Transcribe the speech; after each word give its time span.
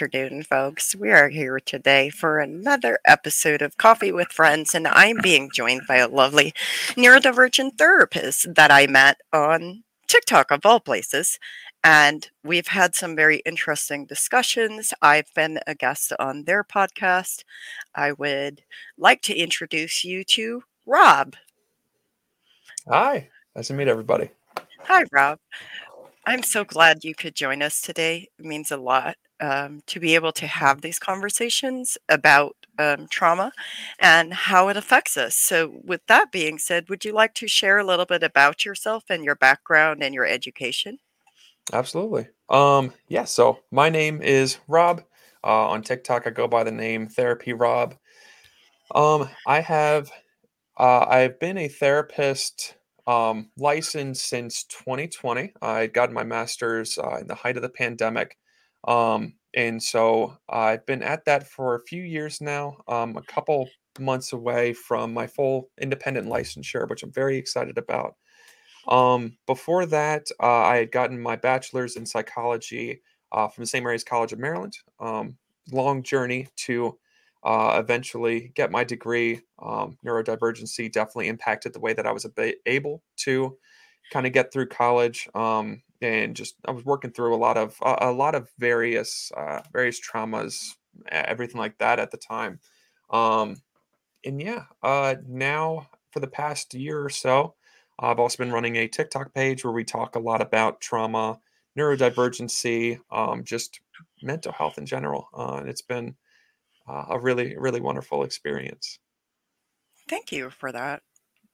Afternoon, 0.00 0.44
folks. 0.44 0.94
We 0.94 1.10
are 1.10 1.28
here 1.28 1.58
today 1.58 2.08
for 2.08 2.38
another 2.38 3.00
episode 3.04 3.62
of 3.62 3.76
Coffee 3.78 4.12
with 4.12 4.28
Friends, 4.28 4.72
and 4.72 4.86
I'm 4.86 5.16
being 5.20 5.50
joined 5.52 5.88
by 5.88 5.96
a 5.96 6.06
lovely 6.06 6.52
neurodivergent 6.90 7.78
therapist 7.78 8.54
that 8.54 8.70
I 8.70 8.86
met 8.86 9.16
on 9.32 9.82
TikTok, 10.06 10.52
of 10.52 10.64
all 10.64 10.78
places. 10.78 11.40
And 11.82 12.30
we've 12.44 12.68
had 12.68 12.94
some 12.94 13.16
very 13.16 13.38
interesting 13.38 14.06
discussions. 14.06 14.94
I've 15.02 15.34
been 15.34 15.58
a 15.66 15.74
guest 15.74 16.12
on 16.20 16.44
their 16.44 16.62
podcast. 16.62 17.42
I 17.92 18.12
would 18.12 18.62
like 18.96 19.20
to 19.22 19.34
introduce 19.34 20.04
you 20.04 20.22
to 20.22 20.62
Rob. 20.86 21.34
Hi, 22.86 23.30
nice 23.56 23.66
to 23.66 23.74
meet 23.74 23.88
everybody. 23.88 24.30
Hi, 24.84 25.06
Rob. 25.10 25.40
I'm 26.24 26.44
so 26.44 26.62
glad 26.62 27.02
you 27.02 27.16
could 27.16 27.34
join 27.34 27.62
us 27.62 27.80
today. 27.80 28.28
It 28.38 28.44
means 28.44 28.70
a 28.70 28.76
lot 28.76 29.16
um, 29.40 29.82
to 29.86 30.00
be 30.00 30.14
able 30.14 30.32
to 30.32 30.46
have 30.46 30.80
these 30.80 30.98
conversations 30.98 31.98
about 32.08 32.56
um, 32.78 33.06
trauma 33.08 33.52
and 33.98 34.32
how 34.32 34.68
it 34.68 34.76
affects 34.76 35.16
us. 35.16 35.36
So, 35.36 35.80
with 35.84 36.06
that 36.06 36.30
being 36.30 36.58
said, 36.58 36.88
would 36.88 37.04
you 37.04 37.12
like 37.12 37.34
to 37.34 37.48
share 37.48 37.78
a 37.78 37.84
little 37.84 38.06
bit 38.06 38.22
about 38.22 38.64
yourself 38.64 39.04
and 39.08 39.24
your 39.24 39.34
background 39.34 40.02
and 40.02 40.14
your 40.14 40.26
education? 40.26 40.98
Absolutely. 41.72 42.28
Um, 42.48 42.92
yeah, 43.08 43.24
so 43.24 43.60
my 43.70 43.90
name 43.90 44.22
is 44.22 44.58
Rob. 44.68 45.02
Uh, 45.44 45.68
on 45.68 45.82
TikTok, 45.82 46.26
I 46.26 46.30
go 46.30 46.48
by 46.48 46.64
the 46.64 46.72
name 46.72 47.08
Therapy 47.08 47.52
Rob. 47.52 47.94
Um, 48.94 49.28
I 49.46 49.60
have 49.60 50.10
uh, 50.78 51.06
I've 51.08 51.40
been 51.40 51.58
a 51.58 51.68
therapist 51.68 52.76
um, 53.06 53.50
licensed 53.56 54.24
since 54.24 54.64
2020. 54.64 55.52
I 55.60 55.86
got 55.86 56.12
my 56.12 56.24
master's 56.24 56.98
uh, 56.98 57.18
in 57.20 57.26
the 57.26 57.34
height 57.34 57.56
of 57.56 57.62
the 57.62 57.68
pandemic. 57.68 58.36
Um, 58.86 59.34
and 59.54 59.82
so 59.82 60.36
I've 60.48 60.84
been 60.86 61.02
at 61.02 61.24
that 61.24 61.48
for 61.48 61.74
a 61.74 61.80
few 61.80 62.02
years 62.02 62.40
now, 62.40 62.78
um, 62.88 63.16
a 63.16 63.22
couple 63.22 63.68
months 63.98 64.32
away 64.32 64.72
from 64.72 65.12
my 65.12 65.26
full 65.26 65.70
independent 65.80 66.28
licensure, 66.28 66.88
which 66.88 67.02
I'm 67.02 67.12
very 67.12 67.36
excited 67.36 67.78
about. 67.78 68.16
Um, 68.88 69.36
before 69.46 69.86
that, 69.86 70.28
uh, 70.42 70.46
I 70.46 70.76
had 70.78 70.92
gotten 70.92 71.20
my 71.20 71.36
bachelor's 71.36 71.96
in 71.96 72.06
psychology 72.06 73.02
uh, 73.32 73.48
from 73.48 73.62
the 73.62 73.66
St. 73.66 73.84
Mary's 73.84 74.04
College 74.04 74.32
of 74.32 74.38
Maryland. 74.38 74.78
Um, 74.98 75.36
long 75.70 76.02
journey 76.02 76.48
to 76.56 76.98
uh, 77.44 77.76
eventually 77.82 78.52
get 78.54 78.70
my 78.70 78.84
degree. 78.84 79.40
Um, 79.58 79.98
neurodivergency 80.04 80.90
definitely 80.90 81.28
impacted 81.28 81.72
the 81.72 81.80
way 81.80 81.92
that 81.92 82.06
I 82.06 82.12
was 82.12 82.26
able 82.66 83.02
to 83.18 83.58
kind 84.12 84.26
of 84.26 84.32
get 84.32 84.52
through 84.52 84.68
college. 84.68 85.28
Um, 85.34 85.82
and 86.00 86.36
just 86.36 86.56
I 86.64 86.70
was 86.70 86.84
working 86.84 87.10
through 87.10 87.34
a 87.34 87.36
lot 87.36 87.56
of 87.56 87.76
a 87.82 88.12
lot 88.12 88.34
of 88.34 88.50
various 88.58 89.32
uh, 89.36 89.62
various 89.72 90.00
traumas, 90.00 90.74
everything 91.10 91.58
like 91.58 91.78
that 91.78 91.98
at 91.98 92.10
the 92.10 92.16
time. 92.16 92.60
Um, 93.10 93.62
and 94.24 94.40
yeah, 94.40 94.64
uh, 94.82 95.16
now 95.26 95.88
for 96.10 96.20
the 96.20 96.26
past 96.26 96.74
year 96.74 97.04
or 97.04 97.10
so, 97.10 97.54
I've 97.98 98.18
also 98.18 98.42
been 98.42 98.52
running 98.52 98.76
a 98.76 98.88
TikTok 98.88 99.34
page 99.34 99.64
where 99.64 99.72
we 99.72 99.84
talk 99.84 100.16
a 100.16 100.20
lot 100.20 100.40
about 100.40 100.80
trauma, 100.80 101.40
neurodivergency, 101.78 102.98
um, 103.10 103.44
just 103.44 103.80
mental 104.22 104.52
health 104.52 104.78
in 104.78 104.86
general. 104.86 105.28
Uh, 105.36 105.56
and 105.56 105.68
it's 105.68 105.82
been 105.82 106.16
uh, 106.86 107.06
a 107.10 107.18
really, 107.18 107.56
really 107.56 107.80
wonderful 107.80 108.24
experience. 108.24 108.98
Thank 110.08 110.32
you 110.32 110.50
for 110.50 110.72
that. 110.72 111.02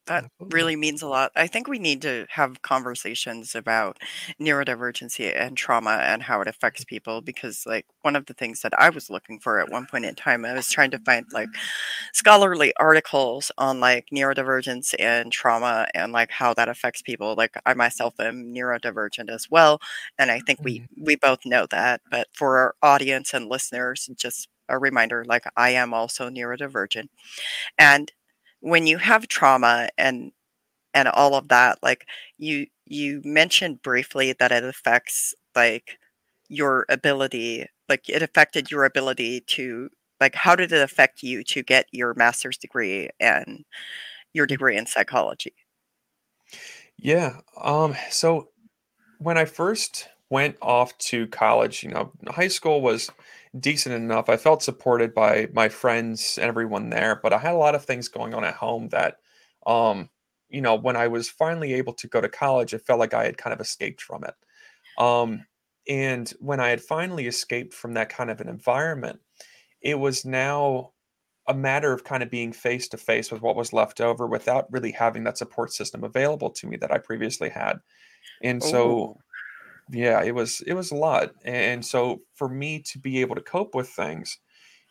That 0.06 0.26
really 0.38 0.76
means 0.76 1.00
a 1.00 1.08
lot. 1.08 1.32
I 1.34 1.46
think 1.46 1.66
we 1.66 1.78
need 1.78 2.02
to 2.02 2.26
have 2.28 2.60
conversations 2.60 3.54
about 3.54 3.98
neurodivergency 4.38 5.34
and 5.34 5.56
trauma 5.56 5.98
and 6.02 6.22
how 6.22 6.42
it 6.42 6.48
affects 6.48 6.84
people 6.84 7.22
because, 7.22 7.64
like, 7.64 7.86
one 8.02 8.14
of 8.14 8.26
the 8.26 8.34
things 8.34 8.60
that 8.60 8.78
I 8.78 8.90
was 8.90 9.08
looking 9.08 9.40
for 9.40 9.58
at 9.58 9.70
one 9.70 9.86
point 9.86 10.04
in 10.04 10.14
time, 10.14 10.44
I 10.44 10.52
was 10.52 10.68
trying 10.70 10.90
to 10.90 10.98
find 10.98 11.24
like 11.32 11.48
scholarly 12.12 12.74
articles 12.78 13.50
on 13.56 13.80
like 13.80 14.08
neurodivergence 14.12 14.94
and 14.98 15.32
trauma 15.32 15.86
and 15.94 16.12
like 16.12 16.30
how 16.30 16.52
that 16.52 16.68
affects 16.68 17.00
people. 17.00 17.34
Like, 17.34 17.56
I 17.64 17.72
myself 17.72 18.14
am 18.20 18.52
neurodivergent 18.54 19.30
as 19.30 19.50
well, 19.50 19.80
and 20.18 20.30
I 20.30 20.40
think 20.40 20.60
we 20.62 20.80
mm-hmm. 20.80 21.04
we 21.04 21.16
both 21.16 21.46
know 21.46 21.66
that. 21.70 22.02
But 22.10 22.28
for 22.34 22.58
our 22.58 22.74
audience 22.82 23.32
and 23.32 23.48
listeners, 23.48 24.10
just 24.16 24.48
a 24.68 24.78
reminder 24.78 25.24
like 25.26 25.44
I 25.56 25.70
am 25.70 25.94
also 25.94 26.28
neurodivergent. 26.28 27.08
And 27.78 28.12
when 28.64 28.86
you 28.86 28.96
have 28.96 29.28
trauma 29.28 29.90
and 29.98 30.32
and 30.94 31.06
all 31.08 31.34
of 31.34 31.48
that 31.48 31.78
like 31.82 32.06
you 32.38 32.66
you 32.86 33.20
mentioned 33.22 33.82
briefly 33.82 34.34
that 34.38 34.52
it 34.52 34.64
affects 34.64 35.34
like 35.54 35.98
your 36.48 36.86
ability 36.88 37.66
like 37.90 38.08
it 38.08 38.22
affected 38.22 38.70
your 38.70 38.86
ability 38.86 39.40
to 39.42 39.90
like 40.18 40.34
how 40.34 40.56
did 40.56 40.72
it 40.72 40.80
affect 40.80 41.22
you 41.22 41.44
to 41.44 41.62
get 41.62 41.86
your 41.92 42.14
master's 42.14 42.56
degree 42.56 43.10
and 43.20 43.66
your 44.32 44.46
degree 44.46 44.76
in 44.76 44.86
psychology? 44.86 45.54
Yeah 46.96 47.40
um 47.60 47.94
so 48.10 48.48
when 49.18 49.36
i 49.36 49.44
first 49.44 50.08
went 50.30 50.56
off 50.62 50.96
to 50.98 51.26
college 51.26 51.82
you 51.82 51.90
know 51.90 52.10
high 52.28 52.48
school 52.48 52.80
was 52.80 53.10
decent 53.58 53.94
enough. 53.94 54.28
I 54.28 54.36
felt 54.36 54.62
supported 54.62 55.14
by 55.14 55.48
my 55.52 55.68
friends 55.68 56.38
and 56.38 56.48
everyone 56.48 56.90
there, 56.90 57.18
but 57.22 57.32
I 57.32 57.38
had 57.38 57.54
a 57.54 57.58
lot 57.58 57.74
of 57.74 57.84
things 57.84 58.08
going 58.08 58.34
on 58.34 58.44
at 58.44 58.54
home 58.54 58.88
that, 58.88 59.18
um, 59.66 60.10
you 60.48 60.60
know, 60.60 60.74
when 60.74 60.96
I 60.96 61.08
was 61.08 61.28
finally 61.28 61.74
able 61.74 61.94
to 61.94 62.08
go 62.08 62.20
to 62.20 62.28
college, 62.28 62.74
it 62.74 62.86
felt 62.86 63.00
like 63.00 63.14
I 63.14 63.24
had 63.24 63.38
kind 63.38 63.54
of 63.54 63.60
escaped 63.60 64.02
from 64.02 64.24
it. 64.24 64.34
Um, 65.02 65.46
and 65.88 66.28
when 66.40 66.60
I 66.60 66.68
had 66.70 66.80
finally 66.80 67.26
escaped 67.26 67.74
from 67.74 67.94
that 67.94 68.08
kind 68.08 68.30
of 68.30 68.40
an 68.40 68.48
environment, 68.48 69.20
it 69.82 69.98
was 69.98 70.24
now 70.24 70.92
a 71.46 71.54
matter 71.54 71.92
of 71.92 72.04
kind 72.04 72.22
of 72.22 72.30
being 72.30 72.52
face 72.52 72.88
to 72.88 72.96
face 72.96 73.30
with 73.30 73.42
what 73.42 73.56
was 73.56 73.72
left 73.72 74.00
over 74.00 74.26
without 74.26 74.72
really 74.72 74.92
having 74.92 75.24
that 75.24 75.36
support 75.36 75.72
system 75.72 76.02
available 76.02 76.50
to 76.50 76.66
me 76.66 76.76
that 76.78 76.90
I 76.90 76.98
previously 76.98 77.50
had. 77.50 77.80
And 78.42 78.62
so 78.62 79.18
yeah, 79.90 80.22
it 80.22 80.34
was 80.34 80.60
it 80.62 80.74
was 80.74 80.90
a 80.90 80.96
lot. 80.96 81.30
And 81.44 81.84
so 81.84 82.22
for 82.34 82.48
me 82.48 82.80
to 82.80 82.98
be 82.98 83.20
able 83.20 83.34
to 83.34 83.40
cope 83.42 83.74
with 83.74 83.88
things, 83.88 84.38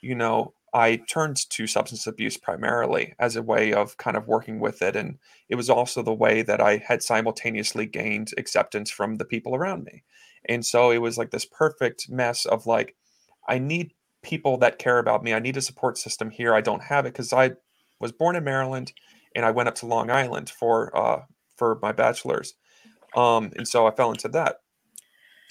you 0.01 0.15
know, 0.15 0.53
I 0.73 0.97
turned 1.07 1.49
to 1.51 1.67
substance 1.67 2.07
abuse 2.07 2.37
primarily 2.37 3.13
as 3.19 3.35
a 3.35 3.43
way 3.43 3.73
of 3.73 3.97
kind 3.97 4.17
of 4.17 4.27
working 4.27 4.59
with 4.59 4.81
it. 4.81 4.95
And 4.95 5.17
it 5.49 5.55
was 5.55 5.69
also 5.69 6.01
the 6.01 6.13
way 6.13 6.41
that 6.41 6.61
I 6.61 6.77
had 6.77 7.03
simultaneously 7.03 7.85
gained 7.85 8.33
acceptance 8.37 8.91
from 8.91 9.15
the 9.15 9.25
people 9.25 9.55
around 9.55 9.83
me. 9.83 10.03
And 10.49 10.65
so 10.65 10.91
it 10.91 10.97
was 10.97 11.17
like 11.17 11.31
this 11.31 11.45
perfect 11.45 12.09
mess 12.09 12.45
of 12.45 12.65
like, 12.65 12.95
I 13.47 13.59
need 13.59 13.93
people 14.23 14.57
that 14.57 14.79
care 14.79 14.99
about 14.99 15.23
me. 15.23 15.33
I 15.33 15.39
need 15.39 15.57
a 15.57 15.61
support 15.61 15.97
system 15.97 16.29
here. 16.31 16.55
I 16.55 16.61
don't 16.61 16.83
have 16.83 17.05
it 17.05 17.13
because 17.13 17.33
I 17.33 17.51
was 17.99 18.11
born 18.11 18.35
in 18.35 18.43
Maryland 18.43 18.93
and 19.35 19.45
I 19.45 19.51
went 19.51 19.69
up 19.69 19.75
to 19.75 19.85
Long 19.85 20.09
Island 20.09 20.49
for 20.49 20.95
uh, 20.97 21.21
for 21.55 21.77
my 21.81 21.91
bachelor's. 21.91 22.55
Um, 23.15 23.51
and 23.55 23.67
so 23.67 23.85
I 23.85 23.91
fell 23.91 24.11
into 24.11 24.27
that 24.29 24.57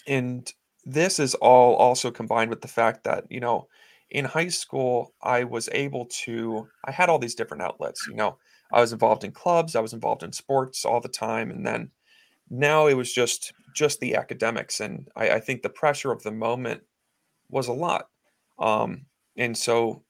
and 0.07 0.53
this 0.85 1.19
is 1.19 1.35
all 1.37 1.77
also 1.77 2.11
combined 2.11 2.51
with 2.51 2.61
the 2.61 2.69
fact 2.69 3.05
that 3.05 3.25
you 3.31 3.41
know 3.41 3.69
in 4.11 4.25
high 4.25 4.49
school 4.49 5.15
i 5.23 5.45
was 5.45 5.69
able 5.73 6.07
to 6.07 6.67
i 6.85 6.91
had 6.91 7.09
all 7.09 7.19
these 7.19 7.35
different 7.35 7.63
outlets 7.63 8.07
you 8.09 8.15
know 8.15 8.37
i 8.73 8.81
was 8.81 8.93
involved 8.93 9.25
in 9.25 9.33
clubs 9.33 9.77
i 9.77 9.81
was 9.81 9.93
involved 9.93 10.23
in 10.23 10.33
sports 10.33 10.85
all 10.85 11.01
the 11.01 11.09
time 11.09 11.51
and 11.51 11.67
then 11.67 11.91
now 12.51 12.87
it 12.87 12.95
was 12.95 13.13
just 13.13 13.53
just 13.75 14.01
the 14.01 14.17
academics 14.17 14.81
and 14.81 15.09
i, 15.17 15.31
I 15.33 15.41
think 15.41 15.63
the 15.63 15.69
pressure 15.71 16.13
of 16.13 16.23
the 16.23 16.33
moment 16.33 16.83
was 17.51 17.69
a 17.69 17.73
lot. 17.73 18.07
Um, 18.59 19.07
and 19.37 19.57
so 19.57 20.03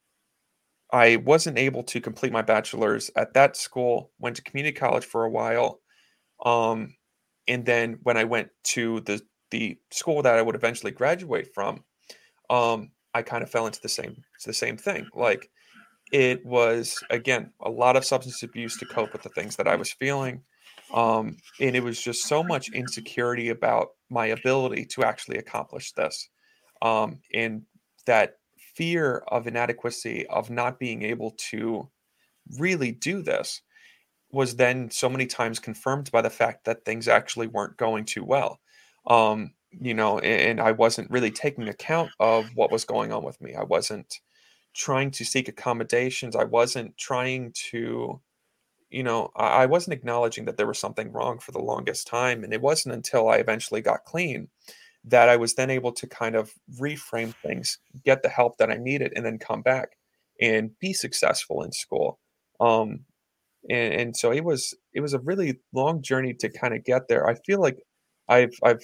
i 0.92 1.16
wasn't 1.16 1.58
able 1.58 1.82
to 1.84 2.00
complete 2.00 2.32
my 2.32 2.42
bachelor's 2.42 3.10
at 3.16 3.34
that 3.34 3.56
school 3.56 4.10
went 4.18 4.36
to 4.36 4.42
community 4.42 4.76
college 4.76 5.04
for 5.04 5.24
a 5.24 5.30
while 5.30 5.80
um, 6.44 6.94
and 7.48 7.64
then 7.64 7.98
when 8.02 8.16
i 8.16 8.24
went 8.24 8.50
to 8.64 9.00
the 9.00 9.20
the 9.52 9.78
school 9.90 10.22
that 10.22 10.34
I 10.34 10.42
would 10.42 10.56
eventually 10.56 10.90
graduate 10.90 11.54
from, 11.54 11.84
um, 12.50 12.90
I 13.14 13.22
kind 13.22 13.44
of 13.44 13.50
fell 13.50 13.66
into 13.66 13.80
the 13.80 13.88
same 13.88 14.24
It's 14.34 14.46
the 14.46 14.52
same 14.52 14.76
thing. 14.76 15.06
Like 15.14 15.50
it 16.10 16.44
was 16.44 16.98
again 17.10 17.52
a 17.60 17.70
lot 17.70 17.96
of 17.96 18.04
substance 18.04 18.42
abuse 18.42 18.76
to 18.78 18.86
cope 18.86 19.12
with 19.12 19.22
the 19.22 19.28
things 19.28 19.56
that 19.56 19.68
I 19.68 19.76
was 19.76 19.92
feeling, 19.92 20.42
um, 20.92 21.36
and 21.60 21.76
it 21.76 21.84
was 21.84 22.02
just 22.02 22.24
so 22.24 22.42
much 22.42 22.72
insecurity 22.72 23.50
about 23.50 23.88
my 24.10 24.26
ability 24.26 24.86
to 24.86 25.04
actually 25.04 25.38
accomplish 25.38 25.92
this, 25.92 26.28
um, 26.80 27.20
and 27.32 27.62
that 28.06 28.38
fear 28.74 29.22
of 29.28 29.46
inadequacy 29.46 30.26
of 30.28 30.50
not 30.50 30.78
being 30.78 31.02
able 31.02 31.32
to 31.50 31.88
really 32.58 32.90
do 32.90 33.22
this 33.22 33.62
was 34.30 34.56
then 34.56 34.90
so 34.90 35.10
many 35.10 35.26
times 35.26 35.58
confirmed 35.58 36.10
by 36.10 36.22
the 36.22 36.30
fact 36.30 36.64
that 36.64 36.86
things 36.86 37.06
actually 37.06 37.46
weren't 37.46 37.76
going 37.76 38.04
too 38.04 38.24
well 38.24 38.58
um, 39.06 39.52
you 39.70 39.94
know, 39.94 40.18
and, 40.18 40.60
I 40.60 40.72
wasn't 40.72 41.10
really 41.10 41.30
taking 41.30 41.68
account 41.68 42.10
of 42.20 42.46
what 42.54 42.70
was 42.70 42.84
going 42.84 43.12
on 43.12 43.24
with 43.24 43.40
me. 43.40 43.54
I 43.54 43.64
wasn't 43.64 44.20
trying 44.74 45.10
to 45.12 45.24
seek 45.24 45.48
accommodations. 45.48 46.36
I 46.36 46.44
wasn't 46.44 46.96
trying 46.98 47.52
to, 47.70 48.20
you 48.90 49.02
know, 49.02 49.30
I, 49.36 49.62
I 49.62 49.66
wasn't 49.66 49.94
acknowledging 49.94 50.44
that 50.46 50.56
there 50.56 50.66
was 50.66 50.78
something 50.78 51.12
wrong 51.12 51.38
for 51.38 51.52
the 51.52 51.58
longest 51.62 52.06
time. 52.06 52.44
And 52.44 52.52
it 52.52 52.60
wasn't 52.60 52.94
until 52.94 53.28
I 53.28 53.36
eventually 53.36 53.80
got 53.80 54.04
clean 54.04 54.48
that 55.04 55.28
I 55.28 55.36
was 55.36 55.54
then 55.54 55.70
able 55.70 55.92
to 55.92 56.06
kind 56.06 56.36
of 56.36 56.52
reframe 56.80 57.34
things, 57.42 57.78
get 58.04 58.22
the 58.22 58.28
help 58.28 58.58
that 58.58 58.70
I 58.70 58.76
needed, 58.76 59.12
and 59.16 59.24
then 59.26 59.38
come 59.38 59.62
back 59.62 59.96
and 60.40 60.78
be 60.78 60.92
successful 60.92 61.62
in 61.62 61.72
school. 61.72 62.18
Um, 62.60 63.00
and, 63.68 63.94
and 63.94 64.16
so 64.16 64.32
it 64.32 64.44
was 64.44 64.74
it 64.92 65.00
was 65.00 65.14
a 65.14 65.18
really 65.20 65.60
long 65.72 66.02
journey 66.02 66.34
to 66.34 66.48
kind 66.48 66.74
of 66.74 66.84
get 66.84 67.08
there. 67.08 67.26
I 67.26 67.34
feel 67.34 67.60
like 67.60 67.78
I've 68.32 68.54
I've 68.62 68.82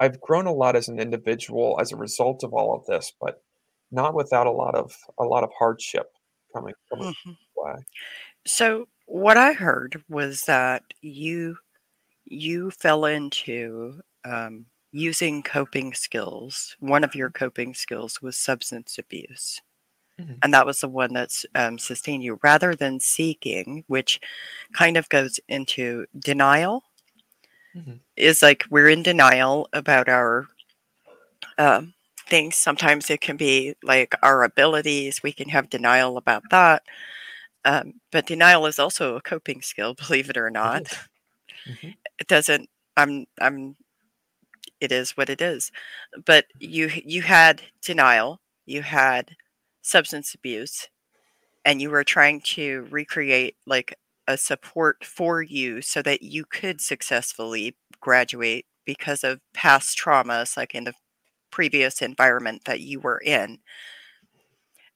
I've 0.00 0.20
grown 0.20 0.46
a 0.46 0.52
lot 0.52 0.76
as 0.76 0.88
an 0.88 0.98
individual 0.98 1.78
as 1.80 1.92
a 1.92 1.96
result 1.96 2.42
of 2.44 2.52
all 2.54 2.74
of 2.74 2.86
this, 2.86 3.12
but 3.20 3.42
not 3.90 4.14
without 4.14 4.46
a 4.46 4.50
lot 4.52 4.74
of 4.74 4.96
a 5.18 5.24
lot 5.24 5.44
of 5.44 5.50
hardship 5.58 6.12
coming 6.54 6.74
coming 6.90 7.08
hmm 7.12 7.36
by. 7.56 7.74
So 8.46 8.88
what 9.06 9.36
I 9.36 9.52
heard 9.52 10.02
was 10.08 10.42
that 10.42 10.82
you 11.00 11.58
you 12.26 12.70
fell 12.72 13.06
into 13.06 14.02
um, 14.24 14.66
using 14.92 15.42
coping 15.42 15.94
skills. 15.94 16.76
One 16.80 17.04
of 17.04 17.14
your 17.14 17.30
coping 17.30 17.74
skills 17.74 18.22
was 18.22 18.36
substance 18.38 18.98
abuse. 18.98 19.60
Mhm, 20.18 20.42
And 20.42 20.54
that 20.54 20.66
was 20.66 20.80
the 20.80 20.88
one 20.88 21.14
that's 21.14 21.46
um, 21.54 21.78
sustained 21.78 22.24
you 22.24 22.40
rather 22.42 22.74
than 22.76 23.00
seeking, 23.00 23.84
which 23.88 24.20
kind 24.74 24.96
of 24.96 25.08
goes 25.10 25.40
into 25.48 26.06
denial. 26.18 26.84
Mhm, 27.76 28.00
Is 28.16 28.42
like 28.42 28.64
we're 28.70 28.88
in 28.90 29.02
denial 29.02 29.68
about 29.72 30.08
our 30.08 30.48
um, 31.58 31.94
things. 32.28 32.56
Sometimes 32.56 33.10
it 33.10 33.20
can 33.20 33.36
be 33.36 33.74
like 33.82 34.14
our 34.22 34.44
abilities. 34.44 35.22
We 35.22 35.32
can 35.32 35.48
have 35.50 35.70
denial 35.70 36.18
about 36.18 36.44
that. 36.50 36.82
Um, 37.64 37.94
but 38.12 38.26
denial 38.26 38.66
is 38.66 38.78
also 38.78 39.16
a 39.16 39.22
coping 39.22 39.62
skill, 39.62 39.94
believe 40.08 40.30
it 40.30 40.36
or 40.38 40.50
not. 40.50 40.84
Mhm, 41.66 41.96
It 42.18 42.28
doesn't. 42.28 42.68
I'm. 42.96 43.26
I'm. 43.40 43.76
It 44.80 44.92
is 44.92 45.12
what 45.16 45.30
it 45.30 45.40
is. 45.40 45.70
But 46.24 46.46
you. 46.58 46.90
You 47.04 47.22
had 47.22 47.62
denial. 47.82 48.40
You 48.66 48.82
had 48.82 49.36
substance 49.82 50.34
abuse, 50.34 50.88
and 51.64 51.80
you 51.82 51.90
were 51.90 52.04
trying 52.04 52.40
to 52.56 52.86
recreate 52.90 53.56
like 53.66 53.98
a 54.28 54.36
support 54.36 55.04
for 55.04 55.42
you 55.42 55.82
so 55.82 56.02
that 56.02 56.22
you 56.22 56.44
could 56.44 56.80
successfully 56.80 57.76
graduate 58.00 58.66
because 58.84 59.24
of 59.24 59.40
past 59.54 59.98
traumas, 59.98 60.56
like 60.56 60.74
in 60.74 60.84
the 60.84 60.94
previous 61.50 62.02
environment 62.02 62.62
that 62.66 62.80
you 62.80 63.00
were 63.00 63.20
in 63.20 63.58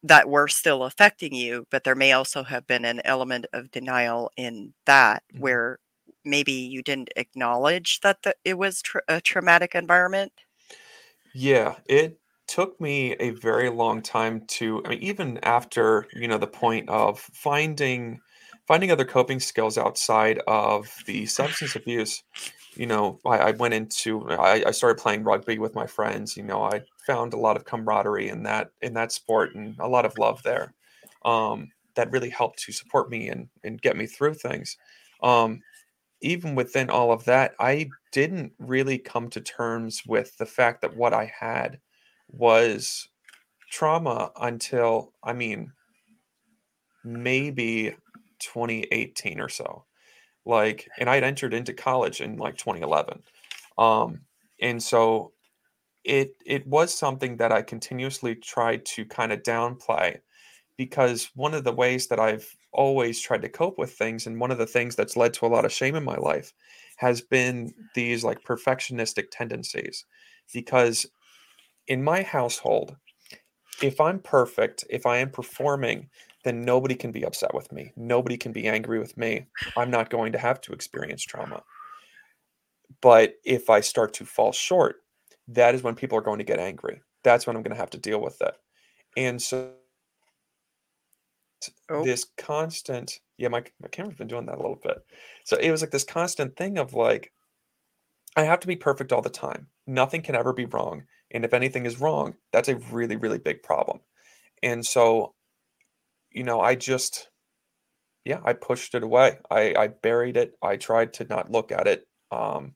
that 0.03 0.29
were 0.29 0.49
still 0.49 0.85
affecting 0.85 1.35
you, 1.35 1.67
but 1.71 1.85
there 1.85 1.95
may 1.95 2.13
also 2.13 2.43
have 2.43 2.67
been 2.67 2.85
an 2.85 3.01
element 3.05 3.47
of 3.53 3.71
denial 3.71 4.31
in 4.37 4.73
that 4.87 5.23
mhm. 5.33 5.41
where 5.41 5.79
maybe 6.25 6.53
you 6.53 6.83
didn't 6.83 7.11
acknowledge 7.17 8.01
that 8.01 8.23
the, 8.23 8.35
it 8.45 8.59
was 8.59 8.83
tra- 8.83 9.03
a 9.09 9.21
traumatic 9.21 9.75
environment. 9.75 10.33
Yeah, 11.35 11.77
it 11.87 12.21
took 12.47 12.81
me 12.81 13.13
a 13.15 13.31
very 13.31 13.71
long 13.71 14.03
time 14.03 14.47
to 14.47 14.83
I 14.85 14.91
mean, 14.91 15.03
even 15.03 15.39
after, 15.43 16.07
you 16.15 16.27
know, 16.29 16.39
the 16.39 16.47
point 16.47 16.89
of 16.89 17.21
finding 17.21 18.21
finding 18.71 18.93
other 18.93 19.05
coping 19.05 19.41
skills 19.41 19.77
outside 19.77 20.41
of 20.47 20.89
the 21.05 21.27
substance 21.27 21.75
abuse, 21.75 22.23
you 22.77 22.87
know, 22.87 23.19
I, 23.27 23.39
I 23.39 23.51
went 23.51 23.75
into 23.75 24.31
I, 24.31 24.63
I 24.65 24.71
started 24.71 25.03
playing 25.03 25.25
rugby 25.25 25.59
with 25.59 25.75
my 25.75 25.89
friends. 25.89 26.37
You 26.37 26.45
know, 26.45 26.63
I 26.63 26.83
found 27.05 27.35
a 27.35 27.37
lot 27.37 27.57
of 27.57 27.65
camaraderie 27.65 28.29
in 28.29 28.45
that 28.45 28.71
in 28.81 28.95
that 28.95 29.11
sport 29.11 29.57
and 29.57 29.77
a 29.81 29.89
lot 29.89 30.05
of 30.05 30.17
love 30.19 30.41
there. 30.45 30.73
Um, 31.25 31.73
that 31.97 32.13
really 32.13 32.31
helped 32.31 32.61
to 32.61 32.71
support 32.71 33.11
me 33.11 33.29
and 33.29 33.49
and 33.65 33.83
get 33.83 33.97
me 33.97 34.07
through 34.07 34.35
things. 34.35 34.77
Um, 35.21 35.63
even 36.23 36.55
within 36.55 36.91
all 36.91 37.11
of 37.11 37.25
that, 37.25 37.55
I 37.59 37.91
didn't 38.13 38.53
really 38.61 38.99
come 38.99 39.31
to 39.31 39.41
terms 39.41 40.05
with 40.07 40.37
the 40.37 40.47
fact 40.47 40.83
that 40.83 40.97
what 40.97 41.13
I 41.13 41.33
had 41.37 41.81
was 42.29 43.09
trauma 43.69 44.31
until, 44.41 45.13
I 45.25 45.33
mean, 45.33 45.73
maybe 47.03 47.97
2018 48.41 49.41
or 49.41 49.49
so. 49.49 49.85
Like, 50.47 50.89
and 50.99 51.09
I'd 51.09 51.25
entered 51.25 51.55
into 51.55 51.73
college 51.73 52.21
in 52.21 52.37
like 52.37 52.57
2011. 52.57 53.23
Um, 53.79 54.21
and 54.61 54.83
so 54.83 55.33
it 56.05 56.35
it 56.47 56.67
was 56.67 56.95
something 56.95 57.37
that 57.37 57.53
I 57.53 57.63
continuously 57.63 58.35
tried 58.35 58.85
to 58.87 59.05
kind 59.05 59.33
of 59.33 59.43
downplay 59.43 60.19
because 60.77 61.31
one 61.35 61.53
of 61.53 61.65
the 61.65 61.73
ways 61.73 62.07
that 62.07 62.19
I've 62.19 62.57
always 62.73 63.21
tried 63.21 63.43
to 63.43 63.49
cope 63.49 63.77
with 63.79 63.93
things, 63.93 64.27
and 64.27 64.41
one 64.41 64.51
of 64.51 64.59
the 64.59 64.67
things 64.67 64.97
that's 64.97 65.17
led 65.17 65.35
to 65.35 65.47
a 65.47 65.49
lot 65.49 65.65
of 65.65 65.73
shame 65.73 65.95
in 65.95 66.05
my 66.05 66.17
life, 66.17 66.55
has 66.97 67.21
been 67.21 67.75
these 67.95 68.25
like 68.25 68.43
perfectionistic 68.43 69.27
tendencies. 69.31 70.07
Because 70.55 71.07
in 71.87 72.03
my 72.03 72.23
household, 72.23 72.97
if 73.83 74.01
I'm 74.01 74.21
perfect, 74.21 74.85
if 74.89 75.05
I 75.07 75.19
am 75.19 75.31
performing, 75.31 76.09
then 76.45 76.63
nobody 76.63 76.95
can 76.95 77.13
be 77.13 77.25
upset 77.25 77.55
with 77.55 77.71
me. 77.73 77.93
Nobody 77.97 78.37
can 78.37 78.53
be 78.53 78.67
angry 78.67 78.99
with 78.99 79.17
me. 79.17 79.47
I'm 79.77 79.91
not 79.91 80.11
going 80.11 80.33
to 80.33 80.39
have 80.39 80.61
to 80.63 80.73
experience 80.73 81.23
trauma. 81.23 81.63
But 83.01 83.35
if 83.45 83.71
I 83.71 83.81
start 83.81 84.15
to 84.15 84.25
fall 84.25 84.53
short, 84.53 84.97
that 85.49 85.75
is 85.75 85.83
when 85.83 85.95
people 85.95 86.19
are 86.19 86.23
going 86.23 86.39
to 86.39 86.45
get 86.45 86.59
angry. 86.59 87.03
That's 87.23 87.47
when 87.47 87.57
I'm 87.57 87.63
going 87.63 87.75
to 87.75 87.81
have 87.81 87.91
to 87.91 87.99
deal 87.99 88.21
with 88.21 88.41
it. 88.41 88.55
And 89.17 89.41
so 89.41 89.73
Oh, 91.91 92.05
this 92.05 92.27
constant 92.39 93.21
yeah, 93.41 93.49
my 93.49 93.65
my 93.81 93.89
camera's 93.89 94.17
been 94.17 94.29
doing 94.29 94.45
that 94.47 94.59
a 94.59 94.61
little 94.61 94.79
bit. 94.83 94.99
So 95.45 95.57
it 95.57 95.71
was 95.71 95.81
like 95.81 95.91
this 95.91 96.05
constant 96.05 96.57
thing 96.57 96.77
of 96.77 96.93
like, 96.93 97.33
I 98.37 98.43
have 98.43 98.61
to 98.61 98.67
be 98.67 98.77
perfect 98.77 99.13
all 99.13 99.23
the 99.23 99.31
time. 99.31 99.67
Nothing 99.87 100.21
can 100.21 100.35
ever 100.35 100.53
be 100.53 100.67
wrong. 100.67 101.05
And 101.31 101.45
if 101.45 101.55
anything 101.55 101.87
is 101.87 102.01
wrong, 102.01 102.35
that's 102.53 102.69
a 102.69 102.77
really, 102.77 103.17
really 103.17 103.39
big 103.39 103.63
problem. 103.63 104.01
And 104.63 104.85
so, 104.85 105.35
you 106.31 106.45
know, 106.45 106.61
I 106.61 106.75
just 106.75 107.29
yeah, 108.25 108.41
I 108.45 108.53
pushed 108.53 108.95
it 108.95 109.03
away. 109.03 109.39
I, 109.51 109.75
I 109.75 109.89
buried 109.89 110.37
it. 110.37 110.53
I 110.63 110.77
tried 110.77 111.15
to 111.15 111.25
not 111.25 111.51
look 111.51 111.73
at 111.73 111.87
it. 111.87 112.07
Um, 112.31 112.75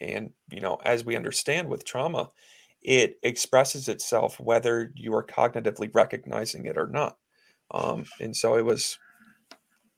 and 0.00 0.30
you 0.50 0.60
know, 0.60 0.78
as 0.84 1.04
we 1.04 1.16
understand 1.16 1.68
with 1.68 1.84
trauma, 1.84 2.30
it 2.82 3.18
expresses 3.22 3.88
itself 3.88 4.40
whether 4.40 4.90
you 4.94 5.14
are 5.14 5.24
cognitively 5.24 5.94
recognizing 5.94 6.66
it 6.66 6.76
or 6.76 6.88
not. 6.88 7.16
Um, 7.70 8.06
and 8.20 8.36
so 8.36 8.56
it 8.56 8.64
was, 8.64 8.98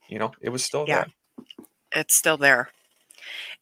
you 0.08 0.18
know, 0.18 0.32
it 0.40 0.50
was 0.50 0.62
still 0.62 0.84
yeah, 0.86 1.04
there. 1.04 1.46
it's 1.96 2.16
still 2.16 2.36
there. 2.36 2.68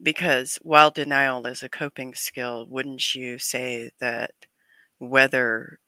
Because 0.02 0.58
while 0.62 0.90
denial 0.90 1.46
is 1.46 1.62
a 1.62 1.68
coping 1.68 2.14
skill, 2.14 2.66
wouldn't 2.68 3.14
you 3.14 3.38
say 3.38 3.90
that 4.00 4.32
whether 4.98 5.78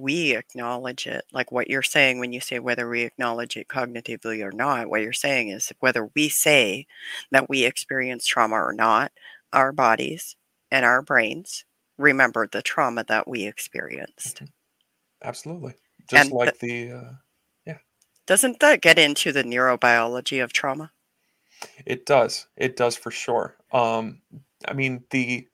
we 0.00 0.36
acknowledge 0.36 1.06
it, 1.06 1.24
like 1.32 1.52
what 1.52 1.68
you're 1.70 1.82
saying 1.82 2.18
when 2.18 2.32
you 2.32 2.40
say 2.40 2.58
whether 2.58 2.88
we 2.88 3.02
acknowledge 3.02 3.56
it 3.56 3.68
cognitively 3.68 4.42
or 4.44 4.52
not, 4.52 4.88
what 4.90 5.02
you're 5.02 5.12
saying 5.12 5.48
is 5.48 5.72
whether 5.80 6.10
we 6.14 6.28
say 6.28 6.86
that 7.30 7.48
we 7.48 7.64
experience 7.64 8.26
trauma 8.26 8.56
or 8.56 8.72
not, 8.72 9.12
our 9.52 9.72
bodies 9.72 10.36
and 10.70 10.84
our 10.84 11.02
brains 11.02 11.64
remember 11.98 12.46
the 12.46 12.62
trauma 12.62 13.04
that 13.04 13.28
we 13.28 13.44
experienced. 13.46 14.42
Mhm. 14.42 14.52
Absolutely. 15.22 15.76
Just 16.08 16.30
And 16.30 16.34
th- 16.44 16.54
like 16.54 16.58
the 16.60 16.92
uh, 16.92 17.12
yeah, 17.66 17.78
doesn't 18.26 18.60
that 18.60 18.82
get 18.82 18.98
into 18.98 19.32
the 19.32 19.42
neurobiology 19.42 20.44
of 20.44 20.52
trauma? 20.52 20.92
it 21.86 22.06
does. 22.06 22.46
It 22.56 22.76
does 22.76 22.96
for 22.96 23.10
sure. 23.10 23.56
Um, 23.72 24.22
I 24.66 24.72
mean, 24.74 25.04
the 25.10 25.48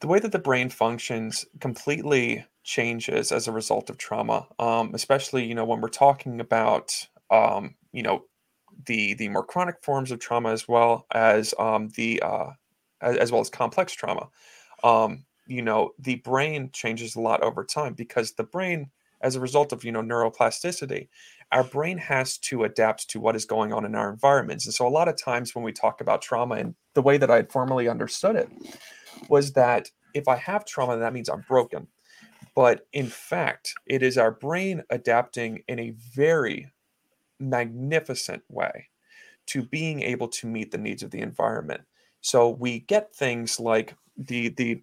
the 0.00 0.06
way 0.06 0.18
that 0.18 0.32
the 0.32 0.38
brain 0.38 0.68
functions 0.70 1.44
completely 1.60 2.44
changes 2.66 3.32
as 3.32 3.48
a 3.48 3.52
result 3.52 3.88
of 3.88 3.96
trauma. 3.96 4.46
Um, 4.58 4.90
especially, 4.92 5.44
you 5.46 5.54
know, 5.54 5.64
when 5.64 5.80
we're 5.80 5.88
talking 5.88 6.40
about 6.40 7.06
um, 7.30 7.76
you 7.92 8.02
know, 8.02 8.24
the 8.86 9.14
the 9.14 9.28
more 9.28 9.44
chronic 9.44 9.82
forms 9.82 10.10
of 10.10 10.18
trauma 10.18 10.50
as 10.50 10.68
well 10.68 11.06
as 11.12 11.54
um 11.58 11.88
the 11.96 12.20
uh 12.22 12.50
as, 13.00 13.16
as 13.16 13.32
well 13.32 13.40
as 13.40 13.48
complex 13.48 13.92
trauma. 13.94 14.28
Um, 14.84 15.24
you 15.46 15.62
know, 15.62 15.92
the 15.98 16.16
brain 16.16 16.70
changes 16.72 17.14
a 17.16 17.20
lot 17.20 17.42
over 17.42 17.64
time 17.64 17.94
because 17.94 18.32
the 18.32 18.44
brain, 18.44 18.90
as 19.22 19.36
a 19.36 19.40
result 19.40 19.72
of, 19.72 19.84
you 19.84 19.92
know, 19.92 20.02
neuroplasticity, 20.02 21.08
our 21.52 21.62
brain 21.64 21.98
has 21.98 22.36
to 22.38 22.64
adapt 22.64 23.08
to 23.10 23.20
what 23.20 23.36
is 23.36 23.44
going 23.44 23.72
on 23.72 23.84
in 23.84 23.94
our 23.94 24.10
environments. 24.10 24.66
And 24.66 24.74
so 24.74 24.86
a 24.86 24.90
lot 24.90 25.08
of 25.08 25.16
times 25.16 25.54
when 25.54 25.64
we 25.64 25.72
talk 25.72 26.00
about 26.00 26.20
trauma 26.20 26.56
and 26.56 26.74
the 26.94 27.02
way 27.02 27.16
that 27.16 27.30
I 27.30 27.36
had 27.36 27.52
formerly 27.52 27.88
understood 27.88 28.36
it 28.36 28.50
was 29.28 29.52
that 29.52 29.90
if 30.14 30.26
I 30.28 30.36
have 30.36 30.64
trauma, 30.64 30.96
that 30.98 31.12
means 31.12 31.28
I'm 31.28 31.44
broken. 31.48 31.86
But 32.56 32.88
in 32.92 33.08
fact, 33.08 33.74
it 33.86 34.02
is 34.02 34.18
our 34.18 34.32
brain 34.32 34.82
adapting 34.90 35.62
in 35.68 35.78
a 35.78 35.92
very 35.92 36.72
magnificent 37.40 38.42
way 38.48 38.88
to 39.48 39.62
being 39.62 40.02
able 40.02 40.28
to 40.28 40.46
meet 40.46 40.72
the 40.72 40.78
needs 40.78 41.02
of 41.02 41.10
the 41.10 41.20
environment. 41.20 41.82
So 42.22 42.50
we 42.50 42.80
get 42.80 43.14
things 43.14 43.60
like 43.60 43.96
the 44.16 44.48
the 44.50 44.82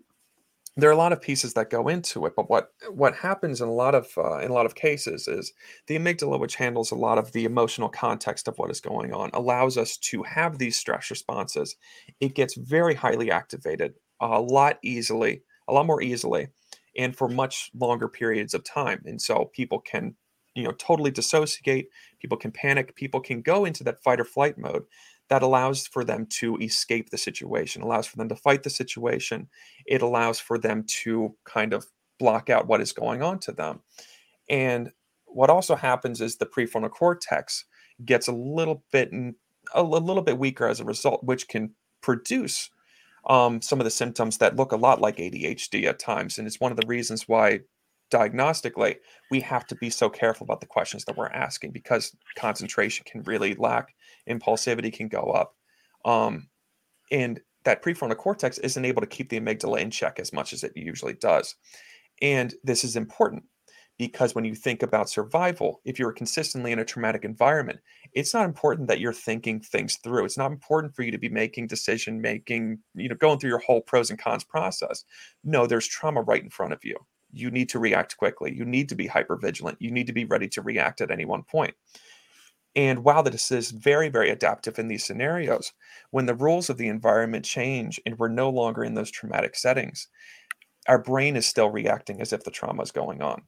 there 0.76 0.90
are 0.90 0.94
a 0.94 0.98
lot 0.98 1.14
of 1.14 1.22
pieces 1.22 1.54
that 1.54 1.70
go 1.70 1.88
into 1.88 2.26
it, 2.26 2.36
but 2.36 2.50
what 2.50 2.72
what 2.90 3.16
happens 3.16 3.62
in 3.62 3.68
a 3.68 3.74
lot 3.74 3.96
of 3.96 4.08
uh, 4.18 4.40
in 4.40 4.50
a 4.52 4.54
lot 4.54 4.66
of 4.66 4.76
cases 4.76 5.28
is 5.28 5.54
the 5.88 5.98
amygdala, 5.98 6.40
which 6.40 6.56
handles 6.56 6.92
a 6.92 6.96
lot 6.96 7.18
of 7.20 7.32
the 7.32 7.46
emotional 7.46 7.90
context 7.90 8.48
of 8.48 8.58
what 8.58 8.72
is 8.72 8.82
going 8.82 9.14
on, 9.14 9.30
allows 9.34 9.78
us 9.78 9.98
to 9.98 10.24
have 10.24 10.58
these 10.58 10.78
stress 10.78 11.12
responses. 11.12 11.76
It 12.20 12.36
gets 12.36 12.56
very 12.56 12.96
highly 12.96 13.30
activated 13.32 13.94
a 14.20 14.40
lot 14.42 14.80
easily, 14.84 15.44
a 15.68 15.74
lot 15.74 15.86
more 15.86 16.02
easily, 16.02 16.48
and 16.98 17.16
for 17.16 17.28
much 17.28 17.72
longer 17.74 18.08
periods 18.08 18.54
of 18.54 18.64
time. 18.64 19.02
And 19.06 19.22
so 19.22 19.52
people 19.54 19.80
can, 19.80 20.16
you 20.56 20.64
know, 20.64 20.72
totally 20.72 21.12
dissociate, 21.12 21.90
people 22.20 22.38
can 22.38 22.52
panic, 22.52 22.96
people 22.96 23.20
can 23.20 23.42
go 23.42 23.66
into 23.66 23.84
that 23.86 24.04
fight 24.04 24.20
or 24.20 24.26
flight 24.26 24.58
mode 24.58 24.84
that 25.30 25.42
allows 25.42 25.88
for 25.88 26.04
them 26.04 26.28
to 26.28 26.58
escape 26.58 27.10
the 27.10 27.18
situation, 27.18 27.82
allows 27.82 28.06
for 28.06 28.18
them 28.18 28.30
to 28.30 28.36
fight 28.36 28.64
the 28.64 28.70
situation. 28.70 29.48
It 29.86 30.02
allows 30.02 30.40
for 30.40 30.58
them 30.58 30.86
to 31.04 31.36
kind 31.46 31.74
of 31.74 31.86
block 32.20 32.50
out 32.50 32.68
what 32.68 32.82
is 32.82 32.92
going 32.92 33.24
on 33.24 33.40
to 33.40 33.52
them. 33.52 33.82
And 34.50 34.92
what 35.26 35.50
also 35.50 35.76
happens 35.76 36.22
is 36.22 36.36
the 36.36 36.46
prefrontal 36.46 36.92
cortex 36.92 37.66
gets 38.06 38.28
a 38.28 38.34
little 38.34 38.84
bit 38.92 39.12
a, 39.74 39.82
little 39.82 40.22
bit 40.22 40.38
weaker 40.38 40.68
as 40.68 40.80
a 40.80 40.86
result, 40.86 41.24
which 41.24 41.48
can 41.48 41.72
produce 42.02 42.70
um, 43.30 43.62
some 43.62 43.80
of 43.80 43.86
the 43.86 43.92
symptoms 43.92 44.38
that 44.38 44.56
look 44.56 44.72
a 44.72 44.78
lot 44.78 45.02
like 45.02 45.18
ADHD 45.18 45.86
at 45.86 46.00
times. 46.00 46.38
And 46.38 46.48
it's 46.48 46.60
one 46.60 46.72
of 46.72 46.78
the 46.78 46.88
reasons 46.88 47.28
why 47.28 47.62
diagnostically 48.12 48.98
we 49.32 49.40
have 49.42 49.66
to 49.68 49.76
be 49.76 49.90
so 49.90 50.10
careful 50.10 50.46
about 50.46 50.62
the 50.62 50.68
questions 50.68 51.06
that 51.06 51.18
we're 51.18 51.28
asking 51.28 51.72
because 51.72 52.16
concentration 52.36 53.06
can 53.10 53.24
really 53.24 53.56
lack, 53.56 53.96
impulsivity 54.30 54.94
can 54.94 55.08
go 55.08 55.32
up. 55.32 55.56
Um, 56.06 56.50
and 57.12 57.40
that 57.66 57.82
prefrontal 57.82 58.18
cortex 58.18 58.58
isn't 58.58 58.86
able 58.86 59.02
to 59.02 59.08
keep 59.08 59.30
the 59.30 59.40
amygdala 59.40 59.80
in 59.80 59.90
check 59.90 60.20
as 60.20 60.34
much 60.34 60.54
as 60.54 60.64
it 60.64 60.74
usually 60.76 61.14
does. 61.14 61.56
And 62.22 62.54
this 62.64 62.84
is 62.84 62.96
important 62.96 63.44
because 63.98 64.34
when 64.34 64.46
you 64.46 64.56
think 64.56 64.82
about 64.82 65.10
survival, 65.10 65.82
if 65.86 66.00
you're 66.00 66.12
consistently 66.12 66.72
in 66.72 66.80
a 66.80 66.86
traumatic 66.86 67.24
environment, 67.24 67.80
it's 68.14 68.34
not 68.34 68.46
important 68.46 68.88
that 68.88 69.00
you're 69.00 69.14
thinking 69.14 69.60
things 69.60 69.98
through. 69.98 70.26
It's 70.26 70.38
not 70.38 70.52
important 70.52 70.96
for 70.96 71.04
you 71.04 71.12
to 71.12 71.18
be 71.18 71.30
making 71.30 71.68
decision 71.68 72.20
making, 72.20 72.80
you 72.96 73.10
know, 73.10 73.16
going 73.16 73.40
through 73.40 73.52
your 73.52 73.60
whole 73.60 73.82
pros 73.82 74.10
and 74.10 74.20
cons 74.20 74.44
process. 74.44 75.06
No, 75.44 75.68
there's 75.68 75.88
trauma 75.88 76.22
right 76.22 76.44
in 76.44 76.50
front 76.50 76.74
of 76.74 76.84
you. 76.84 76.96
You 77.32 77.52
need 77.52 77.70
to 77.70 77.80
react 77.80 78.18
quickly. 78.18 78.54
You 78.56 78.66
need 78.66 78.90
to 78.90 78.96
be 78.96 79.08
hyper 79.08 79.38
vigilant. 79.38 79.78
You 79.80 79.92
need 79.92 80.08
to 80.08 80.14
be 80.14 80.26
ready 80.26 80.48
to 80.50 80.62
react 80.62 81.02
at 81.02 81.12
any 81.12 81.26
one 81.26 81.44
point. 81.44 81.76
And 82.76 83.04
while 83.04 83.22
this 83.22 83.52
is 83.52 83.70
very, 83.70 84.10
very 84.10 84.32
adaptive 84.32 84.80
in 84.80 84.88
these 84.88 85.06
scenarios, 85.06 85.74
when 86.10 86.26
the 86.26 86.34
rules 86.34 86.70
of 86.70 86.78
the 86.78 86.88
environment 86.88 87.46
change 87.46 88.00
and 88.06 88.18
we're 88.18 88.30
no 88.30 88.50
longer 88.50 88.84
in 88.84 88.96
those 88.96 89.12
traumatic 89.12 89.56
settings, 89.56 90.08
our 90.88 90.98
brain 90.98 91.36
is 91.36 91.46
still 91.46 91.70
reacting 91.70 92.20
as 92.20 92.34
if 92.34 92.44
the 92.44 92.52
trauma 92.52 92.82
is 92.82 92.92
going 92.92 93.22
on. 93.22 93.44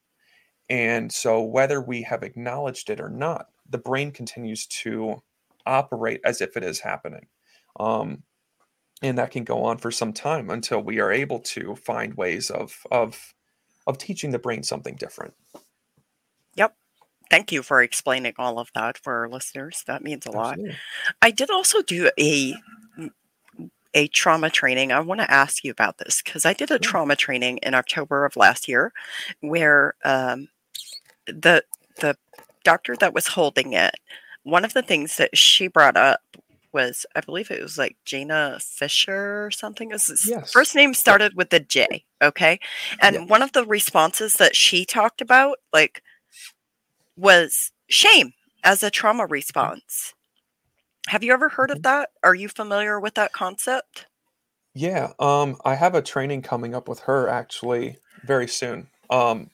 And 0.70 1.12
so, 1.12 1.42
whether 1.42 1.82
we 1.82 2.02
have 2.04 2.24
acknowledged 2.24 2.90
it 2.90 3.00
or 3.00 3.10
not, 3.10 3.48
the 3.70 3.78
brain 3.78 4.12
continues 4.12 4.66
to 4.68 5.22
operate 5.66 6.22
as 6.24 6.42
if 6.42 6.58
it 6.58 6.64
is 6.64 6.80
happening. 6.80 7.28
Um, 7.80 8.24
and 9.02 9.18
that 9.18 9.32
can 9.32 9.44
go 9.44 9.64
on 9.64 9.78
for 9.78 9.92
some 9.92 10.14
time 10.14 10.50
until 10.50 10.82
we 10.82 11.00
are 11.00 11.12
able 11.12 11.40
to 11.40 11.76
find 11.76 12.14
ways 12.16 12.50
of 12.50 12.76
of 12.92 13.34
of 13.88 13.98
teaching 13.98 14.32
the 14.32 14.40
brain 14.40 14.64
something 14.64 14.96
different. 14.96 15.34
Yep. 16.56 16.76
Thank 17.30 17.52
you 17.52 17.62
for 17.62 17.82
explaining 17.82 18.34
all 18.40 18.58
of 18.58 18.70
that 18.74 18.98
for 18.98 19.14
our 19.14 19.30
listeners. 19.30 19.84
That 19.86 20.04
means 20.04 20.26
a 20.26 20.30
Absolutely. 20.30 20.70
lot. 20.70 20.78
I 21.22 21.32
did 21.32 21.50
also 21.50 21.82
do 21.82 22.10
a 22.20 22.56
a 23.94 24.08
trauma 24.10 24.50
training. 24.50 24.92
I 24.92 25.00
want 25.00 25.22
to 25.22 25.32
ask 25.32 25.64
you 25.64 25.72
about 25.72 25.98
this 26.00 26.22
because 26.22 26.46
I 26.46 26.54
did 26.54 26.70
a 26.70 26.80
trauma 26.80 27.16
training 27.16 27.58
in 27.58 27.74
October 27.74 28.26
of 28.26 28.36
last 28.36 28.68
year 28.68 28.92
where 29.40 29.96
um, 30.04 30.50
the 31.28 31.64
the 32.02 32.16
doctor 32.64 32.96
that 32.98 33.14
was 33.14 33.28
holding 33.28 33.74
it, 33.74 33.96
one 34.44 34.66
of 34.66 34.74
the 34.74 34.82
things 34.82 35.18
that 35.18 35.38
she 35.38 35.68
brought 35.68 35.98
up 35.98 36.22
was, 36.74 37.06
I 37.16 37.22
believe 37.22 37.50
it 37.50 37.62
was 37.62 37.78
like 37.78 37.96
Jana 38.04 38.60
Fisher 38.62 39.46
or 39.46 39.52
something. 39.52 39.92
His 39.92 40.28
yes. 40.28 40.52
first 40.52 40.76
name 40.76 40.94
started 40.94 41.34
with 41.36 41.54
a 41.54 41.60
J. 41.62 42.04
Okay. 42.22 42.60
And 43.02 43.16
yeah. 43.16 43.26
one 43.26 43.42
of 43.42 43.54
the 43.54 43.66
responses 43.66 44.34
that 44.34 44.56
she 44.56 44.84
talked 44.84 45.22
about, 45.22 45.60
like, 45.72 46.04
was 47.16 47.72
shame 47.88 48.34
as 48.64 48.84
a 48.84 48.92
trauma 48.92 49.24
mm-hmm. 49.24 49.32
response. 49.32 50.14
Have 51.08 51.24
you 51.24 51.32
ever 51.32 51.48
heard 51.50 51.72
of 51.72 51.78
mm-hmm. 51.78 51.84
that? 51.84 52.10
Are 52.24 52.36
you 52.36 52.50
familiar 52.50 53.00
with 53.00 53.14
that 53.14 53.32
concept? 53.32 54.08
Yeah, 54.74 55.14
um, 55.20 55.56
I 55.64 55.76
have 55.76 55.96
a 55.96 56.02
training 56.02 56.42
coming 56.42 56.76
up 56.76 56.90
with 56.90 57.00
her 57.02 57.30
actually 57.30 57.98
very 58.26 58.50
soon. 58.50 58.90
Um, 59.10 59.50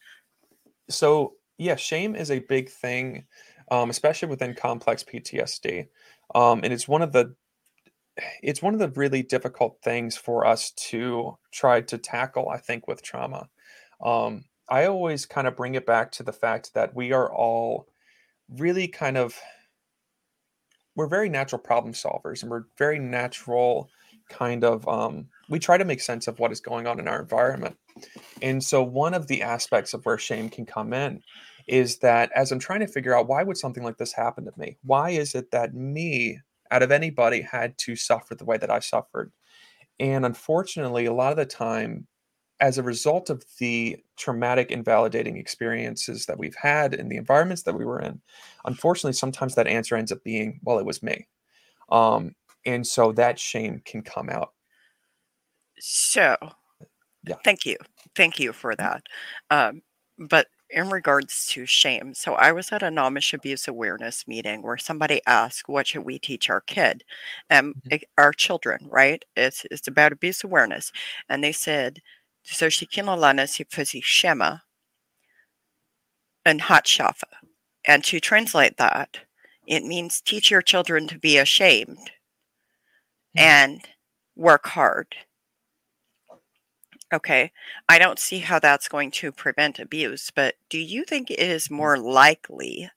so 0.90 1.34
yeah, 1.62 1.76
shame 1.76 2.16
is 2.16 2.32
a 2.32 2.40
big 2.40 2.70
thing, 2.70 3.26
um, 3.70 3.92
especially 3.92 4.30
within 4.30 4.56
complex 4.56 5.04
PTSD, 5.04 5.88
um, 6.34 6.62
and 6.64 6.74
it's 6.74 6.88
one 6.88 7.04
of 7.04 7.12
the 7.12 7.36
it's 8.42 8.62
one 8.62 8.74
of 8.74 8.80
the 8.80 8.90
really 8.90 9.24
difficult 9.24 9.78
things 9.84 10.18
for 10.18 10.46
us 10.46 10.72
to 10.72 11.38
try 11.52 11.82
to 11.82 11.98
tackle. 11.98 12.50
I 12.50 12.58
think 12.58 12.88
with 12.88 13.04
trauma, 13.04 13.48
um, 14.04 14.46
I 14.70 14.86
always 14.86 15.26
kind 15.26 15.48
of 15.48 15.56
bring 15.56 15.76
it 15.76 15.86
back 15.86 16.12
to 16.14 16.24
the 16.24 16.34
fact 16.34 16.74
that 16.74 16.96
we 16.96 17.14
are 17.14 17.32
all 17.32 17.88
really 18.50 18.88
kind 18.88 19.16
of 19.16 19.40
we're 20.96 21.08
very 21.08 21.30
natural 21.30 21.60
problem 21.60 21.94
solvers 21.94 22.42
and 22.42 22.52
we're 22.52 22.66
very 22.78 23.00
natural 23.00 23.88
kind 24.30 24.64
of 24.64 24.88
um, 24.88 25.28
we 25.48 25.60
try 25.60 25.78
to 25.78 25.86
make 25.86 26.02
sense 26.02 26.28
of 26.28 26.40
what 26.40 26.52
is 26.52 26.60
going 26.60 26.88
on 26.88 27.00
in 27.00 27.08
our 27.08 27.22
environment 27.22 27.78
and 28.42 28.64
so 28.64 28.82
one 28.82 29.14
of 29.14 29.28
the 29.28 29.42
aspects 29.42 29.94
of 29.94 30.06
where 30.06 30.18
shame 30.18 30.50
can 30.50 30.66
come 30.66 30.92
in 30.92 31.22
is 31.68 32.00
that 32.00 32.32
as 32.36 32.52
I'm 32.52 32.60
trying 32.60 32.80
to 32.82 32.88
figure 32.88 33.16
out 33.16 33.28
why 33.28 33.44
would 33.44 33.58
something 33.58 33.84
like 33.84 33.98
this 33.98 34.14
happen 34.14 34.46
to 34.46 34.52
me? 34.58 34.78
Why 34.84 35.12
is 35.12 35.36
it 35.36 35.52
that 35.52 35.74
me, 35.74 36.40
out 36.72 36.84
of 36.84 36.92
anybody, 36.92 37.42
had 37.42 37.78
to 37.80 37.96
suffer 37.96 38.36
the 38.36 38.46
way 38.46 38.58
that 38.58 38.72
I 38.72 38.80
suffered? 38.80 39.32
And 40.00 40.26
unfortunately, 40.26 41.06
a 41.06 41.14
lot 41.14 41.32
of 41.32 41.38
the 41.38 41.46
time, 41.46 42.08
as 42.60 42.78
a 42.78 42.84
result 42.84 43.30
of 43.30 43.44
the 43.60 43.98
traumatic, 44.18 44.72
invalidating 44.72 45.38
experiences 45.38 46.26
that 46.26 46.38
we've 46.38 46.56
had 46.56 46.94
in 46.94 47.10
the 47.10 47.18
environments 47.18 47.64
that 47.64 47.76
we 47.76 47.86
were 47.86 48.00
in, 48.00 48.22
unfortunately, 48.66 49.14
sometimes 49.14 49.56
that 49.56 49.68
answer 49.68 49.96
ends 49.96 50.12
up 50.12 50.24
being, 50.24 50.60
well, 50.64 50.80
it 50.80 50.86
was 50.86 51.04
me. 51.04 51.28
Um, 51.90 52.36
and 52.66 52.86
so 52.86 53.12
that 53.14 53.40
shame 53.40 53.82
can 53.86 54.02
come 54.02 54.30
out. 54.30 54.54
So, 55.80 56.38
yeah. 57.28 57.36
thank 57.44 57.66
you. 57.66 57.78
Thank 58.16 58.40
you 58.40 58.54
for 58.54 58.76
that. 58.76 59.04
Um, 59.50 59.82
but 60.18 60.48
in 60.72 60.90
regards 60.90 61.48
to 61.48 61.66
shame, 61.66 62.14
so 62.14 62.34
I 62.36 62.52
was 62.52 62.72
at 62.72 62.84
a 62.84 62.88
Amish 62.88 63.34
abuse 63.34 63.68
awareness 63.68 64.28
meeting 64.28 64.62
where 64.62 64.78
somebody 64.78 65.22
asked, 65.28 65.70
"What 65.70 65.88
should 65.88 66.06
we 66.06 66.20
teach 66.20 66.50
our 66.50 66.62
kid, 66.62 67.04
um, 67.50 67.76
mm-hmm. 67.88 67.98
our 68.18 68.34
children?" 68.34 68.88
Right? 68.90 69.24
It's 69.36 69.66
it's 69.72 69.88
about 69.88 70.14
abuse 70.14 70.44
awareness, 70.44 70.92
and 71.30 71.44
they 71.44 71.52
said, 71.52 72.02
"So 72.44 72.70
she 72.70 72.86
kinolana 72.88 73.48
si 73.50 73.66
fuzzy 73.66 74.02
shema 74.02 74.60
and 76.46 76.62
hot 76.62 76.86
shafa," 76.86 77.24
and 77.86 78.04
to 78.06 78.20
translate 78.20 78.78
that, 78.78 79.20
it 79.68 79.84
means 79.84 80.22
teach 80.22 80.52
your 80.52 80.62
children 80.62 81.08
to 81.08 81.20
be 81.20 81.38
ashamed 81.38 81.98
mm-hmm. 81.98 83.40
and 83.40 83.88
work 84.36 84.68
hard 84.68 85.16
Okay. 87.14 87.52
I 87.90 88.00
don't 88.00 88.20
see 88.20 88.40
how 88.40 88.60
that's 88.60 88.88
going 88.88 89.12
to 89.12 89.34
prevent 89.34 89.80
abuse, 89.80 90.32
but 90.34 90.56
do 90.70 90.78
you 90.80 91.04
think 91.04 91.30
it 91.30 91.40
is 91.40 91.68
mm. 91.68 91.72
more 91.72 91.98
likely? 91.98 92.90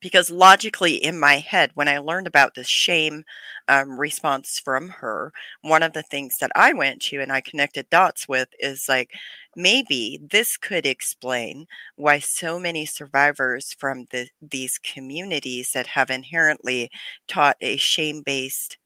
Because 0.00 0.30
logically, 0.30 0.94
in 0.94 1.18
my 1.18 1.36
head, 1.38 1.70
when 1.74 1.88
I 1.88 1.98
learned 1.98 2.26
about 2.26 2.54
this 2.54 2.68
shame 2.68 3.24
um, 3.68 3.98
response 3.98 4.58
from 4.62 4.88
her, 4.88 5.32
one 5.62 5.82
of 5.82 5.92
the 5.92 6.02
things 6.02 6.38
that 6.38 6.50
I 6.56 6.72
went 6.72 7.00
to 7.02 7.20
and 7.20 7.32
I 7.32 7.40
connected 7.40 7.88
dots 7.88 8.28
with 8.28 8.48
is 8.58 8.88
like, 8.88 9.12
maybe 9.56 10.20
this 10.30 10.56
could 10.56 10.86
explain 10.86 11.66
why 11.96 12.18
so 12.18 12.58
many 12.58 12.84
survivors 12.84 13.74
from 13.78 14.06
the, 14.10 14.28
these 14.42 14.78
communities 14.78 15.70
that 15.72 15.86
have 15.88 16.10
inherently 16.10 16.90
taught 17.28 17.56
a 17.60 17.76
shame 17.76 18.22
based 18.22 18.78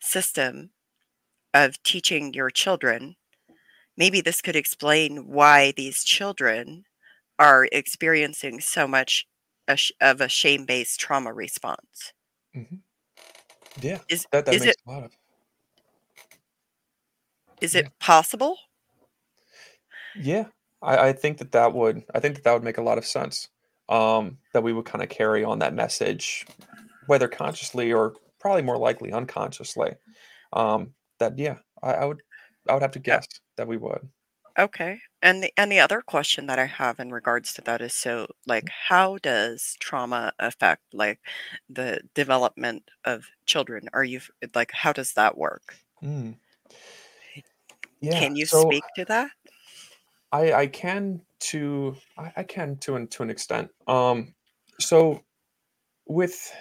system 0.00 0.70
of 1.52 1.82
teaching 1.82 2.32
your 2.32 2.50
children 2.50 3.16
maybe 3.96 4.20
this 4.20 4.40
could 4.40 4.56
explain 4.56 5.28
why 5.28 5.72
these 5.72 6.04
children 6.04 6.84
are 7.38 7.68
experiencing 7.72 8.60
so 8.60 8.86
much 8.86 9.26
of 10.00 10.20
a 10.20 10.28
shame-based 10.28 11.00
trauma 11.00 11.32
response. 11.32 12.12
Mm-hmm. 12.56 12.76
Yeah, 13.80 13.98
is 14.08 14.26
that, 14.30 14.46
that 14.46 14.54
is 14.54 14.64
it, 14.64 14.76
a 14.86 14.90
lot 14.90 15.04
of. 15.04 15.12
Is 17.60 17.74
it 17.74 17.88
possible? 17.98 18.56
Yeah, 20.16 20.44
I, 20.80 21.08
I, 21.08 21.12
think 21.12 21.38
that 21.38 21.52
that 21.52 21.72
would. 21.72 22.04
I 22.14 22.20
think 22.20 22.36
that 22.36 22.44
that 22.44 22.52
would 22.52 22.62
make 22.62 22.78
a 22.78 22.82
lot 22.82 22.98
of 22.98 23.06
sense. 23.06 23.48
Um, 23.88 24.38
that 24.52 24.62
we 24.62 24.72
would 24.72 24.84
kind 24.84 25.02
of 25.02 25.08
carry 25.10 25.44
on 25.44 25.58
that 25.58 25.74
message, 25.74 26.46
whether 27.06 27.26
consciously 27.26 27.92
or 27.92 28.14
probably 28.38 28.62
more 28.62 28.78
likely 28.78 29.12
unconsciously. 29.12 29.94
Um, 30.52 30.94
that 31.18 31.36
yeah, 31.36 31.56
I, 31.82 31.94
I 31.94 32.04
would. 32.04 32.22
I 32.68 32.74
would 32.74 32.82
have 32.82 32.92
to 32.92 32.98
guess 32.98 33.26
that 33.56 33.68
we 33.68 33.76
would. 33.76 34.08
Okay. 34.58 35.00
And 35.20 35.42
the 35.42 35.52
and 35.56 35.72
the 35.72 35.80
other 35.80 36.00
question 36.00 36.46
that 36.46 36.58
I 36.58 36.66
have 36.66 37.00
in 37.00 37.10
regards 37.10 37.52
to 37.54 37.62
that 37.62 37.80
is 37.80 37.92
so 37.92 38.28
like 38.46 38.68
how 38.68 39.18
does 39.18 39.76
trauma 39.80 40.32
affect 40.38 40.82
like 40.92 41.18
the 41.68 42.00
development 42.14 42.88
of 43.04 43.26
children? 43.46 43.88
Are 43.92 44.04
you 44.04 44.20
like 44.54 44.70
how 44.72 44.92
does 44.92 45.14
that 45.14 45.36
work? 45.36 45.76
Mm. 46.02 46.36
Yeah, 48.00 48.20
Can 48.20 48.36
you 48.36 48.46
so 48.46 48.60
speak 48.60 48.84
to 48.96 49.04
that? 49.06 49.30
I 50.30 50.52
I 50.52 50.66
can 50.68 51.22
to 51.40 51.96
I, 52.16 52.32
I 52.36 52.42
can 52.44 52.76
to 52.78 52.96
an 52.96 53.08
to 53.08 53.22
an 53.22 53.30
extent. 53.30 53.70
Um, 53.88 54.34
so 54.78 55.22
with 56.06 56.52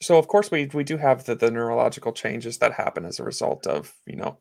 so 0.00 0.18
of 0.18 0.28
course 0.28 0.50
we 0.50 0.66
we 0.66 0.84
do 0.84 0.96
have 0.98 1.24
the 1.24 1.34
the 1.34 1.50
neurological 1.50 2.12
changes 2.12 2.58
that 2.58 2.72
happen 2.72 3.04
as 3.04 3.18
a 3.18 3.24
result 3.24 3.66
of 3.66 3.92
you 4.06 4.16
know 4.16 4.38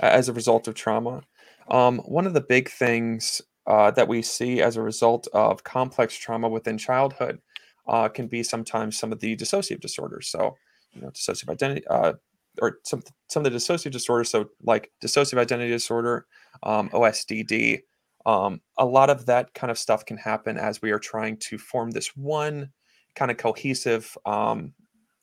as 0.00 0.28
a 0.28 0.32
result 0.32 0.68
of 0.68 0.74
trauma. 0.74 1.22
Um, 1.70 1.98
one 2.00 2.26
of 2.26 2.34
the 2.34 2.40
big 2.40 2.70
things 2.70 3.42
uh, 3.66 3.90
that 3.92 4.08
we 4.08 4.22
see 4.22 4.62
as 4.62 4.76
a 4.76 4.82
result 4.82 5.26
of 5.32 5.64
complex 5.64 6.16
trauma 6.16 6.48
within 6.48 6.78
childhood 6.78 7.40
uh, 7.88 8.08
can 8.08 8.28
be 8.28 8.42
sometimes 8.42 8.98
some 8.98 9.12
of 9.12 9.20
the 9.20 9.36
dissociative 9.36 9.80
disorders. 9.80 10.28
So 10.28 10.56
you 10.92 11.02
know 11.02 11.10
dissociative 11.10 11.50
identity. 11.50 11.86
Uh, 11.88 12.14
or 12.62 12.78
some 12.84 13.02
some 13.28 13.44
of 13.44 13.52
the 13.52 13.58
dissociative 13.58 13.92
disorders, 13.92 14.30
so 14.30 14.48
like 14.62 14.90
dissociative 15.02 15.38
identity 15.38 15.70
disorder, 15.70 16.26
um, 16.62 16.88
OSDD, 16.90 17.82
um, 18.24 18.60
a 18.78 18.84
lot 18.84 19.10
of 19.10 19.26
that 19.26 19.52
kind 19.54 19.70
of 19.70 19.78
stuff 19.78 20.04
can 20.04 20.16
happen 20.16 20.56
as 20.56 20.80
we 20.80 20.90
are 20.90 20.98
trying 20.98 21.36
to 21.36 21.58
form 21.58 21.90
this 21.90 22.16
one 22.16 22.70
kind 23.14 23.30
of 23.30 23.36
cohesive 23.36 24.16
um, 24.24 24.72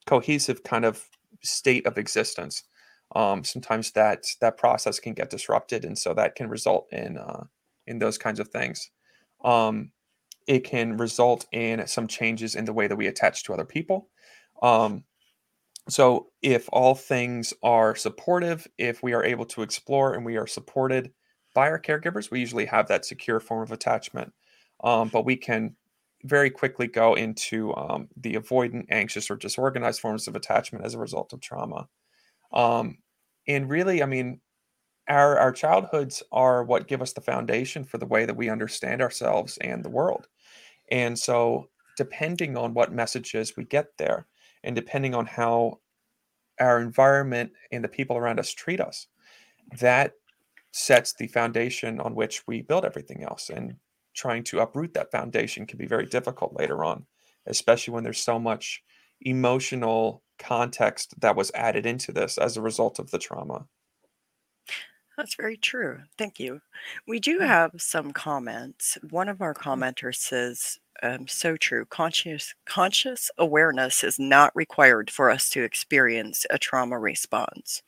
cohesive 0.06 0.63
kind 0.63 0.86
of 0.86 1.03
state 1.44 1.86
of 1.86 1.98
existence 1.98 2.63
um, 3.13 3.43
sometimes 3.43 3.91
that 3.91 4.25
that 4.41 4.58
process 4.58 5.00
can 5.00 5.13
get 5.13 5.29
disrupted 5.29 5.86
and 5.86 5.98
so 5.98 6.13
that 6.13 6.36
can 6.36 6.50
result 6.50 6.88
in 6.91 7.17
uh, 7.17 7.43
in 7.88 8.00
those 8.00 8.17
kinds 8.17 8.39
of 8.39 8.50
things. 8.50 8.89
Um, 9.43 9.91
it 10.48 10.63
can 10.63 10.98
result 10.98 11.46
in 11.51 11.86
some 11.88 12.08
changes 12.08 12.55
in 12.55 12.65
the 12.65 12.74
way 12.74 12.88
that 12.88 12.96
we 12.96 13.08
attach 13.08 13.43
to 13.43 13.53
other 13.53 13.65
people. 13.65 14.10
Um, 14.62 15.03
so 15.89 16.27
if 16.41 16.70
all 16.72 16.96
things 16.96 17.53
are 17.62 17.96
supportive 17.96 18.67
if 18.77 19.03
we 19.03 19.13
are 19.13 19.24
able 19.24 19.46
to 19.46 19.62
explore 19.62 20.13
and 20.13 20.25
we 20.25 20.38
are 20.38 20.48
supported 20.48 21.12
by 21.53 21.70
our 21.70 21.79
caregivers 21.79 22.32
we 22.32 22.39
usually 22.39 22.65
have 22.65 22.88
that 22.88 23.05
secure 23.05 23.39
form 23.39 23.63
of 23.63 23.72
attachment. 23.72 24.32
Um, 24.84 25.10
but 25.10 25.25
we 25.25 25.36
can 25.36 25.75
very 26.24 26.50
quickly 26.50 26.88
go 26.88 27.15
into 27.15 27.75
um, 27.75 28.08
the 28.15 28.36
avoidant, 28.36 28.86
anxious, 28.89 29.29
or 29.29 29.36
disorganized 29.36 30.00
forms 30.00 30.27
of 30.27 30.36
attachment 30.36 30.86
as 30.86 30.93
a 30.93 31.00
result 31.00 31.34
of 31.34 31.41
trauma. 31.41 31.88
Um, 32.53 32.98
and 33.48 33.70
really, 33.70 34.04
I 34.04 34.06
mean, 34.06 34.42
our 35.10 35.38
our 35.40 35.52
childhoods 35.54 36.24
are 36.32 36.64
what 36.64 36.88
give 36.88 37.02
us 37.02 37.14
the 37.14 37.22
foundation 37.22 37.84
for 37.86 37.98
the 38.00 38.06
way 38.08 38.26
that 38.26 38.38
we 38.38 38.50
understand 38.50 39.02
ourselves 39.02 39.58
and 39.60 39.84
the 39.84 39.90
world. 39.92 40.28
And 40.92 41.18
so, 41.20 41.70
depending 41.98 42.58
on 42.58 42.74
what 42.76 42.94
messages 42.94 43.58
we 43.58 43.66
get 43.66 43.88
there, 43.98 44.28
and 44.64 44.76
depending 44.76 45.16
on 45.16 45.28
how 45.28 45.82
our 46.60 46.82
environment 46.82 47.52
and 47.72 47.84
the 47.84 47.90
people 47.90 48.18
around 48.18 48.40
us 48.40 48.52
treat 48.52 48.82
us, 48.82 49.08
that 49.80 50.14
sets 50.72 51.14
the 51.14 51.28
foundation 51.28 52.00
on 52.02 52.16
which 52.16 52.48
we 52.48 52.62
build 52.64 52.86
everything 52.86 53.24
else. 53.24 53.50
And 53.50 53.75
trying 54.16 54.44
to 54.46 54.60
uproot 54.62 54.94
that 54.96 55.12
foundation 55.12 55.68
can 55.68 55.77
be 55.79 55.88
very 55.88 56.08
difficult 56.08 56.53
later 56.60 56.84
on, 56.86 57.06
especially 57.48 57.94
when 57.94 58.03
there's 58.03 58.24
so 58.24 58.40
much 58.40 58.84
emotional 59.22 60.23
context 60.39 61.19
that 61.22 61.35
was 61.35 61.51
added 61.55 61.85
into 61.85 62.11
this 62.11 62.37
as 62.37 62.57
a 62.57 62.61
result 62.61 63.00
of 63.00 63.11
the 63.11 63.19
trauma. 63.19 63.65
That's 65.17 65.35
very 65.35 65.57
true. 65.57 66.00
Thank 66.17 66.39
you. 66.39 66.61
We 67.07 67.19
do 67.19 67.39
have 67.39 67.72
some 67.77 68.11
comments. 68.11 68.98
One 69.11 69.29
of 69.29 69.41
our 69.41 69.53
commenters 69.53 70.15
says, 70.15 70.79
um, 71.03 71.27
so 71.27 71.57
true. 71.57 71.85
Conscious 71.85 72.53
conscious 72.65 73.29
awareness 73.37 74.03
is 74.03 74.19
not 74.19 74.55
required 74.55 75.09
for 75.11 75.29
us 75.29 75.50
to 75.50 75.63
experience 75.63 76.46
a 76.50 76.57
trauma 76.57 76.98
response. 76.98 77.81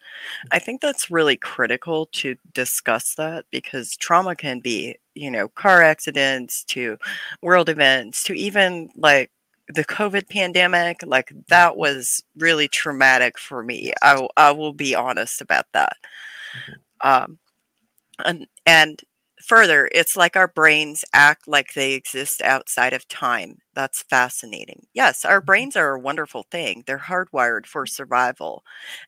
I 0.51 0.59
think 0.59 0.81
that's 0.81 1.11
really 1.11 1.37
critical 1.37 2.07
to 2.13 2.35
discuss 2.53 3.15
that 3.15 3.45
because 3.51 3.95
trauma 3.95 4.35
can 4.35 4.59
be, 4.59 4.95
you 5.13 5.31
know, 5.31 5.47
car 5.47 5.81
accidents 5.81 6.63
to 6.65 6.97
world 7.41 7.69
events 7.69 8.23
to 8.23 8.33
even 8.33 8.89
like 8.95 9.31
the 9.69 9.85
COVID 9.85 10.29
pandemic. 10.29 11.01
Like 11.05 11.31
that 11.49 11.77
was 11.77 12.23
really 12.37 12.67
traumatic 12.67 13.37
for 13.39 13.63
me. 13.63 13.93
I, 14.01 14.27
I 14.37 14.51
will 14.51 14.73
be 14.73 14.95
honest 14.95 15.41
about 15.41 15.65
that. 15.73 15.93
Mhm. 16.55 16.75
Um, 17.01 17.39
and 18.25 18.47
and 18.65 19.01
further, 19.43 19.89
it's 19.93 20.15
like 20.17 20.35
our 20.37 20.47
brains 20.47 21.05
act 21.13 21.47
like 21.47 21.73
they 21.73 21.93
exist 21.93 22.41
outside 22.41 22.93
of 22.93 23.07
time. 23.09 23.59
That's 23.75 24.03
fascinating. 24.03 24.87
Yes, 24.93 25.25
our 25.25 25.41
Mhm. 25.41 25.45
brains 25.45 25.75
are 25.77 25.95
a 25.95 25.99
wonderful 25.99 26.45
thing. 26.51 26.83
They're 26.87 26.99
hardwired 26.99 27.65
for 27.67 27.85
survival. 27.87 28.63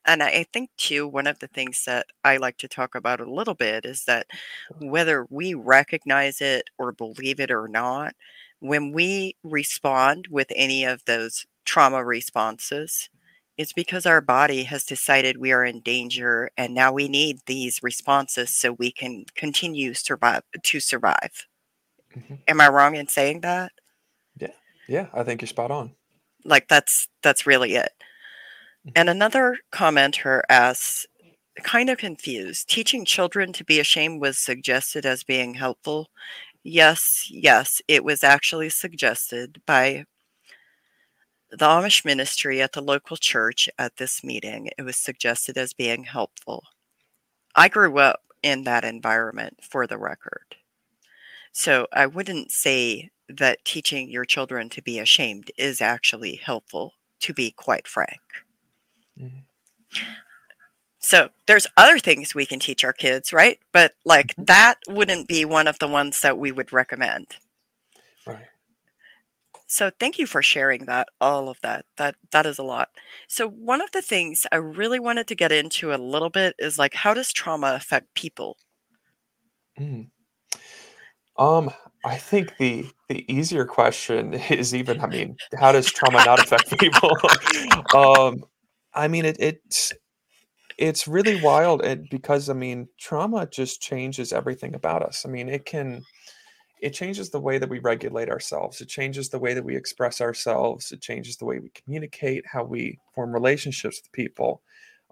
And 0.06 0.22
I 0.22 0.44
think 0.52 0.70
too, 0.78 1.08
one 1.08 1.26
of 1.26 1.38
the 1.40 1.48
things 1.48 1.84
that 1.86 2.06
I 2.24 2.36
like 2.38 2.58
to 2.58 2.68
talk 2.68 2.94
about 2.94 3.20
a 3.20 3.30
little 3.32 3.54
bit 3.54 3.84
is 3.86 4.04
that 4.06 4.26
whether 4.78 5.26
we 5.30 5.54
recognize 5.54 6.40
it 6.40 6.70
or 6.78 6.92
believe 6.92 7.40
it 7.40 7.50
or 7.50 7.68
not, 7.68 8.14
when 8.60 8.92
we 8.92 9.36
respond 9.44 10.26
with 10.30 10.48
any 10.56 10.84
of 10.84 11.04
those 11.06 11.46
trauma 11.64 12.04
responses, 12.04 13.08
it's 13.56 13.72
because 13.72 14.06
our 14.06 14.20
body 14.20 14.64
has 14.64 14.84
decided 14.84 15.36
we 15.38 15.52
are 15.52 15.64
in 15.64 15.80
danger 15.80 16.50
and 16.56 16.74
now 16.74 16.92
we 16.92 17.08
need 17.08 17.40
these 17.46 17.82
responses 17.82 18.50
so 18.50 18.72
we 18.72 18.92
can 18.92 19.24
continue 19.34 19.94
survive 19.94 20.42
to 20.62 20.80
survive. 20.80 21.46
Mhm. 22.16 22.38
Am 22.48 22.60
I 22.60 22.68
wrong 22.68 22.96
in 22.96 23.08
saying 23.08 23.40
that? 23.42 23.72
Yeah. 24.38 24.52
Yeah. 24.88 25.08
I 25.14 25.22
think 25.24 25.40
you're 25.42 25.48
spot 25.48 25.70
on. 25.70 25.94
Like 26.44 26.68
that's 26.68 27.08
that's 27.22 27.46
really 27.46 27.74
it. 27.76 27.92
Mhm. 28.86 28.92
And 28.96 29.10
another 29.10 29.58
commenter 29.72 30.42
asks, 30.48 31.06
kind 31.64 31.90
of 31.90 31.98
confused. 31.98 32.68
Teaching 32.68 33.04
children 33.04 33.52
to 33.54 33.64
be 33.64 33.80
ashamed 33.80 34.20
was 34.20 34.38
suggested 34.38 35.06
as 35.06 35.24
being 35.24 35.54
helpful. 35.54 36.08
Yes, 36.64 37.26
yes, 37.30 37.80
it 37.88 38.04
was 38.04 38.22
actually 38.24 38.68
suggested 38.70 39.62
by 39.66 40.04
the 41.50 41.56
Amish 41.66 42.04
ministry 42.04 42.60
at 42.60 42.72
the 42.72 42.80
local 42.82 43.16
church 43.16 43.68
at 43.78 43.96
this 43.96 44.22
meeting. 44.22 44.70
It 44.78 44.82
was 44.82 44.96
suggested 44.96 45.56
as 45.56 45.72
being 45.72 46.04
helpful. 46.04 46.64
I 47.56 47.68
grew 47.68 47.98
up 47.98 48.22
in 48.42 48.64
that 48.64 48.84
environment 48.84 49.60
for 49.62 49.86
the 49.86 49.98
record. 49.98 50.56
So 51.52 51.86
I 51.92 52.06
wouldn't 52.06 52.52
say 52.52 53.10
that 53.28 53.64
teaching 53.64 54.10
your 54.10 54.24
children 54.24 54.68
to 54.70 54.82
be 54.82 54.98
ashamed 54.98 55.50
is 55.58 55.80
actually 55.80 56.36
helpful, 56.36 56.94
to 57.20 57.34
be 57.34 57.50
quite 57.52 57.88
frank. 57.88 58.20
Mhm. 59.16 59.44
So 61.08 61.30
there's 61.46 61.66
other 61.78 61.98
things 61.98 62.34
we 62.34 62.44
can 62.44 62.60
teach 62.60 62.84
our 62.84 62.92
kids, 62.92 63.32
right? 63.32 63.58
But 63.72 63.94
like 64.04 64.34
Mhm. 64.36 64.46
that 64.46 64.78
wouldn't 64.86 65.26
be 65.26 65.46
one 65.46 65.66
of 65.66 65.78
the 65.78 65.88
ones 65.88 66.20
that 66.20 66.36
we 66.36 66.52
would 66.52 66.70
recommend. 66.70 67.38
Right. 68.26 68.46
So 69.66 69.90
thank 70.00 70.18
you 70.18 70.26
for 70.26 70.42
sharing 70.42 70.86
that, 70.86 71.08
all 71.20 71.48
of 71.48 71.60
that. 71.62 71.86
That 71.96 72.16
that 72.32 72.46
is 72.46 72.58
a 72.58 72.62
lot. 72.62 72.90
So 73.28 73.48
one 73.48 73.80
of 73.80 73.90
the 73.92 74.02
things 74.02 74.46
I 74.52 74.56
really 74.56 74.98
wanted 74.98 75.26
to 75.28 75.34
get 75.34 75.52
into 75.52 75.94
a 75.94 75.96
little 75.96 76.30
bit 76.30 76.54
is 76.58 76.78
like 76.78 76.94
how 76.94 77.14
does 77.14 77.32
trauma 77.32 77.74
affect 77.74 78.12
people? 78.14 78.58
Mm. 79.78 80.10
Um, 81.38 81.70
I 82.04 82.16
think 82.16 82.56
the 82.58 82.86
the 83.08 83.24
easier 83.32 83.64
question 83.64 84.34
is 84.50 84.74
even, 84.74 85.00
I 85.00 85.06
mean, 85.06 85.36
how 85.58 85.72
does 85.72 85.86
trauma 85.86 86.24
not 86.24 86.40
affect 86.40 86.78
people? 86.78 87.10
um, 87.94 88.44
I 88.94 89.08
mean, 89.08 89.24
it, 89.24 89.36
it's 89.40 89.92
it's 90.78 91.08
really 91.08 91.36
wild, 91.42 91.82
and 91.84 92.08
because 92.08 92.48
I 92.48 92.54
mean, 92.54 92.88
trauma 92.98 93.46
just 93.46 93.82
changes 93.82 94.32
everything 94.32 94.74
about 94.74 95.02
us. 95.02 95.26
I 95.26 95.28
mean, 95.28 95.48
it 95.48 95.64
can 95.66 96.04
it 96.80 96.90
changes 96.90 97.30
the 97.30 97.40
way 97.40 97.58
that 97.58 97.68
we 97.68 97.80
regulate 97.80 98.28
ourselves. 98.30 98.80
It 98.80 98.88
changes 98.88 99.28
the 99.30 99.38
way 99.38 99.54
that 99.54 99.64
we 99.64 99.76
express 99.76 100.20
ourselves. 100.20 100.92
It 100.92 101.00
changes 101.00 101.36
the 101.36 101.44
way 101.44 101.58
we 101.58 101.70
communicate, 101.70 102.44
how 102.46 102.64
we 102.64 102.98
form 103.14 103.32
relationships 103.32 104.00
with 104.02 104.12
people. 104.12 104.62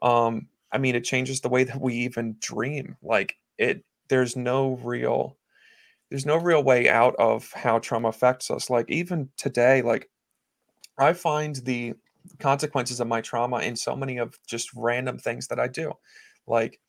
Um, 0.02 0.48
I 0.72 0.78
mean, 0.78 0.94
it 0.94 1.04
changes 1.04 1.40
the 1.40 1.48
way 1.48 1.64
that 1.64 1.80
we 1.80 1.94
even 1.96 2.36
dream. 2.40 2.96
Like 3.02 3.36
it, 3.58 3.84
there's 4.08 4.36
no 4.36 4.74
real 4.84 5.36
there's 6.10 6.26
no 6.26 6.36
real 6.36 6.62
way 6.62 6.88
out 6.88 7.16
of 7.18 7.52
how 7.52 7.78
trauma 7.80 8.08
affects 8.08 8.50
us. 8.50 8.70
Like 8.70 8.90
even 8.90 9.28
today, 9.36 9.82
like 9.82 10.08
I 10.98 11.12
find 11.12 11.56
the 11.56 11.94
consequences 12.38 13.00
of 13.00 13.08
my 13.08 13.20
trauma 13.20 13.58
in 13.60 13.76
so 13.76 13.96
many 13.96 14.18
of 14.18 14.38
just 14.46 14.70
random 14.74 15.18
things 15.18 15.48
that 15.48 15.60
I 15.60 15.68
do. 15.68 15.92
Like 16.46 16.80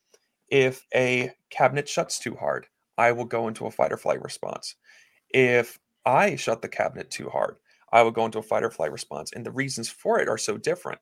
if 0.49 0.85
a 0.95 1.31
cabinet 1.49 1.89
shuts 1.89 2.19
too 2.19 2.35
hard, 2.35 2.67
I 2.97 3.11
will 3.11 3.25
go 3.25 3.47
into 3.47 3.65
a 3.65 3.71
fight 3.71 3.91
or 3.91 3.97
flight 3.97 4.21
response. 4.21 4.75
If 5.29 5.79
I 6.05 6.35
shut 6.35 6.61
the 6.61 6.69
cabinet 6.69 7.11
too 7.11 7.29
hard, 7.29 7.57
I 7.91 8.01
will 8.03 8.11
go 8.11 8.25
into 8.25 8.39
a 8.39 8.43
fight 8.43 8.63
or 8.63 8.71
flight 8.71 8.91
response. 8.91 9.31
And 9.33 9.45
the 9.45 9.51
reasons 9.51 9.89
for 9.89 10.19
it 10.19 10.29
are 10.29 10.37
so 10.37 10.57
different. 10.57 10.99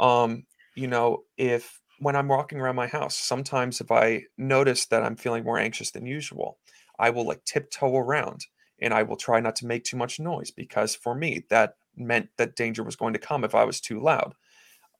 Um, 0.00 0.44
you 0.74 0.86
know, 0.86 1.24
if 1.36 1.80
when 1.98 2.16
I'm 2.16 2.28
walking 2.28 2.60
around 2.60 2.76
my 2.76 2.86
house, 2.86 3.16
sometimes 3.16 3.80
if 3.80 3.90
I 3.90 4.24
notice 4.38 4.86
that 4.86 5.02
I'm 5.02 5.16
feeling 5.16 5.44
more 5.44 5.58
anxious 5.58 5.90
than 5.90 6.06
usual, 6.06 6.58
I 6.98 7.10
will 7.10 7.26
like 7.26 7.44
tiptoe 7.44 7.96
around 7.96 8.46
and 8.80 8.92
I 8.92 9.02
will 9.04 9.16
try 9.16 9.40
not 9.40 9.56
to 9.56 9.66
make 9.66 9.84
too 9.84 9.96
much 9.96 10.18
noise 10.18 10.50
because 10.50 10.94
for 10.94 11.14
me, 11.14 11.44
that 11.50 11.74
meant 11.96 12.28
that 12.38 12.56
danger 12.56 12.82
was 12.82 12.96
going 12.96 13.12
to 13.12 13.18
come 13.18 13.44
if 13.44 13.54
I 13.54 13.64
was 13.64 13.80
too 13.80 14.00
loud. 14.00 14.34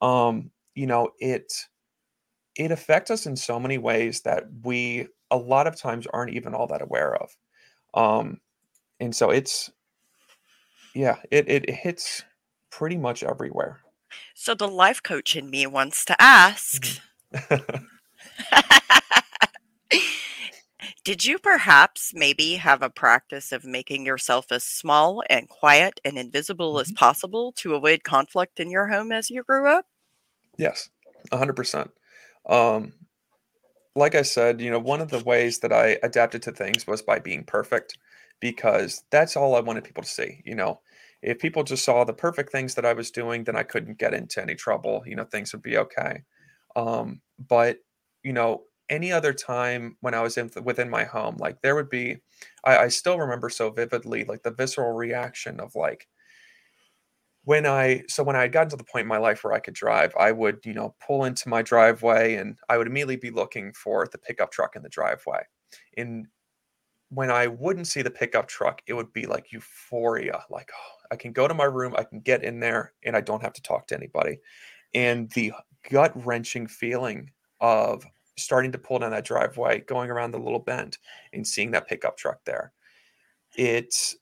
Um, 0.01 0.51
you 0.75 0.87
know, 0.87 1.11
it 1.19 1.53
it 2.57 2.71
affects 2.71 3.11
us 3.11 3.27
in 3.27 3.37
so 3.37 3.59
many 3.59 3.79
ways 3.79 4.23
that 4.23 4.45
we 4.63 5.09
a 5.31 5.37
lot 5.37 5.67
of 5.67 5.77
times 5.77 6.07
aren't 6.07 6.35
even 6.35 6.55
all 6.55 6.67
that 6.67 6.83
aware 6.83 7.17
of. 7.17 7.31
Um, 7.95 8.41
and 9.01 9.15
so 9.15 9.31
it's 9.31 9.71
yeah, 10.95 11.17
it 11.31 11.49
it 11.49 11.71
hits 11.71 12.23
pretty 12.71 12.97
much 12.97 13.23
everywhere. 13.23 13.81
So 14.35 14.55
the 14.55 14.69
life 14.69 15.03
coach 15.03 15.37
in 15.37 15.51
me 15.51 15.67
wants 15.67 16.05
to 16.07 16.21
ask. 16.21 17.01
Did 21.05 21.25
you 21.25 21.39
perhaps 21.39 22.13
maybe 22.13 22.57
have 22.57 22.83
a 22.83 22.91
practice 22.91 23.53
of 23.53 23.65
making 23.65 24.05
yourself 24.05 24.51
as 24.51 24.65
small 24.65 25.23
and 25.31 25.49
quiet 25.49 26.01
and 26.05 26.19
invisible 26.19 26.81
as 26.81 26.91
Mhm. 26.91 26.97
possible 26.97 27.53
to 27.59 27.77
avoid 27.77 28.03
conflict 28.03 28.59
in 28.59 28.69
your 28.69 28.89
home 28.89 29.13
as 29.13 29.31
you 29.31 29.45
grew 29.45 29.69
up? 29.69 29.87
Yes, 30.59 30.91
100%. 31.31 31.91
Um, 32.47 32.93
like 33.95 34.15
I 34.15 34.23
said, 34.23 34.61
you 34.61 34.71
know, 34.71 34.79
one 34.79 35.01
of 35.01 35.11
the 35.11 35.21
ways 35.21 35.61
that 35.61 35.73
I 35.73 35.99
adapted 36.03 36.43
to 36.43 36.53
things 36.53 36.87
was 36.87 37.03
by 37.03 37.19
being 37.19 37.45
perfect 37.45 37.99
because 38.41 39.05
that's 39.11 39.37
all 39.37 39.55
I 39.55 39.61
wanted 39.61 39.85
people 39.85 40.03
to 40.03 40.09
see. 40.09 40.43
You 40.45 40.55
know, 40.55 40.81
if 41.23 41.39
people 41.39 41.63
just 41.63 41.85
saw 41.85 42.05
the 42.05 42.15
perfect 42.15 42.51
things 42.53 42.75
that 42.75 42.87
I 42.87 42.95
was 42.95 43.11
doing, 43.11 43.45
then 43.45 43.57
I 43.57 43.63
couldn't 43.63 43.99
get 43.99 44.15
into 44.15 44.41
any 44.43 44.55
trouble. 44.55 45.03
You 45.07 45.17
know, 45.17 45.25
things 45.25 45.53
would 45.53 45.63
be 45.63 45.77
okay. 45.77 46.23
Um, 46.75 47.21
but, 47.39 47.79
you 48.23 48.33
know, 48.33 48.65
any 48.93 49.11
other 49.11 49.33
time 49.33 49.97
when 50.01 50.13
I 50.13 50.21
was 50.21 50.37
in 50.37 50.51
within 50.63 50.91
my 50.91 51.05
home, 51.05 51.37
like 51.39 51.63
there 51.63 51.75
would 51.75 51.89
be, 51.89 52.19
I, 52.63 52.77
I 52.77 52.89
still 52.89 53.19
remember 53.19 53.49
so 53.49 53.71
vividly, 53.71 54.25
like 54.25 54.43
the 54.43 54.51
visceral 54.53 54.93
reaction 54.93 55.59
of 55.61 55.75
like, 55.75 56.07
when 57.45 57.67
I 57.67 58.03
so 58.07 58.23
when 58.23 58.37
I 58.37 58.43
had 58.43 58.53
gotten 58.53 58.69
to 58.71 58.77
the 58.77 58.85
point 58.85 59.03
in 59.03 59.09
my 59.09 59.17
life 59.17 59.43
where 59.43 59.55
I 59.55 59.61
could 59.61 59.75
drive, 59.75 60.15
I 60.17 60.31
would, 60.31 60.61
you 60.65 60.75
know, 60.75 60.95
pull 61.05 61.25
into 61.25 61.49
my 61.49 61.63
driveway 61.63 62.35
and 62.37 62.57
I 62.69 62.77
would 62.77 62.87
immediately 62.87 63.17
be 63.17 63.31
looking 63.31 63.73
for 63.73 64.07
the 64.13 64.19
pickup 64.19 64.53
truck 64.53 64.77
in 64.77 64.83
the 64.83 64.89
driveway. 64.91 65.43
And 65.97 66.27
when 67.09 67.31
I 67.31 67.47
wouldn't 67.47 67.89
see 67.89 68.03
the 68.03 68.11
pickup 68.11 68.47
truck, 68.47 68.83
it 68.87 68.93
would 68.93 69.13
be 69.13 69.27
like 69.27 69.53
euphoria, 69.53 70.45
like, 70.51 70.71
oh, 70.73 70.93
I 71.11 71.17
can 71.17 71.33
go 71.33 71.49
to 71.49 71.55
my 71.55 71.65
room, 71.65 71.95
I 71.97 72.05
can 72.05 72.21
get 72.21 72.45
in 72.45 72.61
there, 72.61 72.93
and 73.05 73.17
I 73.17 73.23
don't 73.23 73.43
have 73.43 73.55
to 73.55 73.63
talk 73.63 73.87
to 73.89 73.97
anybody. 73.97 74.39
And 74.95 75.31
the 75.31 75.53
gut 75.91 76.13
wrenching 76.25 76.67
feeling 76.69 77.31
of 77.61 78.05
starting 78.37 78.73
to 78.73 78.79
pull 78.79 78.99
down 78.99 79.11
that 79.11 79.25
driveway, 79.25 79.81
going 79.81 80.11
around 80.11 80.31
the 80.31 80.39
little 80.39 80.59
bend, 80.59 80.99
and 81.33 81.47
seeing 81.47 81.71
that 81.73 81.89
pickup 81.89 82.17
truck 82.17 82.39
there. 82.45 82.73
It's 83.57 84.17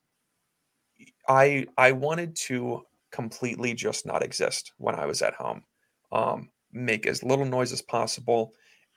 I 1.29 1.67
I 1.77 1.93
wanted 1.93 2.35
to 2.47 2.83
completely 3.11 3.75
just 3.75 4.07
not 4.07 4.23
exist 4.23 4.73
when 4.79 4.95
I 4.95 5.07
was 5.07 5.23
at 5.23 5.35
home. 5.35 5.63
Um, 6.13 6.51
make 6.73 7.07
as 7.07 7.23
little 7.23 7.45
noise 7.45 7.73
as 7.73 7.83
possible. 7.83 8.53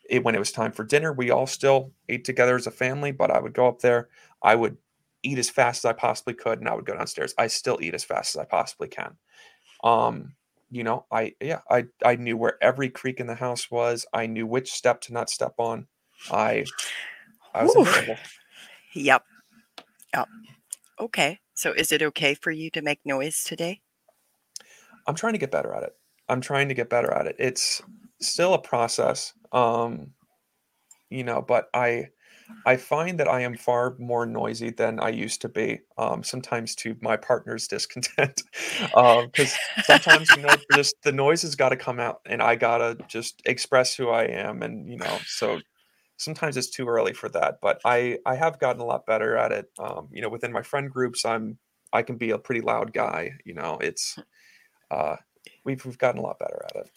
It, 0.10 0.23
when 0.23 0.36
it 0.36 0.39
was 0.39 0.52
time 0.52 0.71
for 0.71 0.84
dinner, 0.84 1.13
we 1.13 1.32
all 1.32 1.47
still 1.47 1.91
ate 2.10 2.26
together 2.26 2.56
as 2.56 2.67
a 2.67 2.71
family, 2.71 3.12
but 3.12 3.32
I 3.32 3.39
would 3.39 3.54
go 3.54 3.67
up 3.67 3.80
there. 3.80 4.10
I 4.41 4.56
would 4.56 4.78
eat 5.23 5.38
as 5.38 5.49
fast 5.49 5.86
as 5.86 5.89
I 5.89 5.93
possibly 5.93 6.34
could, 6.34 6.60
and 6.60 6.67
I 6.67 6.76
would 6.76 6.86
go 6.86 6.95
downstairs. 6.95 7.34
I 7.38 7.47
still 7.47 7.80
eat 7.82 7.93
as 7.93 8.04
fast 8.04 8.36
as 8.36 8.41
I 8.41 8.45
possibly 8.45 8.89
can. 8.89 9.15
Um, 9.84 10.36
you 10.74 10.84
know, 10.84 11.06
I 11.12 11.36
yeah, 11.40 11.60
I 11.70 11.86
I 12.04 12.16
knew 12.16 12.36
where 12.36 12.58
every 12.62 12.90
creak 12.90 13.20
in 13.20 13.28
the 13.28 13.36
house 13.36 13.70
was. 13.70 14.08
I 14.12 14.26
knew 14.26 14.48
which 14.48 14.72
step 14.72 15.02
to 15.02 15.14
not 15.14 15.30
step 15.30 15.54
on. 15.60 15.86
I 16.32 16.66
I 17.54 17.64
was 17.64 17.76
invisible. 17.76 18.18
Yep. 18.96 19.24
Yep. 20.16 20.28
Okay. 21.00 21.40
So 21.54 21.74
is 21.74 21.92
it 21.92 22.02
okay 22.02 22.34
for 22.34 22.50
you 22.50 22.72
to 22.72 22.82
make 22.82 23.00
noise 23.06 23.44
today? 23.44 23.82
I'm 25.06 25.14
trying 25.14 25.34
to 25.34 25.40
get 25.40 25.52
better 25.52 25.76
at 25.76 25.84
it. 25.84 25.96
I'm 26.28 26.42
trying 26.42 26.70
to 26.70 26.74
get 26.74 26.90
better 26.90 27.14
at 27.14 27.28
it. 27.28 27.36
It's 27.38 27.84
still 28.20 28.56
a 28.56 28.62
process. 28.62 29.34
Um, 29.52 30.14
you 31.12 31.24
know, 31.24 31.44
but 31.44 31.70
I 31.76 32.10
I 32.66 32.78
find 32.78 33.20
that 33.20 33.28
I 33.28 33.42
am 33.42 33.56
far 33.58 33.96
more 34.00 34.26
noisy 34.26 34.70
than 34.70 35.00
I 35.00 35.10
used 35.10 35.42
to 35.42 35.50
be. 35.50 35.82
Um, 35.98 36.24
sometimes 36.24 36.76
to 36.76 36.96
my 37.02 37.18
partner's 37.18 37.68
discontent. 37.74 38.42
Um, 38.96 39.28
because 39.28 39.58
sometimes 39.84 40.30
you 40.36 40.42
know 40.44 40.56
just 40.74 40.96
the 41.04 41.12
noise 41.12 41.42
has 41.42 41.56
got 41.56 41.70
to 41.70 41.76
come 41.76 42.00
out 42.00 42.22
and 42.26 42.42
I 42.42 42.56
gotta 42.56 42.98
just 43.08 43.42
express 43.46 43.96
who 43.96 44.10
I 44.10 44.24
am 44.24 44.62
and 44.62 44.90
you 44.90 44.98
know, 44.98 45.20
so 45.26 45.60
sometimes 46.18 46.58
it's 46.58 46.70
too 46.70 46.88
early 46.88 47.14
for 47.14 47.30
that. 47.30 47.60
But 47.62 47.82
I 47.86 48.20
I 48.26 48.36
have 48.36 48.60
gotten 48.60 48.82
a 48.82 48.86
lot 48.86 49.06
better 49.06 49.36
at 49.36 49.52
it. 49.52 49.70
Um, 49.80 50.10
you 50.12 50.22
know, 50.22 50.30
within 50.30 50.52
my 50.52 50.62
friend 50.62 50.90
groups, 50.90 51.26
I'm 51.26 51.58
I 51.92 52.02
can 52.02 52.18
be 52.18 52.32
a 52.32 52.38
pretty 52.38 52.62
loud 52.62 52.94
guy, 52.94 53.34
you 53.46 53.54
know. 53.54 53.78
It's 53.82 54.18
uh 54.92 55.18
we've 55.64 55.84
we've 55.86 55.98
gotten 55.98 56.20
a 56.20 56.24
lot 56.24 56.40
better 56.40 56.66
at 56.70 56.86
it. 56.86 56.92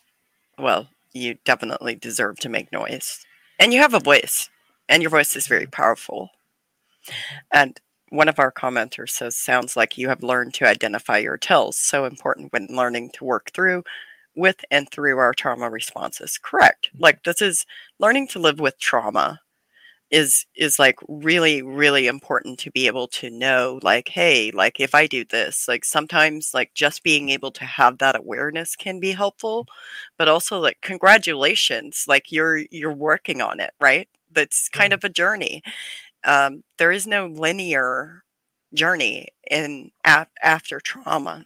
Well, 0.59 0.89
you 1.13 1.37
definitely 1.45 1.95
deserve 1.95 2.39
to 2.41 2.49
make 2.49 2.73
noise. 2.73 3.25
And 3.59 3.73
you 3.73 3.81
have 3.81 3.95
a 3.95 4.01
voice, 4.01 4.51
and 4.89 5.03
your 5.03 5.11
voice 5.11 5.37
is 5.37 5.47
very 5.47 5.67
powerful. 5.67 6.31
And 7.53 7.81
one 8.11 8.29
of 8.29 8.39
our 8.39 8.53
commenters 8.53 9.11
says, 9.11 9.37
sounds 9.37 9.77
like 9.77 9.99
you 9.99 10.09
have 10.09 10.23
learned 10.23 10.55
to 10.55 10.69
identify 10.69 11.19
your 11.19 11.37
tells. 11.37 11.79
So 11.79 12.05
important 12.05 12.53
when 12.53 12.69
learning 12.71 13.11
to 13.15 13.25
work 13.25 13.51
through 13.53 13.83
with 14.37 14.65
and 14.71 14.89
through 14.91 15.19
our 15.19 15.35
trauma 15.35 15.71
responses. 15.71 16.39
Correct. 16.39 16.89
Mm-hmm. 16.89 17.03
Like 17.03 17.25
this 17.25 17.43
is 17.43 17.67
learning 17.99 18.29
to 18.29 18.39
live 18.39 18.61
with 18.61 18.79
trauma 18.79 19.41
is 20.11 20.47
is 20.55 20.79
like 20.79 20.99
really 21.09 21.63
really 21.63 22.07
important 22.07 22.59
to 22.61 22.71
be 22.71 22.87
able 22.87 23.09
to 23.09 23.29
know 23.29 23.81
like 23.83 24.09
hey 24.09 24.53
like 24.53 24.79
if 24.79 24.95
i 24.95 25.05
do 25.05 25.25
this 25.25 25.67
like 25.67 25.85
sometimes 25.85 26.53
like 26.55 26.73
just 26.75 27.03
being 27.03 27.29
able 27.29 27.51
to 27.51 27.65
have 27.65 27.99
that 27.99 28.17
awareness 28.17 28.77
can 28.77 29.01
be 29.01 29.11
helpful 29.11 29.67
but 30.17 30.29
also 30.29 30.61
like 30.61 30.79
congratulations 30.81 32.05
like 32.07 32.31
you're 32.31 32.59
you're 32.71 32.93
working 32.93 33.41
on 33.41 33.59
it 33.59 33.73
right 33.81 34.09
that's 34.37 34.71
kind 34.71 34.93
Yeah. 34.93 34.95
of 34.95 35.05
a 35.05 35.11
journey 35.11 35.63
um 36.25 36.63
there 36.79 36.93
is 36.93 37.07
no 37.07 37.27
linear 37.27 38.25
journey 38.75 39.29
in 39.51 39.91
af- 40.05 40.29
after 40.43 40.81
trauma 40.81 41.45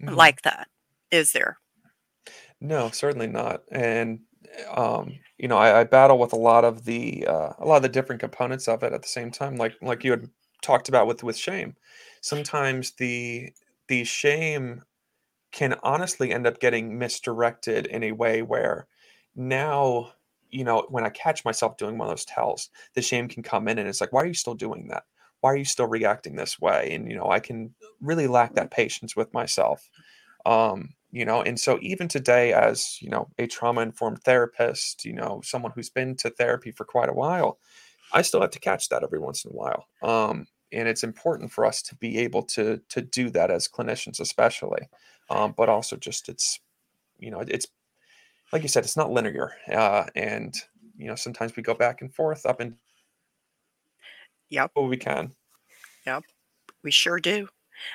Mhm. 0.00 0.16
like 0.16 0.42
that 0.42 0.68
is 1.10 1.32
there 1.32 1.58
No, 2.60 2.90
certainly 2.90 3.26
not. 3.26 3.62
And 3.70 4.20
um, 4.74 5.20
you 5.38 5.48
know, 5.48 5.58
I, 5.58 5.80
I 5.80 5.84
battle 5.84 6.18
with 6.18 6.32
a 6.32 6.36
lot 6.38 6.64
of 6.64 6.84
the 6.84 7.26
uh, 7.26 7.52
a 7.58 7.64
lot 7.66 7.76
of 7.76 7.82
the 7.82 7.88
different 7.88 8.20
components 8.20 8.68
of 8.68 8.82
it 8.82 8.92
at 8.92 9.02
the 9.02 9.08
same 9.08 9.30
time, 9.30 9.56
like 9.56 9.74
like 9.82 10.04
you 10.04 10.12
had 10.12 10.28
talked 10.62 10.88
about 10.88 11.06
with 11.06 11.22
with 11.24 11.36
shame. 11.36 11.76
Sometimes 12.20 12.92
the 12.92 13.52
the 13.88 14.04
shame 14.04 14.82
can 15.52 15.76
honestly 15.82 16.32
end 16.32 16.46
up 16.46 16.60
getting 16.60 16.98
misdirected 16.98 17.86
in 17.86 18.04
a 18.04 18.12
way 18.12 18.42
where 18.42 18.88
now, 19.36 20.12
you 20.54 20.64
know, 20.64 20.86
when 20.88 21.04
I 21.04 21.10
catch 21.10 21.44
myself 21.44 21.76
doing 21.76 21.98
one 21.98 22.08
of 22.08 22.12
those 22.12 22.24
tells, 22.24 22.70
the 22.94 23.02
shame 23.02 23.28
can 23.28 23.42
come 23.42 23.68
in 23.68 23.78
and 23.78 23.88
it's 23.88 24.00
like, 24.00 24.12
why 24.12 24.22
are 24.22 24.26
you 24.26 24.34
still 24.34 24.54
doing 24.54 24.88
that? 24.88 25.04
Why 25.40 25.52
are 25.52 25.56
you 25.56 25.64
still 25.64 25.86
reacting 25.86 26.36
this 26.36 26.60
way? 26.60 26.92
And 26.92 27.10
you 27.10 27.16
know, 27.16 27.30
I 27.30 27.40
can 27.40 27.74
really 28.00 28.26
lack 28.26 28.54
that 28.54 28.70
patience 28.70 29.16
with 29.16 29.32
myself 29.34 29.88
um 30.46 30.90
you 31.10 31.24
know 31.24 31.42
and 31.42 31.58
so 31.58 31.78
even 31.80 32.08
today 32.08 32.52
as 32.52 32.98
you 33.00 33.08
know 33.08 33.28
a 33.38 33.46
trauma 33.46 33.80
informed 33.80 34.22
therapist 34.24 35.04
you 35.04 35.12
know 35.12 35.40
someone 35.42 35.72
who's 35.74 35.90
been 35.90 36.14
to 36.16 36.30
therapy 36.30 36.70
for 36.70 36.84
quite 36.84 37.08
a 37.08 37.14
while 37.14 37.58
i 38.12 38.20
still 38.22 38.40
have 38.40 38.50
to 38.50 38.60
catch 38.60 38.88
that 38.88 39.02
every 39.02 39.18
once 39.18 39.44
in 39.44 39.50
a 39.50 39.54
while 39.54 39.86
um 40.02 40.46
and 40.72 40.88
it's 40.88 41.04
important 41.04 41.50
for 41.52 41.64
us 41.64 41.80
to 41.82 41.94
be 41.96 42.18
able 42.18 42.42
to 42.42 42.80
to 42.88 43.00
do 43.00 43.30
that 43.30 43.50
as 43.50 43.68
clinicians 43.68 44.20
especially 44.20 44.88
um 45.30 45.54
but 45.56 45.68
also 45.68 45.96
just 45.96 46.28
it's 46.28 46.60
you 47.18 47.30
know 47.30 47.42
it's 47.48 47.66
like 48.52 48.62
you 48.62 48.68
said 48.68 48.84
it's 48.84 48.96
not 48.96 49.10
linear 49.10 49.52
uh 49.72 50.04
and 50.14 50.54
you 50.96 51.06
know 51.06 51.14
sometimes 51.14 51.56
we 51.56 51.62
go 51.62 51.74
back 51.74 52.00
and 52.02 52.14
forth 52.14 52.46
up 52.46 52.60
and 52.60 52.74
yep. 54.50 54.70
What 54.74 54.88
we 54.88 54.96
can. 54.96 55.32
Yep. 56.06 56.24
We 56.82 56.90
sure 56.90 57.18
do. 57.18 57.48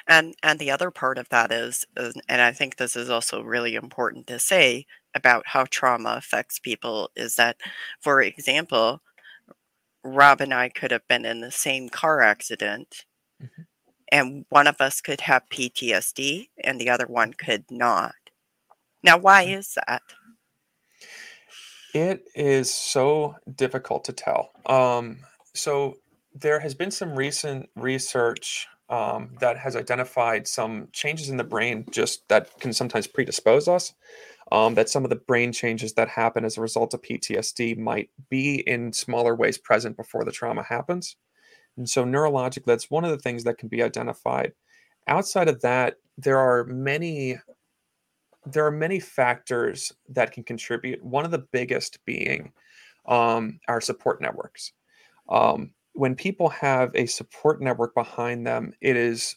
And 0.08 0.36
and 0.44 0.60
the 0.60 0.72
other 0.72 0.92
part 0.92 1.18
of 1.18 1.30
that 1.30 1.52
is, 1.52 1.86
is 1.98 2.14
and 2.28 2.42
i 2.42 2.52
think 2.52 2.76
this 2.76 2.96
is 2.96 3.10
also 3.10 3.42
really 3.42 3.76
important 3.76 4.28
to 4.28 4.40
say 4.40 4.86
about 5.16 5.44
how 5.48 5.66
trauma 5.70 6.16
affects 6.18 6.60
people 6.60 7.10
is 7.16 7.36
that 7.36 7.58
for 8.02 8.22
example 8.22 9.02
rob 10.04 10.42
and 10.42 10.54
i 10.54 10.70
could 10.70 10.92
have 10.92 11.08
been 11.08 11.26
in 11.26 11.42
the 11.42 11.52
same 11.52 11.90
car 11.90 12.22
accident 12.22 13.06
Mhm. 13.42 13.66
and 14.12 14.46
one 14.50 14.68
of 14.68 14.82
us 14.82 15.02
could 15.02 15.22
have 15.22 15.44
ptsd 15.50 16.50
and 16.64 16.80
the 16.80 16.90
other 16.90 17.08
one 17.08 17.34
could 17.34 17.66
not. 17.72 18.16
Now 19.04 19.18
why 19.18 19.44
is 19.44 19.76
that 19.76 20.04
It 21.94 22.26
is 22.36 22.74
so 22.74 23.36
difficult 23.56 24.06
to 24.06 24.14
tell. 24.14 24.52
Um, 24.66 25.20
so 25.54 25.98
there 26.34 26.60
has 26.60 26.76
been 26.76 26.92
some 26.92 27.16
recent 27.16 27.70
research 27.76 28.68
um, 28.90 29.36
that 29.40 29.58
has 29.58 29.76
identified 29.76 30.48
some 30.48 30.88
changes 30.94 31.30
in 31.30 31.38
the 31.38 31.44
brain 31.44 31.86
just 31.92 32.28
that 32.30 32.60
can 32.60 32.74
sometimes 32.74 33.08
predispose 33.08 33.68
us. 33.68 33.94
Um, 34.52 34.74
that 34.74 34.90
some 34.90 35.04
of 35.04 35.12
the 35.12 35.16
brain 35.16 35.52
changes 35.52 35.94
that 35.94 36.10
happen 36.10 36.44
as 36.44 36.58
a 36.58 36.62
result 36.62 36.96
of 36.96 37.04
PTSD 37.04 37.78
might 37.78 38.10
be 38.32 38.56
in 38.68 38.92
smaller 38.94 39.36
ways 39.36 39.60
present 39.60 39.96
before 39.96 40.26
the 40.26 40.32
trauma 40.32 40.64
happens. 40.64 41.18
And 41.78 41.88
so 41.88 42.04
neurologically, 42.04 42.66
that's 42.66 42.90
one 42.90 43.06
of 43.06 43.12
the 43.12 43.20
things 43.20 43.44
that 43.44 43.60
can 43.60 43.70
be 43.70 43.84
identified. 43.84 44.54
Outside 45.08 45.50
of 45.50 45.62
that, 45.62 45.98
there 46.18 46.40
are 46.40 46.64
many 46.64 47.38
there 48.52 48.66
are 48.66 48.72
many 48.72 49.00
factors 49.00 49.92
that 50.10 50.32
can 50.32 50.44
contribute. 50.44 51.04
One 51.04 51.26
of 51.26 51.32
the 51.32 51.46
biggest 51.52 52.04
being 52.06 52.52
um, 53.08 53.60
our 53.68 53.82
support 53.82 54.22
networks. 54.22 54.72
Um, 55.30 55.72
when 55.94 56.16
people 56.16 56.50
have 56.50 56.92
a 56.96 57.06
support 57.06 57.62
network 57.62 57.94
behind 57.94 58.46
them, 58.46 58.74
it 58.82 58.96
is 58.96 59.36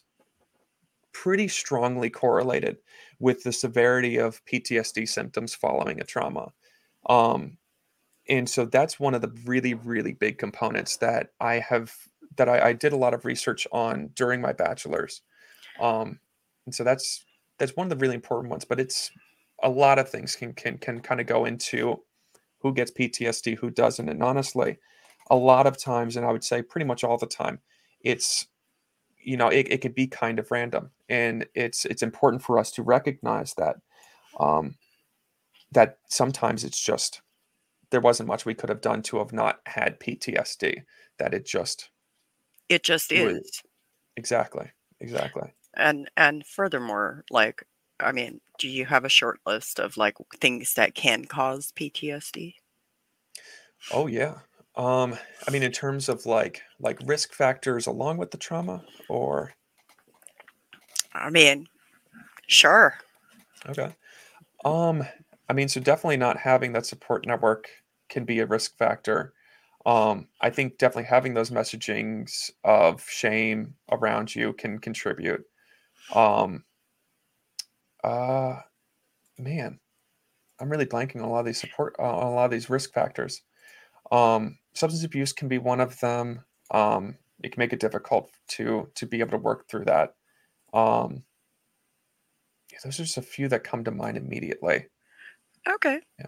pretty 1.11 1.47
strongly 1.47 2.09
correlated 2.09 2.77
with 3.19 3.43
the 3.43 3.51
severity 3.51 4.17
of 4.17 4.43
PTSD 4.45 5.07
symptoms 5.07 5.53
following 5.53 5.99
a 5.99 6.03
trauma. 6.03 6.51
Um, 7.07 7.57
and 8.29 8.49
so 8.49 8.65
that's 8.65 8.99
one 8.99 9.13
of 9.13 9.21
the 9.21 9.33
really, 9.45 9.73
really 9.73 10.13
big 10.13 10.37
components 10.37 10.97
that 10.97 11.29
I 11.39 11.59
have 11.59 11.93
that 12.37 12.49
I, 12.49 12.69
I 12.69 12.73
did 12.73 12.93
a 12.93 12.97
lot 12.97 13.13
of 13.13 13.25
research 13.25 13.67
on 13.71 14.09
during 14.15 14.41
my 14.41 14.53
bachelor's. 14.53 15.21
Um, 15.79 16.19
and 16.65 16.73
so 16.73 16.83
that's 16.83 17.23
that's 17.59 17.75
one 17.75 17.85
of 17.85 17.89
the 17.89 18.01
really 18.01 18.15
important 18.15 18.51
ones. 18.51 18.65
But 18.65 18.79
it's 18.79 19.11
a 19.61 19.69
lot 19.69 19.99
of 19.99 20.09
things 20.09 20.35
can 20.35 20.53
can 20.53 20.77
can 20.77 20.99
kind 20.99 21.21
of 21.21 21.27
go 21.27 21.45
into 21.45 22.01
who 22.59 22.73
gets 22.73 22.91
PTSD, 22.91 23.57
who 23.57 23.69
doesn't, 23.69 24.07
and 24.07 24.23
honestly, 24.23 24.77
a 25.29 25.35
lot 25.35 25.67
of 25.67 25.77
times, 25.77 26.15
and 26.15 26.25
I 26.25 26.31
would 26.31 26.43
say 26.43 26.61
pretty 26.61 26.85
much 26.85 27.03
all 27.03 27.17
the 27.17 27.25
time, 27.25 27.59
it's 28.01 28.47
you 29.21 29.37
know 29.37 29.49
it, 29.49 29.67
it 29.69 29.81
could 29.81 29.95
be 29.95 30.07
kind 30.07 30.39
of 30.39 30.51
random, 30.51 30.91
and 31.09 31.45
it's 31.55 31.85
it's 31.85 32.03
important 32.03 32.41
for 32.43 32.57
us 32.57 32.71
to 32.71 32.83
recognize 32.83 33.53
that 33.55 33.77
um, 34.39 34.75
that 35.71 35.97
sometimes 36.09 36.63
it's 36.63 36.79
just 36.79 37.21
there 37.89 38.01
wasn't 38.01 38.27
much 38.27 38.45
we 38.45 38.55
could 38.55 38.69
have 38.69 38.81
done 38.81 39.01
to 39.03 39.19
have 39.19 39.33
not 39.33 39.59
had 39.65 39.99
PTSD. 39.99 40.83
That 41.19 41.33
it 41.33 41.45
just 41.45 41.89
it 42.69 42.83
just 42.83 43.11
is 43.11 43.61
exactly 44.17 44.71
exactly 44.99 45.53
and 45.75 46.09
and 46.15 46.45
furthermore 46.45 47.23
like 47.29 47.63
i 47.99 48.11
mean 48.11 48.39
do 48.59 48.67
you 48.67 48.85
have 48.85 49.05
a 49.05 49.09
short 49.09 49.39
list 49.45 49.79
of 49.79 49.97
like 49.97 50.15
things 50.39 50.73
that 50.73 50.95
can 50.95 51.25
cause 51.25 51.73
ptsd 51.75 52.55
oh 53.91 54.07
yeah. 54.07 54.35
Um 54.75 55.17
i 55.47 55.51
mean 55.51 55.63
in 55.63 55.71
terms 55.71 56.09
of 56.09 56.25
like 56.25 56.61
like 56.79 56.99
risk 57.05 57.33
factors 57.33 57.87
along 57.87 58.17
with 58.17 58.31
the 58.31 58.37
trauma 58.37 58.83
or? 59.09 59.53
I 61.13 61.29
mean 61.29 61.67
sure. 62.47 62.97
Okay. 63.67 63.93
Um 64.65 65.03
i 65.49 65.53
mean 65.53 65.67
so 65.67 65.79
definitely 65.79 66.17
not 66.17 66.37
having 66.37 66.73
that 66.73 66.85
support 66.85 67.27
network 67.27 67.69
can 68.09 68.25
be 68.25 68.39
a 68.39 68.45
risk 68.45 68.77
factor. 68.77 69.33
Um, 69.85 70.27
I 70.39 70.49
think 70.49 70.77
definitely 70.77 71.09
having 71.09 71.33
those 71.33 71.49
messagings 71.49 72.51
of 72.63 73.05
shame 73.09 73.73
around 73.91 74.33
you 74.33 74.53
can 74.53 74.79
contribute. 74.79 75.43
Um, 76.13 76.63
uh, 78.03 78.57
man, 79.37 79.79
I'm 80.59 80.69
really 80.69 80.85
blanking 80.85 81.17
on 81.17 81.23
a 81.23 81.29
lot 81.29 81.41
of 81.41 81.45
these 81.45 81.59
support, 81.59 81.95
uh, 81.99 82.03
on 82.03 82.27
a 82.27 82.35
lot 82.35 82.45
of 82.45 82.51
these 82.51 82.69
risk 82.69 82.93
factors. 82.93 83.41
Um, 84.11 84.57
substance 84.73 85.03
abuse 85.03 85.33
can 85.33 85.47
be 85.47 85.57
one 85.57 85.79
of 85.79 85.99
them. 85.99 86.43
Um, 86.71 87.15
it 87.41 87.51
can 87.51 87.59
make 87.59 87.73
it 87.73 87.79
difficult 87.79 88.31
to 88.49 88.89
to 88.95 89.05
be 89.05 89.19
able 89.19 89.31
to 89.31 89.37
work 89.37 89.67
through 89.67 89.85
that. 89.85 90.15
Um, 90.73 91.23
yeah, 92.71 92.79
those 92.83 92.99
are 92.99 93.03
just 93.03 93.17
a 93.17 93.21
few 93.21 93.47
that 93.49 93.63
come 93.63 93.83
to 93.83 93.91
mind 93.91 94.17
immediately. 94.17 94.87
Okay. 95.67 95.99
Yeah. 96.19 96.27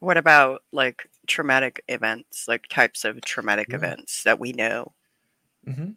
What 0.00 0.16
about 0.16 0.62
like 0.72 1.08
traumatic 1.26 1.82
events, 1.88 2.46
like 2.48 2.66
types 2.68 3.04
of 3.04 3.20
traumatic 3.22 3.68
yeah. 3.70 3.76
events 3.76 4.22
that 4.24 4.38
we 4.38 4.52
know? 4.52 4.92
Mm-hmm. 5.66 5.92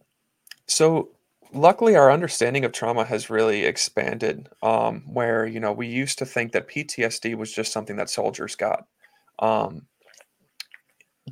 So, 0.67 1.09
luckily, 1.53 1.95
our 1.95 2.11
understanding 2.11 2.65
of 2.65 2.71
trauma 2.71 3.05
has 3.05 3.29
really 3.29 3.63
expanded. 3.65 4.49
Um, 4.61 5.03
where 5.13 5.45
you 5.45 5.59
know 5.59 5.73
we 5.73 5.87
used 5.87 6.17
to 6.19 6.25
think 6.25 6.51
that 6.51 6.67
PTSD 6.69 7.35
was 7.35 7.51
just 7.53 7.71
something 7.71 7.95
that 7.97 8.09
soldiers 8.09 8.55
got, 8.55 8.85
um, 9.39 9.87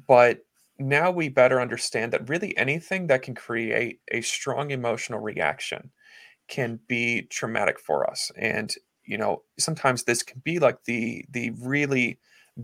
but 0.07 0.39
now 0.79 1.09
we 1.11 1.29
better 1.29 1.61
understand 1.61 2.11
that 2.13 2.27
really 2.29 2.55
anything 2.57 3.07
that 3.07 3.21
can 3.21 3.33
create 3.35 3.99
a 4.11 4.21
strong 4.21 4.71
emotional 4.71 5.19
reaction 5.19 5.89
can 6.47 6.79
be 6.87 7.23
traumatic 7.23 7.79
for 7.79 8.09
us 8.09 8.31
and 8.37 8.75
you 9.05 9.17
know 9.17 9.43
sometimes 9.59 10.03
this 10.03 10.23
can 10.23 10.41
be 10.43 10.59
like 10.59 10.83
the 10.85 11.25
the 11.31 11.51
really 11.61 12.19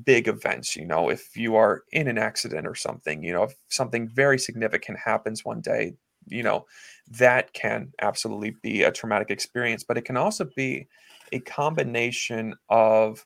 big 0.05 0.27
events 0.27 0.75
you 0.75 0.85
know 0.85 1.09
if 1.09 1.37
you 1.37 1.55
are 1.55 1.83
in 1.91 2.07
an 2.07 2.17
accident 2.17 2.67
or 2.67 2.75
something 2.75 3.23
you 3.23 3.33
know 3.33 3.43
if 3.43 3.55
something 3.69 4.07
very 4.09 4.39
significant 4.39 4.97
happens 4.99 5.45
one 5.45 5.61
day 5.61 5.93
you 6.31 6.43
know 6.43 6.65
that 7.09 7.53
can 7.53 7.91
absolutely 8.01 8.55
be 8.61 8.83
a 8.83 8.91
traumatic 8.91 9.29
experience 9.29 9.83
but 9.83 9.97
it 9.97 10.05
can 10.05 10.17
also 10.17 10.47
be 10.55 10.87
a 11.31 11.39
combination 11.39 12.55
of 12.69 13.25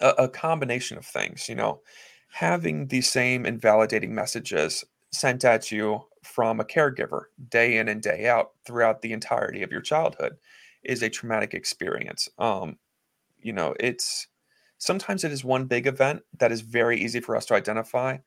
a, 0.00 0.08
a 0.18 0.28
combination 0.28 0.98
of 0.98 1.04
things 1.04 1.48
you 1.48 1.54
know 1.54 1.80
having 2.28 2.86
the 2.88 3.00
same 3.00 3.46
invalidating 3.46 4.14
messages 4.14 4.84
sent 5.12 5.44
at 5.44 5.70
you 5.70 6.00
from 6.22 6.60
a 6.60 6.64
caregiver 6.64 7.22
day 7.48 7.78
in 7.78 7.88
and 7.88 8.02
day 8.02 8.26
out 8.28 8.52
throughout 8.66 9.00
the 9.02 9.12
entirety 9.12 9.62
of 9.62 9.72
your 9.72 9.80
childhood 9.80 10.36
is 10.84 11.02
a 11.02 11.10
traumatic 11.10 11.54
experience 11.54 12.28
um 12.38 12.76
you 13.40 13.52
know 13.52 13.74
it's 13.80 14.28
Sometimes 14.78 15.24
it 15.24 15.32
is 15.32 15.44
one 15.44 15.64
big 15.64 15.86
event 15.86 16.22
that 16.38 16.52
is 16.52 16.60
very 16.60 17.00
easy 17.00 17.20
for 17.20 17.36
us 17.36 17.46
to 17.46 17.54
identify. 17.54 18.18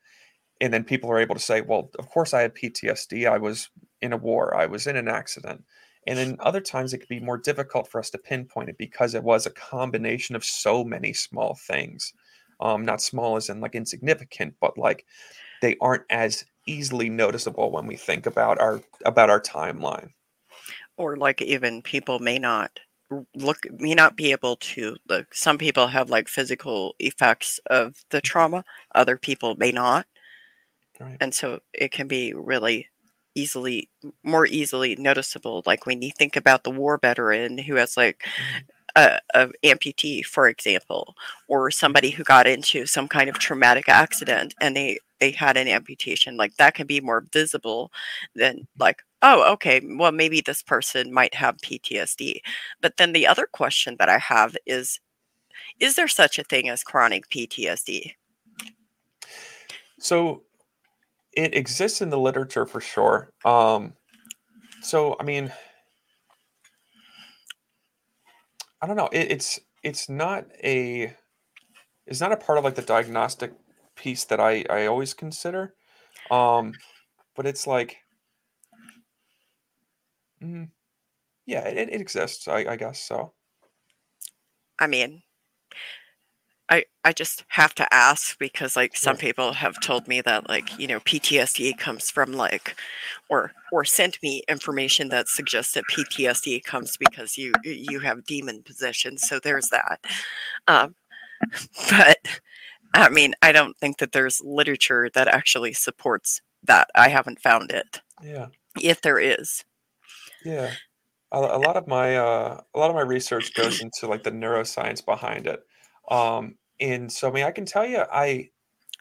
And 0.62 0.74
then 0.74 0.84
people 0.84 1.10
are 1.12 1.20
able 1.20 1.36
to 1.36 1.42
say, 1.42 1.62
well, 1.62 1.90
of 1.98 2.10
course 2.10 2.34
I 2.34 2.42
had 2.42 2.56
PTSD. 2.56 3.30
I 3.30 3.38
was 3.38 3.70
in 4.02 4.14
a 4.14 4.18
war, 4.18 4.56
I 4.56 4.66
was 4.66 4.88
in 4.88 4.96
an 4.96 5.08
accident. 5.08 5.64
And 6.08 6.18
then 6.18 6.38
other 6.40 6.62
times 6.62 6.94
it 6.94 7.00
could 7.00 7.10
be 7.10 7.20
more 7.20 7.38
difficult 7.38 7.90
for 7.90 8.00
us 8.00 8.10
to 8.12 8.18
pinpoint 8.18 8.70
it 8.70 8.78
because 8.78 9.14
it 9.14 9.24
was 9.24 9.46
a 9.46 9.52
combination 9.52 10.36
of 10.36 10.44
so 10.44 10.84
many 10.84 11.14
small 11.14 11.56
things. 11.56 12.14
Um, 12.62 12.84
not 12.84 13.02
small 13.02 13.38
as 13.38 13.50
in 13.50 13.62
like 13.62 13.76
insignificant, 13.76 14.56
but 14.60 14.78
like 14.78 15.06
they 15.62 15.78
aren't 15.80 16.04
as 16.10 16.46
easily 16.66 17.10
noticeable 17.10 17.72
when 17.72 17.88
we 17.88 17.96
think 17.96 18.26
about 18.26 18.60
our 18.60 18.82
about 19.06 19.30
our 19.30 19.40
timeline. 19.40 20.10
Or 20.98 21.16
like 21.16 21.42
even 21.42 21.82
people 21.82 22.20
may 22.20 22.38
not 22.38 22.80
look 23.36 23.66
may 23.80 23.96
not 23.96 24.16
be 24.16 24.32
able 24.32 24.56
to 24.58 24.96
look 25.08 25.34
some 25.34 25.58
people 25.58 25.88
have 25.88 26.10
like 26.10 26.28
physical 26.28 26.96
effects 27.00 27.60
of 27.68 27.96
the 28.12 28.22
trauma 28.22 28.64
other 28.94 29.18
people 29.18 29.56
may 29.56 29.72
not 29.72 30.06
right. 31.00 31.18
and 31.20 31.34
so 31.34 31.60
it 31.74 31.92
can 31.92 32.08
be 32.08 32.34
really 32.34 32.88
easily 33.36 33.90
more 34.24 34.46
easily 34.46 34.96
noticeable 34.96 35.64
like 35.66 35.86
when 35.86 36.02
you 36.02 36.12
think 36.18 36.36
about 36.36 36.64
the 36.64 36.72
war 36.72 36.98
veteran 36.98 37.58
who 37.58 37.76
has 37.76 37.96
like 37.96 38.24
mm-hmm. 38.24 38.60
a, 38.96 39.20
a 39.34 39.48
amputee 39.64 40.26
for 40.26 40.48
example 40.48 41.16
or 41.48 41.70
somebody 41.70 42.10
who 42.10 42.24
got 42.24 42.48
into 42.48 42.86
some 42.86 43.08
kind 43.08 43.30
of 43.30 43.38
traumatic 43.38 43.88
accident 43.88 44.56
and 44.60 44.76
they 44.76 44.98
they 45.20 45.32
had 45.32 45.58
an 45.58 45.68
amputation 45.68 46.38
like 46.38 46.56
that 46.58 46.74
can 46.74 46.88
be 46.88 47.00
more 47.00 47.26
visible 47.32 47.92
than 48.36 48.56
mm-hmm. 48.56 48.82
like 48.82 49.04
oh, 49.22 49.52
okay, 49.54 49.82
well, 49.84 50.12
maybe 50.12 50.42
this 50.42 50.62
person 50.62 51.14
might 51.14 51.36
have 51.36 51.58
PTSD. 51.58 52.40
But 52.82 52.98
then 52.98 53.14
the 53.14 53.28
other 53.28 53.48
question 53.52 53.96
that 54.00 54.10
I 54.10 54.18
have 54.18 54.56
is 54.66 55.00
Is 55.80 55.96
there 55.96 56.08
such 56.08 56.40
a 56.40 56.44
thing 56.44 56.70
as 56.70 56.84
chronic 56.84 57.30
PTSD? 57.30 58.14
So 60.00 60.44
it 61.34 61.56
exists 61.56 62.02
in 62.02 62.10
the 62.10 62.20
literature 62.20 62.66
for 62.66 62.82
sure. 62.82 63.32
Um, 63.46 63.94
so, 64.82 65.16
I 65.20 65.24
mean, 65.24 65.52
I 68.82 68.88
don't 68.88 68.96
know. 68.96 69.10
It, 69.12 69.32
it's 69.32 69.60
it's 69.84 70.10
not 70.10 70.46
a 70.64 71.16
it's 72.06 72.22
not 72.22 72.32
a 72.32 72.38
part 72.38 72.58
of 72.58 72.64
like 72.64 72.76
the 72.76 72.82
diagnostic 72.82 73.54
piece 73.96 74.26
that 74.26 74.40
I 74.40 74.66
I 74.70 74.86
always 74.86 75.14
consider. 75.14 75.74
Um, 76.32 76.74
but 77.36 77.46
it's 77.46 77.68
like 77.68 77.98
Mm, 80.42 80.70
yeah, 81.46 81.68
it, 81.68 81.90
it 81.90 82.02
exists. 82.02 82.48
I, 82.48 82.60
I 82.60 82.76
guess 82.76 83.02
so. 83.02 83.34
I 84.80 84.88
mean, 84.88 85.22
I 86.70 86.86
I 87.04 87.14
just 87.14 87.44
have 87.50 87.74
to 87.76 87.94
ask 87.94 88.38
because 88.38 88.76
like 88.76 88.96
some 88.96 89.18
people 89.18 89.54
have 89.54 89.80
told 89.80 90.08
me 90.08 90.22
that 90.22 90.48
like 90.48 90.78
you 90.80 90.88
know 90.88 91.00
PTSD 91.00 91.78
comes 91.78 92.12
from 92.12 92.34
like 92.34 92.76
or 93.30 93.52
or 93.72 93.84
sent 93.84 94.22
me 94.22 94.44
information 94.48 95.10
that 95.10 95.28
suggests 95.28 95.74
that 95.74 95.86
PTSD 95.92 96.64
comes 96.64 96.98
because 96.98 97.38
you 97.38 97.54
you 97.64 98.00
have 98.00 98.26
demon 98.26 98.62
possession. 98.64 99.18
So 99.18 99.40
there's 99.40 99.70
that. 99.70 100.00
Um, 100.68 100.96
but 101.90 102.18
I 102.94 103.10
mean, 103.10 103.34
I 103.42 103.52
don't 103.52 103.78
think 103.78 103.98
that 103.98 104.12
there's 104.12 104.42
literature 104.44 105.10
that 105.14 105.28
actually 105.28 105.74
supports 105.74 106.42
that. 106.64 106.90
I 106.96 107.10
haven't 107.10 107.42
found 107.42 107.72
it. 107.72 108.02
Yeah. 108.24 108.48
If 108.82 109.02
there 109.02 109.20
is. 109.20 109.64
Yeah. 110.44 110.72
A, 111.32 111.38
a 111.38 111.60
lot 111.60 111.78
of 111.78 111.88
my 111.88 112.18
uh, 112.18 112.62
a 112.74 112.80
lot 112.80 112.90
of 112.90 112.96
my 112.96 113.02
research 113.02 113.54
goes 113.54 113.82
into 113.82 114.08
like 114.08 114.24
the 114.24 114.32
neuroscience 114.32 115.06
behind 115.06 115.48
it. 115.48 115.64
Um, 116.10 116.56
and 116.80 117.12
so 117.12 117.30
I 117.30 117.32
mean 117.32 117.44
I 117.46 117.52
can 117.52 117.66
tell 117.66 117.86
you 117.86 118.00
I 118.12 118.50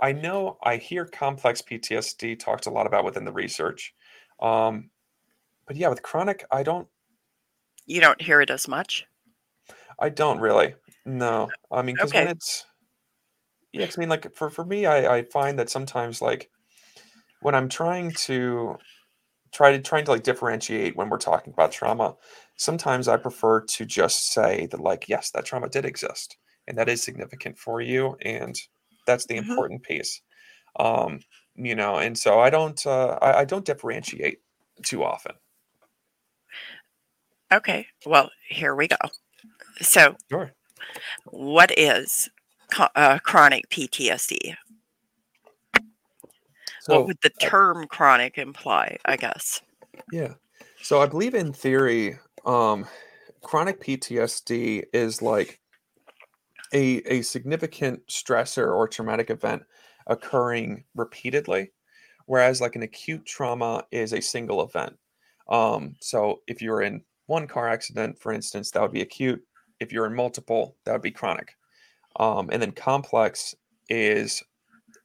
I 0.00 0.12
know 0.12 0.58
I 0.62 0.76
hear 0.76 1.04
complex 1.06 1.62
PTSD 1.62 2.36
talked 2.36 2.66
a 2.66 2.70
lot 2.70 2.86
about 2.86 3.04
within 3.04 3.24
the 3.24 3.32
research. 3.32 3.94
Um, 4.40 4.90
but 5.66 5.76
yeah, 5.76 5.88
with 5.88 6.02
chronic, 6.02 6.44
I 6.50 6.62
don't 6.64 6.88
You 7.86 8.00
don't 8.00 8.22
hear 8.22 8.40
it 8.40 8.50
as 8.50 8.68
much? 8.68 9.08
I 9.98 10.08
don't 10.08 10.40
really. 10.40 10.74
No. 11.04 11.56
I 11.70 11.82
mean, 11.82 11.94
because 11.96 12.14
when 12.14 12.26
Okay. 12.26 12.32
it's 12.32 12.66
yeah, 13.72 13.84
I 13.86 14.00
mean, 14.00 14.08
like 14.08 14.34
for 14.34 14.50
for 14.50 14.64
me, 14.64 14.86
I 14.86 15.16
I 15.18 15.22
find 15.24 15.58
that 15.58 15.70
sometimes 15.70 16.22
like 16.22 16.50
when 17.40 17.54
I'm 17.54 17.68
trying 17.68 18.14
to 18.14 18.76
try 19.52 19.72
to 19.72 19.80
trying 19.82 20.04
to 20.06 20.12
like 20.12 20.24
differentiate 20.24 20.96
when 20.96 21.10
we're 21.10 21.18
talking 21.18 21.52
about 21.52 21.72
trauma, 21.72 22.16
sometimes 22.56 23.08
I 23.08 23.16
prefer 23.18 23.62
to 23.62 23.86
just 23.86 24.32
say 24.32 24.66
that 24.68 24.80
like, 24.80 25.08
yes, 25.08 25.30
that 25.32 25.46
trauma 25.46 25.68
did 25.70 25.84
exist 25.86 26.38
and 26.68 26.78
that 26.78 26.88
is 26.88 27.02
significant 27.02 27.58
for 27.58 27.80
you, 27.80 28.16
and 28.22 28.54
that's 29.06 29.26
the 29.26 29.36
hmm 29.36 29.48
important 29.48 29.82
piece. 29.82 30.20
Um, 30.78 31.20
you 31.56 31.74
know, 31.74 31.96
and 31.96 32.16
so 32.16 32.38
I 32.38 32.50
don't 32.50 32.84
uh, 32.86 33.18
I, 33.20 33.40
I 33.40 33.44
don't 33.44 33.64
differentiate 33.64 34.38
too 34.84 35.02
often. 35.02 35.32
Okay. 37.52 37.86
Well, 38.06 38.30
here 38.48 38.74
we 38.74 38.88
go. 38.88 38.96
So, 39.80 40.16
Sure. 40.30 40.52
what 41.24 41.76
is 41.78 42.28
co- 42.70 42.88
uh, 42.94 43.18
chronic 43.20 43.68
PTSD? 43.70 44.54
so, 46.80 47.00
What 47.00 47.06
would 47.06 47.18
the 47.22 47.30
term 47.30 47.86
chronic 47.88 48.38
imply? 48.38 48.98
I 49.04 49.16
guess. 49.16 49.62
yeah, 50.12 50.34
so 50.82 51.00
I 51.00 51.06
believe 51.06 51.34
in 51.34 51.52
theory, 51.52 52.18
um, 52.44 52.86
chronic 53.42 53.80
PTSD 53.80 54.84
is 54.92 55.22
like 55.22 55.60
a 56.72 56.98
a 57.06 57.22
significant 57.22 58.06
stressor 58.08 58.74
or 58.74 58.88
traumatic 58.88 59.30
event 59.30 59.62
occurring 60.06 60.84
repeatedly, 60.94 61.72
whereas 62.26 62.60
like 62.60 62.76
an 62.76 62.82
acute 62.82 63.26
trauma 63.26 63.84
is 63.90 64.12
a 64.12 64.22
single 64.22 64.62
event. 64.62 64.96
Um, 65.48 65.96
so 66.00 66.42
if 66.46 66.60
you're 66.60 66.82
in 66.82 67.04
one 67.26 67.46
car 67.46 67.68
accident, 67.68 68.18
for 68.18 68.32
instance, 68.32 68.70
that 68.70 68.82
would 68.82 68.92
be 68.92 69.02
acute. 69.02 69.42
If 69.80 69.92
you're 69.92 70.06
in 70.06 70.14
multiple, 70.14 70.76
that 70.84 70.92
would 70.92 71.02
be 71.02 71.10
chronic. 71.10 71.54
Um, 72.16 72.48
and 72.50 72.60
then 72.60 72.72
complex 72.72 73.54
is 73.88 74.42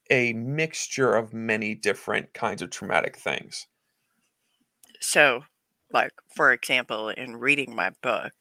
a 0.09 0.33
mixture 0.33 1.15
of 1.15 1.33
many 1.33 1.75
different 1.75 2.33
kinds 2.33 2.61
of 2.61 2.69
traumatic 2.69 3.17
things. 3.17 3.67
So, 4.99 5.43
like 5.91 6.11
for 6.35 6.51
example, 6.51 7.09
in 7.09 7.37
reading 7.37 7.75
my 7.75 7.91
book. 8.01 8.33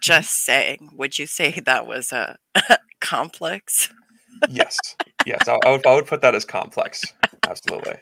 Just 0.00 0.44
saying, 0.44 0.90
would 0.94 1.18
you 1.18 1.26
say 1.26 1.60
that 1.60 1.86
was 1.86 2.12
a 2.12 2.38
complex? 3.00 3.92
Yes, 4.48 4.76
yes, 5.24 5.48
I, 5.48 5.58
I 5.64 5.70
would 5.72 5.86
I 5.86 5.94
would 5.94 6.06
put 6.06 6.20
that 6.22 6.34
as 6.34 6.44
complex. 6.44 7.02
Absolutely. 7.48 7.94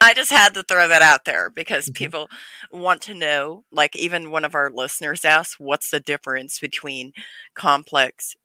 I 0.00 0.14
just 0.14 0.30
had 0.30 0.54
to 0.54 0.62
throw 0.62 0.88
that 0.88 1.02
out 1.02 1.24
there 1.24 1.50
because 1.50 1.88
Mhm. 1.88 1.94
people 1.94 2.28
want 2.70 3.02
to 3.02 3.14
know. 3.14 3.64
Like, 3.70 3.94
even 3.96 4.30
one 4.30 4.44
of 4.44 4.54
our 4.54 4.70
listeners 4.70 5.24
asked, 5.24 5.58
what's 5.58 5.90
the 5.90 6.00
difference 6.00 6.58
between 6.60 7.12
complex 7.54 8.36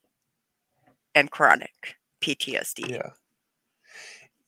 and 1.15 1.29
chronic 1.31 1.95
PTSD? 2.21 2.89
Yeah. 2.89 3.11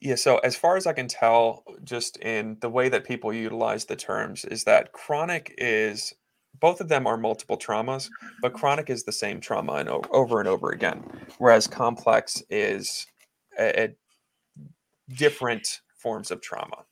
Yeah, 0.02 0.16
so 0.16 0.38
as 0.40 0.58
far 0.58 0.76
as 0.76 0.86
I 0.86 0.92
can 0.92 1.08
tell, 1.08 1.64
just 1.86 2.18
in 2.18 2.58
the 2.60 2.70
way 2.70 2.90
that 2.90 3.06
people 3.06 3.32
utilize 3.32 3.86
the 3.86 3.96
terms, 3.96 4.44
is 4.44 4.66
that 4.66 4.92
chronic 4.92 5.56
is 5.58 6.14
both 6.60 6.82
of 6.82 6.90
them 6.90 7.08
are 7.08 7.18
multiple 7.18 7.58
traumas, 7.58 8.10
but 8.42 8.54
chronic 8.54 8.90
is 8.90 9.04
the 9.04 9.12
same 9.12 9.40
trauma 9.40 9.74
and 9.74 9.90
over 9.90 10.40
and 10.40 10.48
over 10.48 10.72
again, 10.72 11.04
whereas 11.38 11.68
complex 11.68 12.42
is 12.50 13.08
a, 13.58 13.84
a 13.84 13.96
different 15.16 15.82
forms 15.98 16.32
of 16.32 16.42
trauma. 16.42 16.86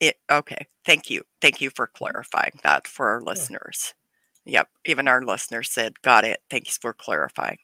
It, 0.00 0.18
okay. 0.30 0.66
Thank 0.84 1.10
you. 1.10 1.22
Thank 1.40 1.60
you 1.60 1.70
for 1.70 1.86
clarifying 1.86 2.58
that 2.62 2.86
for 2.86 3.08
our 3.08 3.22
Yeah. 3.22 3.94
Yep. 4.46 4.68
Even 4.86 5.08
our 5.08 5.22
listeners 5.22 5.70
said, 5.72 6.00
got 6.02 6.24
it. 6.24 6.40
Thanks 6.50 6.78
for 6.78 6.92
clarifying. 6.94 7.58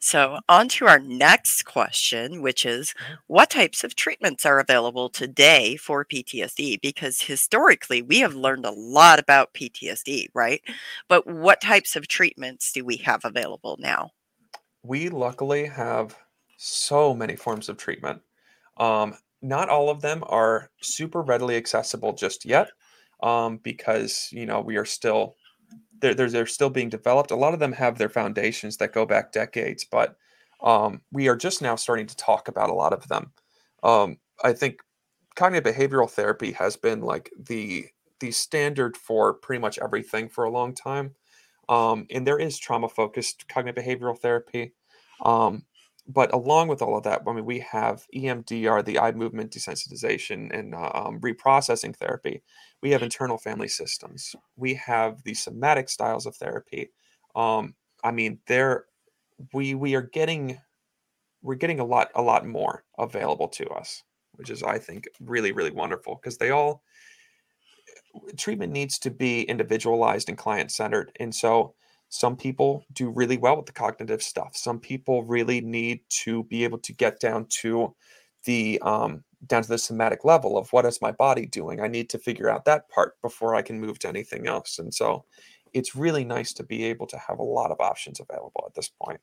So, 0.00 0.38
on 0.48 0.68
to 0.70 0.86
our 0.86 0.98
next 0.98 1.64
question, 1.64 2.42
which 2.42 2.64
is 2.66 2.94
Mhm. 2.98 3.18
what 3.26 3.50
types 3.50 3.84
of 3.84 3.94
treatments 3.94 4.46
are 4.46 4.58
available 4.58 5.10
today 5.10 5.76
for 5.76 6.04
PTSD? 6.04 6.76
Because 6.78 7.22
historically, 7.22 8.02
we 8.02 8.20
have 8.20 8.34
learned 8.34 8.64
a 8.66 8.70
lot 8.72 9.18
about 9.18 9.52
PTSD, 9.54 10.28
right? 10.34 10.62
But 11.08 11.26
what 11.26 11.60
types 11.60 11.96
of 11.96 12.08
treatments 12.08 12.72
do 12.72 12.84
we 12.84 12.96
have 12.98 13.24
available 13.24 13.76
now? 13.78 14.12
We 14.82 15.08
luckily 15.08 15.66
have 15.66 16.16
so 16.56 17.14
many 17.14 17.36
forms 17.36 17.68
of 17.68 17.76
treatment. 17.76 18.22
Um, 18.76 19.16
not 19.42 19.68
all 19.68 19.90
of 19.90 20.00
them 20.02 20.24
are 20.26 20.70
super 20.82 21.22
readily 21.22 21.56
accessible 21.56 22.12
just 22.14 22.44
yet, 22.44 22.70
um, 23.22 23.58
because 23.58 24.28
you 24.32 24.46
know 24.46 24.60
we 24.60 24.76
are 24.76 24.84
still 24.84 25.36
they're, 26.02 26.14
they're 26.14 26.30
they're 26.30 26.46
still 26.46 26.68
being 26.68 26.90
developed. 26.90 27.30
A 27.30 27.36
lot 27.36 27.54
of 27.54 27.60
them 27.60 27.72
have 27.72 27.96
their 27.96 28.10
foundations 28.10 28.76
that 28.76 28.92
go 28.92 29.06
back 29.06 29.32
decades, 29.32 29.84
but 29.84 30.16
um, 30.62 31.00
we 31.12 31.28
are 31.28 31.36
just 31.36 31.62
now 31.62 31.76
starting 31.76 32.06
to 32.06 32.16
talk 32.16 32.48
about 32.48 32.68
a 32.68 32.74
lot 32.74 32.92
of 32.92 33.08
them. 33.08 33.32
Um, 33.82 34.18
I 34.44 34.52
think 34.52 34.80
cognitive 35.36 35.74
behavioral 35.74 36.10
therapy 36.10 36.52
has 36.52 36.76
been 36.76 37.00
like 37.00 37.30
the 37.38 37.86
the 38.20 38.32
standard 38.32 38.96
for 38.96 39.32
pretty 39.32 39.60
much 39.60 39.78
everything 39.78 40.28
for 40.28 40.44
a 40.44 40.50
long 40.50 40.74
time. 40.74 41.14
Um, 41.68 42.06
and 42.10 42.26
there 42.26 42.38
is 42.38 42.58
trauma 42.58 42.88
focused 42.88 43.48
cognitive 43.48 43.82
behavioral 43.82 44.18
therapy. 44.18 44.74
Um, 45.24 45.64
but 46.06 46.32
along 46.34 46.68
with 46.68 46.82
all 46.82 46.96
of 46.96 47.04
that, 47.04 47.22
I 47.26 47.32
mean, 47.32 47.44
we 47.44 47.60
have 47.60 48.06
EMDR, 48.14 48.84
the 48.84 48.98
eye 48.98 49.12
movement 49.12 49.52
desensitization 49.52 50.56
and 50.56 50.74
uh, 50.74 50.90
um, 50.94 51.20
reprocessing 51.20 51.96
therapy. 51.96 52.42
We 52.82 52.90
have 52.90 53.02
internal 53.02 53.38
family 53.38 53.68
systems. 53.68 54.34
We 54.56 54.74
have 54.74 55.22
the 55.22 55.34
somatic 55.34 55.88
styles 55.88 56.26
of 56.26 56.34
therapy. 56.36 56.90
Um, 57.36 57.74
I 58.02 58.10
mean, 58.10 58.40
there 58.46 58.86
we 59.52 59.74
we 59.74 59.94
are 59.94 60.02
getting 60.02 60.58
we're 61.40 61.54
getting 61.54 61.80
a 61.80 61.84
lot 61.84 62.10
a 62.14 62.22
lot 62.22 62.46
more 62.46 62.84
available 62.98 63.48
to 63.48 63.68
us, 63.70 64.02
which 64.32 64.50
is 64.50 64.62
I 64.62 64.78
think 64.78 65.08
really 65.20 65.52
really 65.52 65.70
wonderful 65.70 66.16
because 66.16 66.38
they 66.38 66.50
all 66.50 66.82
treatment 68.36 68.72
needs 68.72 68.98
to 68.98 69.10
be 69.10 69.42
individualized 69.42 70.28
and 70.28 70.36
client 70.36 70.70
centered. 70.70 71.12
And 71.18 71.34
so 71.34 71.74
some 72.14 72.36
people 72.36 72.84
do 72.92 73.08
really 73.08 73.38
well 73.38 73.56
with 73.56 73.64
the 73.64 73.72
cognitive 73.72 74.22
stuff. 74.22 74.54
Some 74.54 74.78
people 74.78 75.24
really 75.24 75.62
need 75.62 76.00
to 76.24 76.44
be 76.44 76.62
able 76.62 76.76
to 76.80 76.92
get 76.92 77.18
down 77.20 77.46
to 77.62 77.94
the 78.44 78.78
um, 78.82 79.24
down 79.46 79.62
to 79.62 79.68
the 79.70 79.78
somatic 79.78 80.22
level 80.22 80.58
of 80.58 80.70
what 80.74 80.84
is 80.84 81.00
my 81.00 81.10
body 81.10 81.46
doing. 81.46 81.80
I 81.80 81.88
need 81.88 82.10
to 82.10 82.18
figure 82.18 82.50
out 82.50 82.66
that 82.66 82.90
part 82.90 83.18
before 83.22 83.54
I 83.54 83.62
can 83.62 83.80
move 83.80 83.98
to 84.00 84.08
anything 84.08 84.46
else. 84.46 84.78
And 84.78 84.92
so 84.92 85.24
it's 85.72 85.96
really 85.96 86.22
nice 86.22 86.52
to 86.52 86.62
be 86.62 86.84
able 86.84 87.06
to 87.06 87.16
have 87.16 87.38
a 87.38 87.42
lot 87.42 87.70
of 87.70 87.80
options 87.80 88.20
available 88.20 88.64
at 88.66 88.74
this 88.74 88.90
point. 89.02 89.20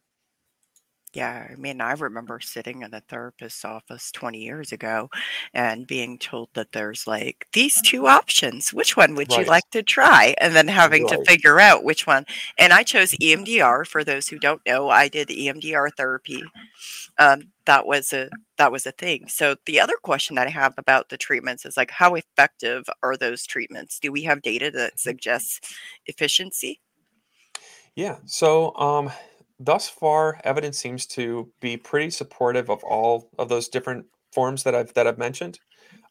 Yeah, 1.13 1.48
I 1.52 1.56
mean, 1.56 1.82
I 1.82 1.93
remember 1.93 2.39
sitting 2.39 2.84
in 2.84 2.93
a 2.93 3.02
therapist's 3.02 3.65
office 3.65 4.12
20 4.12 4.43
years 4.43 4.72
ago 4.72 5.10
and 5.56 5.88
being 5.88 6.19
told 6.19 6.50
that 6.54 6.72
there's 6.72 7.08
like 7.08 7.48
these 7.54 7.82
two 7.82 8.06
options. 8.06 8.72
Which 8.72 8.95
one 8.95 9.15
would 9.15 9.36
you 9.36 9.43
like 9.43 9.67
to 9.72 9.82
try? 9.82 10.36
And 10.39 10.56
then 10.56 10.67
having 10.67 11.08
to 11.08 11.17
figure 11.26 11.60
out 11.60 11.84
which 11.84 12.06
one. 12.06 12.26
And 12.60 12.72
I 12.74 12.84
chose 12.84 13.15
EMDR. 13.19 13.86
For 13.86 14.04
those 14.04 14.27
who 14.27 14.38
don't 14.38 14.62
know, 14.67 14.90
I 14.90 15.08
did 15.08 15.29
EMDR 15.29 15.90
therapy. 15.98 16.44
Um, 17.19 17.52
that 17.65 17.88
was 17.88 18.13
a 18.13 18.29
that 18.58 18.71
was 18.71 18.86
a 18.86 18.92
thing. 18.92 19.27
So 19.29 19.56
the 19.65 19.79
other 19.79 19.96
question 20.04 20.36
that 20.36 20.48
I 20.48 20.52
have 20.52 20.73
about 20.77 21.10
the 21.10 21.17
treatments 21.17 21.65
is 21.65 21.77
like, 21.77 21.92
how 21.92 22.15
effective 22.15 22.86
are 23.04 23.17
those 23.17 23.46
treatments? 23.48 24.00
Do 24.00 24.12
we 24.12 24.23
have 24.23 24.42
data 24.44 24.71
that 24.71 24.98
Mhm. 25.06 25.10
suggests 25.10 25.62
efficiency? 26.06 26.79
Yeah. 27.96 28.17
So, 28.25 28.75
um, 28.75 29.12
thus 29.60 29.90
far, 29.90 30.40
evidence 30.44 30.78
seems 30.78 31.06
to 31.08 31.52
be 31.60 31.78
pretty 31.78 32.10
supportive 32.10 32.70
of 32.70 32.84
all 32.84 33.30
of 33.38 33.50
those 33.50 33.68
different 33.68 34.06
forms 34.32 34.64
that 34.64 34.76
I've 34.76 34.94
that 34.94 35.08
I've 35.08 35.18
mentioned. 35.18 35.60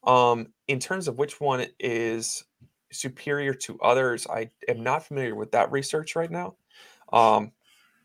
Um, 0.05 0.49
in 0.69 0.79
terms 0.79 1.09
of 1.09 1.19
which 1.19 1.41
one 1.41 1.67
is 1.79 2.45
superior 2.93 3.55
to 3.55 3.79
others, 3.81 4.27
I 4.27 4.51
am 4.69 4.83
not 4.83 5.07
familiar 5.07 5.35
with 5.35 5.53
that 5.53 5.71
research 5.71 6.17
right 6.17 6.31
now. 6.31 6.57
Um, 7.13 7.53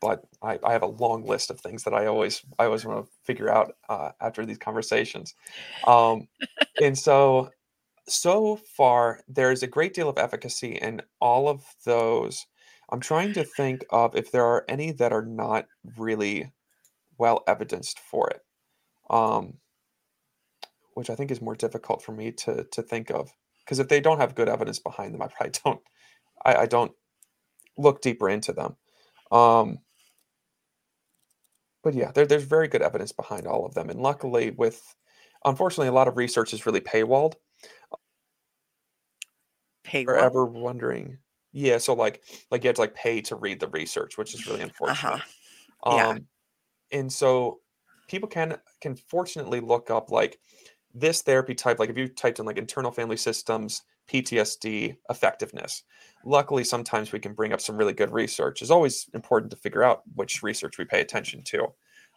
but 0.00 0.22
I, 0.42 0.58
I 0.62 0.72
have 0.72 0.82
a 0.82 0.86
long 0.86 1.24
list 1.24 1.50
of 1.50 1.60
things 1.60 1.84
that 1.84 1.94
I 1.94 2.06
always 2.06 2.42
I 2.58 2.66
always 2.66 2.84
want 2.84 3.04
to 3.04 3.12
figure 3.22 3.50
out 3.50 3.76
uh, 3.88 4.10
after 4.20 4.44
these 4.44 4.58
conversations. 4.58 5.34
Um, 5.86 6.28
and 6.82 6.98
so 6.98 7.50
so 8.06 8.56
far, 8.56 9.20
there's 9.28 9.62
a 9.62 9.66
great 9.66 9.94
deal 9.94 10.08
of 10.08 10.18
efficacy 10.18 10.72
in 10.72 11.00
all 11.20 11.48
of 11.48 11.64
those. 11.84 12.46
I'm 12.94 13.00
trying 13.00 13.32
to 13.32 13.42
think 13.42 13.84
of 13.90 14.14
if 14.14 14.30
there 14.30 14.44
are 14.44 14.64
any 14.68 14.92
that 14.92 15.12
are 15.12 15.24
not 15.26 15.66
really 15.96 16.52
well 17.18 17.42
evidenced 17.48 17.98
for 17.98 18.30
it, 18.30 18.40
um, 19.10 19.54
which 20.94 21.10
I 21.10 21.16
think 21.16 21.32
is 21.32 21.42
more 21.42 21.56
difficult 21.56 22.04
for 22.04 22.12
me 22.12 22.30
to 22.30 22.62
to 22.70 22.82
think 22.82 23.10
of. 23.10 23.32
Because 23.64 23.80
if 23.80 23.88
they 23.88 24.00
don't 24.00 24.20
have 24.20 24.36
good 24.36 24.48
evidence 24.48 24.78
behind 24.78 25.12
them, 25.12 25.22
I 25.22 25.26
probably 25.26 25.54
don't. 25.64 25.80
I, 26.44 26.54
I 26.54 26.66
don't 26.66 26.92
look 27.76 28.00
deeper 28.00 28.28
into 28.28 28.52
them. 28.52 28.76
Um, 29.32 29.80
but 31.82 31.94
yeah, 31.94 32.12
there, 32.12 32.26
there's 32.26 32.44
very 32.44 32.68
good 32.68 32.82
evidence 32.82 33.10
behind 33.10 33.48
all 33.48 33.66
of 33.66 33.74
them, 33.74 33.90
and 33.90 34.00
luckily, 34.00 34.52
with 34.52 34.80
unfortunately, 35.44 35.88
a 35.88 35.92
lot 35.92 36.06
of 36.06 36.16
research 36.16 36.54
is 36.54 36.64
really 36.64 36.80
paywalled. 36.80 37.34
Are 40.06 40.16
Paywall? 40.16 40.22
ever 40.22 40.46
wondering? 40.46 41.18
Yeah, 41.56 41.78
so 41.78 41.94
like 41.94 42.22
like 42.50 42.64
you 42.64 42.68
have 42.68 42.74
to 42.76 42.80
like 42.82 42.94
pay 42.94 43.20
to 43.22 43.36
read 43.36 43.60
the 43.60 43.68
research, 43.68 44.18
which 44.18 44.34
is 44.34 44.46
really 44.46 44.60
Uh-huh. 44.62 44.66
unfortunate. 44.68 45.22
Yeah. 45.86 46.08
Um, 46.08 46.26
and 46.90 47.12
so 47.12 47.60
people 48.08 48.28
can 48.28 48.58
can 48.80 48.96
fortunately 48.96 49.60
look 49.60 49.88
up 49.88 50.10
like 50.10 50.40
this 50.92 51.22
therapy 51.22 51.54
type, 51.54 51.78
like 51.78 51.90
if 51.90 51.96
you 51.96 52.08
typed 52.08 52.40
in 52.40 52.44
like 52.46 52.58
internal 52.58 52.90
family 52.90 53.16
systems, 53.16 53.82
PTSD, 54.08 54.96
effectiveness. 55.10 55.84
Luckily, 56.24 56.64
sometimes 56.64 57.12
we 57.12 57.20
can 57.20 57.34
bring 57.34 57.52
up 57.52 57.60
some 57.60 57.76
really 57.76 57.92
good 57.92 58.10
research. 58.12 58.60
It's 58.60 58.70
always 58.70 59.08
important 59.14 59.50
to 59.52 59.56
figure 59.56 59.82
out 59.84 60.02
which 60.16 60.42
research 60.42 60.76
we 60.78 60.84
pay 60.84 61.00
attention 61.00 61.42
to. 61.44 61.68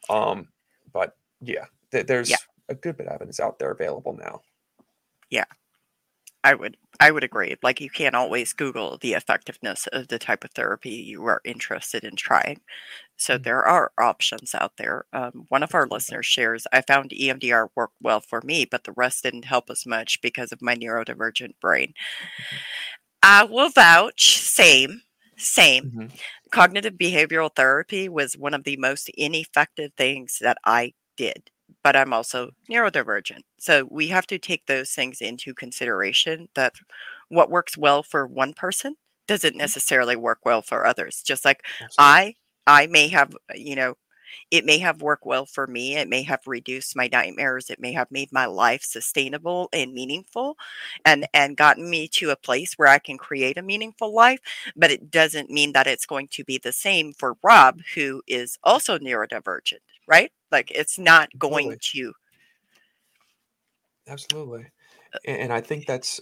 Um, 0.09 0.47
but 0.91 1.15
yeah, 1.41 1.65
th- 1.91 2.01
Yeah. 2.01 2.03
there's 2.03 2.33
a 2.69 2.75
good 2.75 2.97
bit 2.97 3.07
of 3.07 3.13
evidence 3.13 3.39
out 3.39 3.59
there 3.59 3.71
available 3.71 4.13
now. 4.13 4.41
Yeah. 5.29 5.45
I 6.43 6.53
would 6.53 6.77
I 6.99 7.11
would 7.11 7.23
agree. 7.23 7.55
Like 7.61 7.79
you 7.81 7.89
can't 7.89 8.15
always 8.15 8.53
Google 8.53 8.97
the 8.97 9.13
effectiveness 9.13 9.87
of 9.91 10.07
the 10.07 10.17
type 10.17 10.43
of 10.43 10.51
therapy 10.51 10.91
you 10.91 11.25
are 11.25 11.41
interested 11.45 12.03
in 12.03 12.15
trying. 12.15 12.61
So 13.17 13.37
Mhm. 13.37 13.43
there 13.43 13.63
are 13.65 13.91
options 13.99 14.55
out 14.55 14.73
there. 14.77 15.05
Um, 15.13 15.45
one 15.49 15.63
of 15.63 15.75
our 15.75 15.87
listeners 15.87 16.25
shares, 16.25 16.67
I 16.73 16.81
found 16.81 17.11
EMDR 17.13 17.69
worked 17.75 17.95
well 18.01 18.21
for 18.21 18.41
me, 18.43 18.65
but 18.65 18.83
the 18.85 18.93
rest 18.93 19.23
didn't 19.23 19.45
help 19.45 19.69
as 19.69 19.85
much 19.85 20.21
because 20.21 20.51
of 20.51 20.61
my 20.61 20.75
neurodivergent 20.75 21.55
brain. 21.61 21.93
Mhm. 22.39 22.59
I 23.23 23.43
will 23.43 23.69
vouch, 23.69 24.37
same, 24.37 25.01
same. 25.37 25.91
Mhm. 25.91 26.17
Cognitive 26.51 26.95
behavioral 26.95 27.53
therapy 27.55 28.09
was 28.09 28.37
one 28.37 28.53
of 28.53 28.63
the 28.63 28.77
most 28.77 29.09
ineffective 29.17 29.93
things 29.97 30.39
that 30.41 30.57
I 30.65 30.93
did, 31.17 31.51
but 31.83 31.95
I'm 31.95 32.13
also 32.13 32.51
neurodivergent. 32.71 33.41
So 33.59 33.87
we 33.91 34.07
have 34.07 34.27
to 34.27 34.39
take 34.39 34.65
those 34.67 34.91
things 34.91 35.21
into 35.21 35.53
consideration 35.53 36.49
that 36.55 36.75
what 37.29 37.49
works 37.49 37.77
well 37.77 38.03
for 38.03 38.25
one 38.27 38.53
person 38.53 38.95
doesn't 39.27 39.57
Mhm. 39.61 39.77
necessarily 39.77 40.15
work 40.15 40.39
well 40.45 40.61
for 40.61 40.85
others. 40.85 41.21
Just 41.25 41.45
like 41.45 41.63
Absolutely. 41.79 42.17
I 42.17 42.35
I 42.67 42.87
may 42.87 43.07
have, 43.09 43.33
you 43.55 43.75
know, 43.75 43.95
it 44.51 44.65
may 44.65 44.77
have 44.79 45.01
worked 45.01 45.25
well 45.25 45.45
for 45.45 45.67
me. 45.67 45.95
It 45.97 46.09
may 46.09 46.23
have 46.23 46.41
reduced 46.47 46.95
my 46.95 47.09
nightmares. 47.11 47.69
It 47.69 47.79
may 47.79 47.93
have 47.93 48.11
made 48.11 48.31
my 48.31 48.45
life 48.45 48.83
sustainable 48.83 49.69
and 49.73 49.93
meaningful 49.93 50.57
and 51.05 51.27
and 51.33 51.57
gotten 51.57 51.89
me 51.89 52.07
to 52.09 52.29
a 52.31 52.35
place 52.35 52.73
where 52.73 52.87
I 52.87 52.99
can 52.99 53.17
create 53.17 53.57
a 53.57 53.61
meaningful 53.61 54.13
life, 54.13 54.39
but 54.75 54.91
it 54.91 55.11
doesn't 55.11 55.49
mean 55.49 55.73
that 55.73 55.87
it's 55.87 56.05
going 56.05 56.27
to 56.29 56.43
be 56.43 56.57
the 56.57 56.73
same 56.73 57.13
for 57.13 57.37
Rob 57.43 57.81
who 57.95 58.21
is 58.27 58.57
also 58.63 58.97
neurodivergent, 58.99 59.79
right? 60.07 60.31
Like 60.51 60.71
it's 60.71 60.97
not 60.99 61.29
going 61.39 61.75
Absolutely. 61.75 61.79
to 61.93 62.13
Absolutely. 64.07 64.65
uh, 65.13 65.19
And, 65.25 65.37
and 65.43 65.53
I 65.53 65.61
think 65.61 65.85
that's 65.85 66.21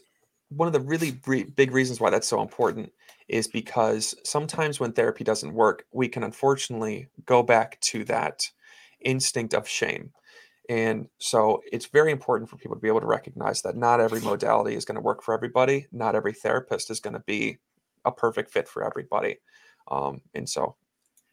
one 0.55 0.67
of 0.67 0.73
the 0.73 0.79
really 0.79 1.19
re- 1.25 1.43
big 1.43 1.71
reasons 1.71 1.99
why 1.99 2.09
that's 2.09 2.27
so 2.27 2.41
important 2.41 2.91
is 3.27 3.47
because 3.47 4.15
sometimes 4.23 4.79
when 4.79 4.91
therapy 4.91 5.23
doesn't 5.23 5.53
work, 5.53 5.85
we 5.91 6.07
can 6.07 6.23
unfortunately 6.23 7.07
go 7.25 7.43
back 7.43 7.79
to 7.81 8.03
that 8.05 8.49
instinct 9.01 9.53
of 9.53 9.67
shame. 9.67 10.11
And 10.69 11.07
so 11.19 11.61
it's 11.71 11.85
very 11.85 12.11
important 12.11 12.49
for 12.49 12.57
people 12.57 12.75
to 12.75 12.81
be 12.81 12.87
able 12.87 13.01
to 13.01 13.07
recognize 13.07 13.61
that 13.63 13.75
not 13.75 13.99
every 13.99 14.21
modality 14.31 14.75
is 14.75 14.85
going 14.85 14.95
to 14.95 15.01
work 15.01 15.23
for 15.23 15.33
everybody. 15.33 15.87
Not 15.91 16.15
every 16.15 16.33
therapist 16.33 16.89
is 16.89 16.99
going 16.99 17.13
to 17.13 17.23
be 17.25 17.57
a 18.03 18.11
perfect 18.11 18.51
fit 18.51 18.67
for 18.67 18.83
everybody. 18.83 19.37
Um, 19.89 20.21
and 20.33 20.47
so, 20.49 20.75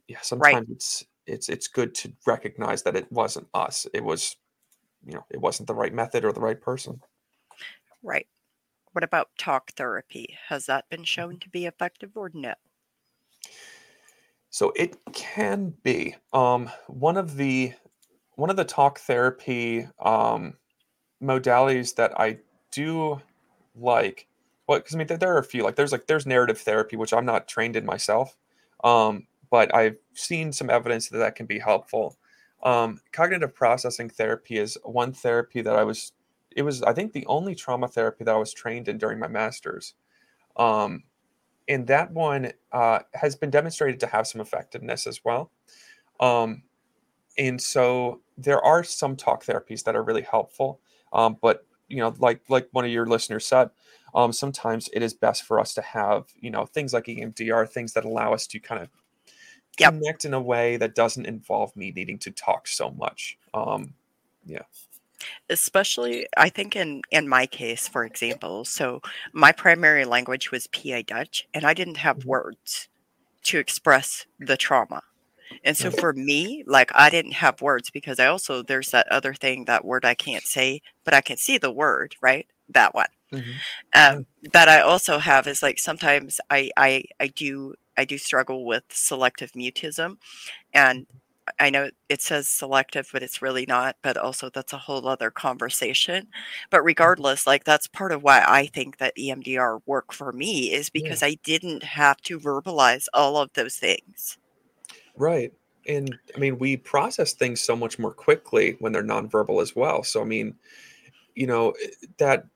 yeah, 0.09 0.17
right, 0.17 0.25
sometimes 0.25 0.71
it's 0.71 1.05
it's 1.27 1.49
it's 1.49 1.69
good 1.69 1.95
to 1.95 2.13
recognize 2.27 2.83
that 2.83 2.97
it 2.97 3.11
wasn't 3.11 3.49
us. 3.55 3.87
It 3.95 4.05
was, 4.05 4.37
you 5.07 5.15
know, 5.15 5.25
it 5.31 5.41
wasn't 5.41 5.69
the 5.69 5.75
right 5.75 5.95
method 5.95 6.25
or 6.25 6.33
the 6.33 6.41
right 6.41 6.61
person. 6.61 7.01
right. 8.03 8.27
What 8.93 9.05
about 9.05 9.37
talk 9.37 9.73
therapy? 9.73 10.39
Has 10.47 10.65
that 10.67 10.89
been 10.89 11.05
shown 11.05 11.37
Mhm. 11.37 11.41
to 11.41 11.49
be 11.51 11.67
effective 11.67 12.17
or 12.17 12.31
no? 12.33 12.55
So 14.51 14.73
it 14.77 14.97
can 15.13 15.71
be 15.83 16.17
um, 16.33 16.71
one 16.87 17.17
of 17.17 17.37
the 17.37 17.73
one 18.37 18.51
of 18.51 18.57
the 18.57 18.65
talk 18.65 18.99
therapy 19.01 19.89
um, 20.01 20.59
modalities 21.23 21.97
that 21.97 22.19
I 22.21 22.41
do 22.73 23.23
like. 23.75 24.29
Well, 24.69 24.81
because 24.81 24.95
I 24.95 24.99
mean, 24.99 25.09
there, 25.09 25.19
there 25.19 25.35
are 25.35 25.39
a 25.39 25.45
few. 25.45 25.65
Like 25.65 25.77
there's 25.77 25.93
like 25.93 26.07
there's 26.07 26.27
narrative 26.27 26.59
therapy, 26.61 26.97
which 26.97 27.13
I'm 27.13 27.27
not 27.27 27.49
trained 27.49 27.77
in 27.77 27.87
myself, 27.87 28.37
um, 28.85 29.27
but 29.51 29.75
I've 29.75 29.99
seen 30.15 30.53
some 30.53 30.71
evidence 30.71 31.09
that 31.11 31.19
that 31.19 31.37
can 31.37 31.47
be 31.47 31.59
helpful. 31.59 32.19
Um, 32.63 33.01
cognitive 33.13 33.55
processing 33.55 34.11
therapy 34.11 34.59
is 34.59 34.79
one 34.85 35.13
therapy 35.13 35.63
that 35.63 35.77
I 35.77 35.85
was. 35.85 36.13
It 36.57 36.63
was 36.63 36.83
I 36.83 36.93
think 36.93 37.13
the 37.13 37.27
only 37.27 37.55
trauma 37.55 37.89
therapy 37.89 38.25
that 38.25 38.35
I 38.35 38.39
was 38.39 38.53
trained 38.53 38.89
in 38.89 38.99
during 38.99 39.19
my 39.19 39.29
master's. 39.29 39.95
Um, 40.57 41.05
and 41.69 41.87
that 41.89 42.13
one 42.13 42.53
uh, 42.73 43.01
has 43.15 43.37
been 43.37 43.51
demonstrated 43.51 44.01
to 44.01 44.07
have 44.07 44.27
some 44.27 44.41
effectiveness 44.41 45.07
as 45.07 45.25
well. 45.25 45.53
Um, 46.21 46.63
and 47.39 47.61
so 47.61 48.23
there 48.39 48.63
are 48.65 48.85
some 48.85 49.17
talk 49.17 49.45
therapies 49.45 49.85
that 49.85 49.97
are 49.97 50.03
really 50.03 50.23
helpful, 50.23 50.81
um, 51.13 51.39
but 51.41 51.67
you 51.89 51.99
know, 51.99 52.15
like 52.19 52.43
like 52.49 52.69
one 52.73 52.85
of 52.85 52.91
your 52.91 53.07
listeners 53.07 53.47
said, 53.47 53.71
um, 54.15 54.33
sometimes 54.33 54.89
it 54.93 55.03
is 55.03 55.15
best 55.15 55.45
for 55.45 55.61
us 55.61 55.75
to 55.75 55.83
have 55.83 56.27
you 56.41 56.51
know 56.51 56.67
things 56.67 56.93
like 56.93 57.07
EMDR, 57.09 57.67
things 57.69 57.93
that 57.95 58.05
allow 58.05 58.33
us 58.35 58.47
to 58.49 58.61
kind 58.61 58.83
of 58.83 58.89
Yep. 59.79 59.95
connect 60.01 60.25
in 60.25 60.35
a 60.35 60.41
way 60.41 60.77
that 60.77 60.95
doesn't 60.95 61.27
involve 61.27 61.75
me 61.77 61.93
needing 61.93 62.19
to 62.21 62.31
talk 62.31 62.69
so 62.69 62.91
much. 62.93 63.39
Um, 63.55 63.95
yeah. 64.45 64.63
Especially, 65.51 66.27
I 66.37 66.49
think 66.49 66.77
in 66.77 67.03
in 67.11 67.29
my 67.29 67.47
case, 67.47 67.89
for 67.89 68.05
example, 68.05 68.65
so 68.65 69.01
my 69.33 69.53
primary 69.53 70.05
language 70.05 70.51
was 70.51 70.67
PA 70.67 71.03
Dutch, 71.03 71.47
and 71.55 71.65
I 71.65 71.75
didn't 71.75 71.97
have 71.99 72.25
Mhm. 72.25 72.25
words 72.25 72.89
to 73.45 73.59
express 73.59 74.27
the 74.39 74.57
trauma. 74.57 75.03
And 75.65 75.77
so 75.77 75.91
for 75.91 76.13
me, 76.15 76.65
like 76.67 76.91
I 76.95 77.11
didn't 77.11 77.33
have 77.35 77.63
words 77.63 77.91
because 77.91 78.21
I 78.21 78.27
also 78.27 78.63
there's 78.63 78.91
that 78.93 79.09
other 79.11 79.35
thing, 79.35 79.67
that 79.67 79.85
word 79.85 80.05
I 80.05 80.15
can't 80.15 80.47
say, 80.47 80.83
but 81.05 81.15
I 81.15 81.21
can 81.23 81.37
see 81.39 81.59
the 81.59 81.73
word, 81.73 82.17
right? 82.23 82.47
That 82.71 82.95
one. 82.95 83.09
hmm 83.33 83.59
Um, 83.95 84.27
that 84.53 84.69
I 84.69 84.81
also 84.81 85.19
have 85.19 85.47
is 85.47 85.63
like 85.63 85.79
sometimes 85.79 86.41
I 86.51 86.71
I 86.77 87.05
I 87.21 87.29
do 87.29 87.75
I 87.97 88.05
do 88.05 88.19
struggle 88.19 88.65
with 88.65 88.85
selective 88.91 89.53
mutism, 89.53 90.17
and 90.75 91.07
I 91.59 91.71
know 91.71 91.91
it 92.09 92.23
says 92.23 92.49
selective, 92.49 93.09
but 93.13 93.23
it's 93.23 93.43
really 93.43 93.67
not. 93.67 93.97
But 94.03 94.17
also 94.17 94.51
that's 94.51 94.73
a 94.73 94.79
whole 94.79 95.07
other 95.09 95.31
conversation. 95.31 96.29
But 96.71 96.83
Mhm. 97.01 97.17
regardless, 97.17 97.47
like 97.47 97.65
that's 97.65 97.87
part 97.89 98.13
of 98.13 98.23
why 98.23 98.45
I 98.47 98.67
think 98.67 98.99
that 98.99 99.15
EMDR 99.19 99.81
worked 99.87 100.15
for 100.15 100.33
me 100.33 100.73
is 100.73 100.91
Yeah. 100.95 101.19
because 101.19 101.23
I 101.23 101.35
didn't 101.45 101.83
have 101.85 102.19
to 102.23 102.39
verbalize 102.41 103.07
all 103.15 103.37
of 103.39 103.53
those 103.55 103.77
things. 103.77 104.39
Right. 105.17 105.53
And 105.89 106.19
I 106.35 106.39
mean, 106.39 106.59
we 106.59 106.77
process 106.77 107.33
things 107.33 107.61
so 107.61 107.75
much 107.77 107.99
more 107.99 108.13
quickly 108.13 108.77
when 108.79 108.93
they're 108.93 109.03
nonverbal 109.03 109.61
as 109.61 109.75
well. 109.75 110.03
So 110.05 110.23
I 110.23 110.25
mean, 110.25 110.55
you 111.37 111.47
know, 111.47 111.73
eh, 111.85 111.89
that 112.19 112.47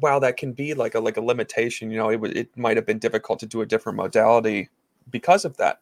while 0.00 0.20
that 0.20 0.36
can 0.36 0.52
be 0.52 0.74
like 0.74 0.94
a 0.96 1.00
like 1.00 1.18
a 1.18 1.20
limitation, 1.22 1.90
you 1.90 1.98
know, 1.98 2.10
it 2.10 2.22
it 2.36 2.56
might 2.58 2.76
have 2.78 2.86
been 2.86 2.98
difficult 3.00 3.40
to 3.40 3.46
do 3.46 3.62
a 3.62 3.66
different 3.66 3.96
modality 3.96 4.70
because 5.10 5.44
of 5.44 5.56
that. 5.58 5.80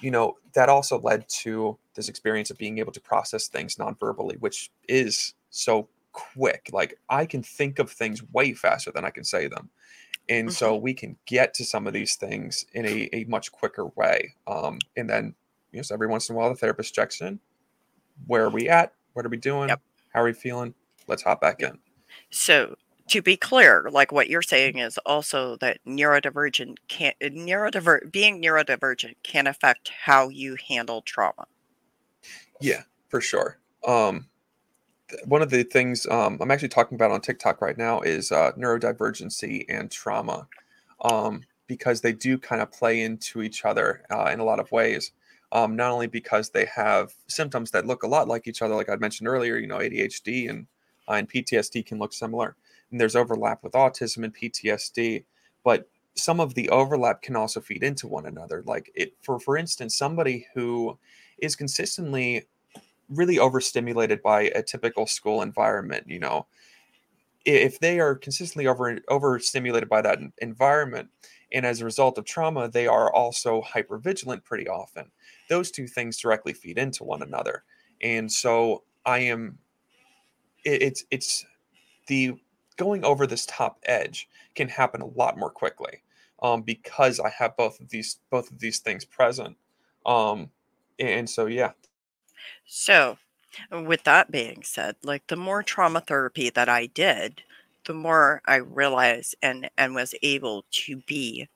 You 0.00 0.10
know, 0.10 0.36
that 0.54 0.68
also 0.68 1.00
led 1.00 1.28
to 1.40 1.78
this 1.94 2.08
experience 2.08 2.50
of 2.50 2.58
being 2.58 2.78
able 2.78 2.92
to 2.92 3.00
process 3.00 3.48
things 3.48 3.78
non-verbally, 3.78 4.36
which 4.40 4.70
is 4.88 5.34
so 5.50 5.88
quick. 6.12 6.70
Like 6.72 6.98
I 7.08 7.26
can 7.26 7.42
think 7.42 7.78
of 7.78 7.90
things 7.90 8.22
way 8.32 8.52
faster 8.54 8.90
than 8.92 9.04
I 9.04 9.10
can 9.10 9.24
say 9.24 9.48
them. 9.48 9.70
And 10.28 10.46
hmm 10.48 10.52
so 10.52 10.76
we 10.76 10.94
can 10.94 11.16
get 11.26 11.54
to 11.54 11.64
some 11.64 11.86
of 11.86 11.92
these 11.92 12.16
things 12.16 12.64
in 12.72 12.86
a, 12.86 13.08
a 13.12 13.24
much 13.24 13.52
quicker 13.52 13.86
way. 13.88 14.34
Um, 14.46 14.78
and 14.96 15.08
then, 15.08 15.34
you 15.72 15.78
know, 15.78 15.82
so 15.82 15.94
every 15.94 16.06
once 16.06 16.28
in 16.28 16.34
a 16.34 16.38
while 16.38 16.48
the 16.48 16.54
therapist 16.56 16.94
checks 16.94 17.20
in. 17.20 17.40
Where 18.26 18.44
are 18.44 18.50
we 18.50 18.68
at? 18.68 18.94
What 19.12 19.26
are 19.26 19.28
we 19.28 19.36
doing? 19.36 19.68
Yep. 19.68 19.80
How 20.12 20.20
are 20.22 20.24
we 20.24 20.32
feeling? 20.32 20.74
Let's 21.06 21.22
hop 21.22 21.40
back 21.40 21.60
Yep. 21.60 21.72
in. 21.72 21.78
So 22.30 22.76
to 23.08 23.22
be 23.22 23.36
clear, 23.36 23.88
like 23.90 24.12
what 24.12 24.28
you're 24.28 24.42
saying 24.42 24.78
is 24.78 24.98
also 25.04 25.56
that 25.56 25.78
neurodivergent 25.86 26.76
can 26.88 27.12
neurodiver 27.22 28.10
being 28.10 28.42
neurodivergent 28.42 29.14
can 29.22 29.46
affect 29.46 29.90
how 30.04 30.28
you 30.28 30.56
handle 30.68 31.02
trauma. 31.02 31.46
Yeah, 32.60 32.82
for 33.08 33.20
sure. 33.20 33.58
Um, 33.86 34.26
th- 35.10 35.22
one 35.26 35.42
of 35.42 35.50
the 35.50 35.64
things 35.64 36.06
um, 36.06 36.38
I'm 36.40 36.50
actually 36.50 36.68
talking 36.68 36.94
about 36.94 37.10
on 37.10 37.20
TikTok 37.20 37.60
right 37.60 37.76
now 37.76 38.00
is 38.00 38.32
uh, 38.32 38.52
neurodivergency 38.52 39.66
and 39.68 39.90
trauma, 39.90 40.48
um, 41.02 41.42
because 41.66 42.00
they 42.00 42.12
do 42.12 42.38
kind 42.38 42.62
of 42.62 42.72
play 42.72 43.02
into 43.02 43.42
each 43.42 43.64
other 43.64 44.04
uh, 44.10 44.30
in 44.32 44.40
a 44.40 44.44
lot 44.44 44.60
of 44.60 44.72
ways. 44.72 45.12
Um, 45.52 45.76
not 45.76 45.92
only 45.92 46.08
because 46.08 46.50
they 46.50 46.64
have 46.74 47.12
symptoms 47.28 47.70
that 47.72 47.86
look 47.86 48.02
a 48.02 48.08
lot 48.08 48.26
like 48.26 48.48
each 48.48 48.62
other, 48.62 48.74
like 48.74 48.88
I 48.88 48.96
mentioned 48.96 49.28
earlier, 49.28 49.56
you 49.56 49.68
know, 49.68 49.78
ADHD 49.78 50.50
and 50.50 50.66
uh, 51.08 51.12
and 51.12 51.28
PTSD 51.28 51.84
can 51.84 51.98
look 51.98 52.12
similar, 52.12 52.56
and 52.90 53.00
there's 53.00 53.16
overlap 53.16 53.62
with 53.62 53.72
autism 53.74 54.24
and 54.24 54.34
PTSD, 54.34 55.24
but 55.64 55.88
some 56.16 56.40
of 56.40 56.54
the 56.54 56.68
overlap 56.70 57.22
can 57.22 57.36
also 57.36 57.60
feed 57.60 57.82
into 57.82 58.06
one 58.08 58.26
another. 58.26 58.62
Like 58.66 58.90
it, 58.94 59.14
for 59.22 59.38
for 59.40 59.56
instance, 59.56 59.96
somebody 59.96 60.46
who 60.54 60.98
is 61.38 61.56
consistently 61.56 62.46
really 63.10 63.38
overstimulated 63.38 64.22
by 64.22 64.42
a 64.54 64.62
typical 64.62 65.06
school 65.06 65.42
environment 65.42 66.06
you 66.08 66.18
know, 66.20 66.46
if 67.44 67.78
they 67.80 68.00
are 68.00 68.14
consistently 68.14 68.66
over 68.66 68.98
overstimulated 69.08 69.88
by 69.88 70.00
that 70.02 70.18
environment 70.38 71.10
And 71.52 71.66
as 71.66 71.80
a 71.80 71.84
result 71.84 72.18
of 72.18 72.24
trauma, 72.24 72.68
they 72.68 72.86
are 72.86 73.12
also 73.12 73.62
hypervigilant 73.62 74.44
pretty 74.44 74.68
often. 74.68 75.10
Those 75.48 75.70
two 75.70 75.86
things 75.86 76.18
directly 76.18 76.52
feed 76.54 76.78
into 76.78 77.04
one 77.04 77.22
another. 77.22 77.64
And 78.00 78.30
so 78.32 78.84
I 79.04 79.20
am 79.20 79.58
it, 80.64 80.82
it's 80.82 81.04
it's 81.10 81.44
the 82.08 82.34
going 82.76 83.04
over 83.04 83.26
this 83.26 83.46
top 83.46 83.78
edge 83.84 84.28
can 84.54 84.68
happen 84.68 85.00
a 85.00 85.06
lot 85.06 85.38
more 85.38 85.50
quickly 85.50 86.02
um, 86.42 86.62
because 86.62 87.20
I 87.20 87.30
have 87.30 87.56
both 87.56 87.80
of 87.80 87.90
these 87.90 88.18
both 88.30 88.50
of 88.50 88.58
these 88.58 88.78
things 88.78 89.04
present. 89.04 89.56
Um, 90.04 90.50
and 90.98 91.28
so 91.28 91.46
yeah. 91.46 91.72
So, 92.66 93.18
with 93.70 94.04
that 94.04 94.30
being 94.30 94.62
said, 94.62 94.96
like 95.02 95.26
the 95.28 95.36
more 95.36 95.62
trauma 95.62 96.00
therapy 96.00 96.50
that 96.50 96.68
I 96.68 96.86
did, 96.86 97.42
the 97.84 97.94
more 97.94 98.42
I 98.46 98.56
realized 98.56 99.36
and 99.42 99.70
and 99.78 99.94
was 99.94 100.14
able 100.22 100.64
to 100.70 100.96
be 101.06 101.48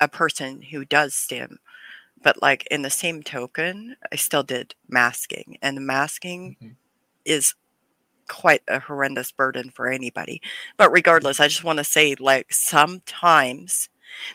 a 0.00 0.08
person 0.08 0.62
who 0.62 0.84
does 0.84 1.14
stim. 1.14 1.58
But 2.22 2.40
like 2.42 2.66
in 2.70 2.82
the 2.82 2.90
same 2.90 3.22
token, 3.22 3.96
I 4.12 4.16
still 4.16 4.42
did 4.42 4.74
masking, 4.88 5.58
and 5.62 5.76
the 5.76 5.80
masking 5.80 6.56
mm-hmm. 6.60 6.72
is 7.24 7.54
quite 8.30 8.62
a 8.68 8.78
horrendous 8.78 9.32
burden 9.32 9.70
for 9.70 9.88
anybody. 9.88 10.40
But 10.76 10.92
regardless, 10.92 11.40
I 11.40 11.48
just 11.48 11.64
want 11.64 11.78
to 11.78 11.84
say 11.84 12.14
like 12.18 12.52
sometimes 12.52 13.88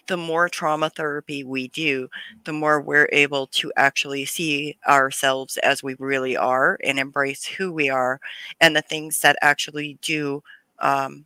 the 0.08 0.18
more 0.18 0.50
trauma 0.50 0.90
therapy 0.90 1.44
we 1.44 1.70
do, 1.70 2.10
the 2.44 2.54
more 2.54 2.82
we're 2.82 3.10
able 3.12 3.48
to 3.48 3.72
actually 3.78 4.26
see 4.26 4.78
ourselves 4.88 5.58
as 5.58 5.82
we 5.82 5.96
really 5.98 6.36
are 6.36 6.78
and 6.84 7.00
embrace 7.00 7.46
who 7.46 7.72
we 7.72 7.90
are 7.90 8.20
and 8.60 8.76
the 8.76 8.82
things 8.82 9.22
that 9.22 9.38
actually 9.42 9.98
do 10.02 10.44
um, 10.80 11.26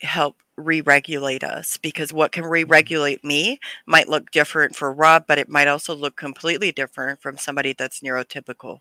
help 0.00 0.36
re-regulate 0.56 1.42
us. 1.42 1.76
Because 1.76 2.12
what 2.12 2.30
can 2.30 2.44
re-regulate 2.44 3.24
me 3.24 3.58
might 3.84 4.08
look 4.08 4.30
different 4.30 4.76
for 4.76 4.92
rob 4.92 5.24
but 5.26 5.38
it 5.38 5.48
might 5.48 5.68
also 5.68 5.94
look 5.94 6.16
completely 6.16 6.70
different 6.70 7.20
from 7.20 7.36
somebody 7.36 7.72
that's 7.72 8.00
neurotypical. 8.00 8.78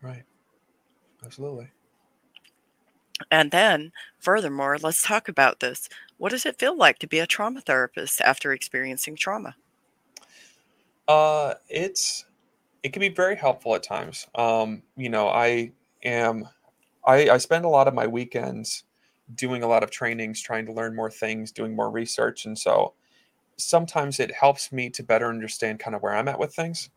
Right 0.00 0.24
absolutely 1.24 1.68
and 3.30 3.50
then 3.50 3.92
furthermore 4.18 4.78
let's 4.82 5.02
talk 5.02 5.28
about 5.28 5.60
this 5.60 5.88
what 6.18 6.30
does 6.30 6.46
it 6.46 6.58
feel 6.58 6.76
like 6.76 6.98
to 6.98 7.06
be 7.06 7.18
a 7.18 7.26
trauma 7.26 7.60
therapist 7.60 8.20
after 8.20 8.52
experiencing 8.52 9.16
trauma 9.16 9.54
uh 11.08 11.54
it's 11.68 12.24
it 12.82 12.92
can 12.92 13.00
be 13.00 13.08
very 13.08 13.36
helpful 13.36 13.74
at 13.74 13.82
times 13.82 14.26
um 14.34 14.82
you 14.96 15.08
know 15.08 15.28
i 15.28 15.70
am 16.02 16.48
i 17.06 17.28
i 17.30 17.38
spend 17.38 17.64
a 17.64 17.68
lot 17.68 17.88
of 17.88 17.94
my 17.94 18.06
weekends 18.06 18.84
doing 19.32 19.62
a 19.62 19.66
lot 19.66 19.82
of 19.82 19.90
trainings, 19.90 20.40
trying 20.40 20.66
to 20.66 20.72
learn 20.72 20.94
more 20.94 21.10
things, 21.10 21.52
doing 21.52 21.74
more 21.74 21.90
research. 21.90 22.44
And 22.44 22.58
so 22.58 22.94
sometimes 23.56 24.20
it 24.20 24.32
helps 24.32 24.72
me 24.72 24.90
to 24.90 25.02
better 25.02 25.28
understand 25.28 25.80
kind 25.80 25.94
of 25.94 26.02
where 26.02 26.14
I'm 26.14 26.28
at 26.28 26.38
with 26.38 26.54
things. 26.54 26.90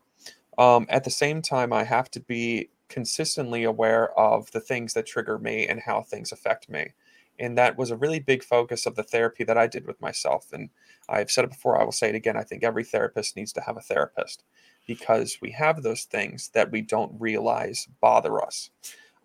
Um, 0.58 0.86
at 0.88 1.04
the 1.04 1.10
same 1.10 1.40
time, 1.40 1.72
I 1.72 1.84
have 1.84 2.10
to 2.12 2.20
be 2.20 2.68
consistently 2.88 3.64
aware 3.64 4.18
of 4.18 4.50
the 4.52 4.60
things 4.60 4.94
that 4.94 5.06
trigger 5.06 5.38
me 5.38 5.66
and 5.66 5.80
how 5.80 6.02
things 6.02 6.32
affect 6.32 6.68
me. 6.68 6.92
And 7.38 7.56
that 7.56 7.78
was 7.78 7.90
a 7.90 7.96
really 7.96 8.18
big 8.18 8.42
focus 8.42 8.86
of 8.86 8.96
the 8.96 9.02
therapy 9.02 9.44
that 9.44 9.58
I 9.58 9.66
did 9.66 9.86
with 9.86 10.00
myself. 10.00 10.52
And 10.52 10.70
I've 11.08 11.30
said 11.30 11.44
it 11.44 11.50
before, 11.50 11.80
I 11.80 11.84
will 11.84 11.92
say 11.92 12.08
it 12.08 12.14
again. 12.14 12.36
I 12.36 12.42
think 12.42 12.64
every 12.64 12.84
therapist 12.84 13.36
needs 13.36 13.52
to 13.52 13.60
have 13.60 13.76
a 13.76 13.82
therapist 13.82 14.42
because 14.86 15.38
we 15.40 15.50
have 15.52 15.82
those 15.82 16.04
things 16.04 16.48
that 16.54 16.70
we 16.72 16.82
don't 16.82 17.12
realize 17.20 17.86
bother 18.00 18.42
us. 18.42 18.70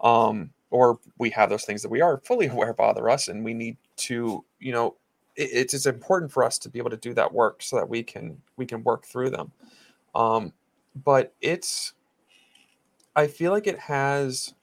Um, 0.02 0.52
or 0.74 0.98
we 1.20 1.30
have 1.30 1.50
those 1.50 1.64
things 1.64 1.84
that 1.84 1.92
we 1.92 2.02
are 2.02 2.18
fully 2.26 2.48
aware 2.50 2.74
bother 2.74 3.10
us 3.10 3.30
and 3.30 3.46
we 3.46 3.54
need 3.54 3.78
to 3.96 4.44
you 4.60 4.74
know 4.74 4.96
it, 5.36 5.72
it's, 5.74 5.86
important 5.86 6.32
for 6.32 6.44
us 6.44 6.58
to 6.60 6.70
be 6.70 6.80
able 6.80 6.90
to 6.90 6.98
do 6.98 7.14
that 7.14 7.32
work 7.32 7.62
so 7.62 7.78
that 7.78 7.88
we 7.88 8.04
can 8.04 8.38
we 8.58 8.66
can 8.66 8.84
work 8.84 9.06
through 9.06 9.30
them 9.30 9.52
um, 10.16 10.52
but 11.04 11.34
it's 11.42 11.94
i 13.16 13.28
feel 13.28 13.52
like 13.52 13.68
it 13.68 13.80
has 13.80 14.54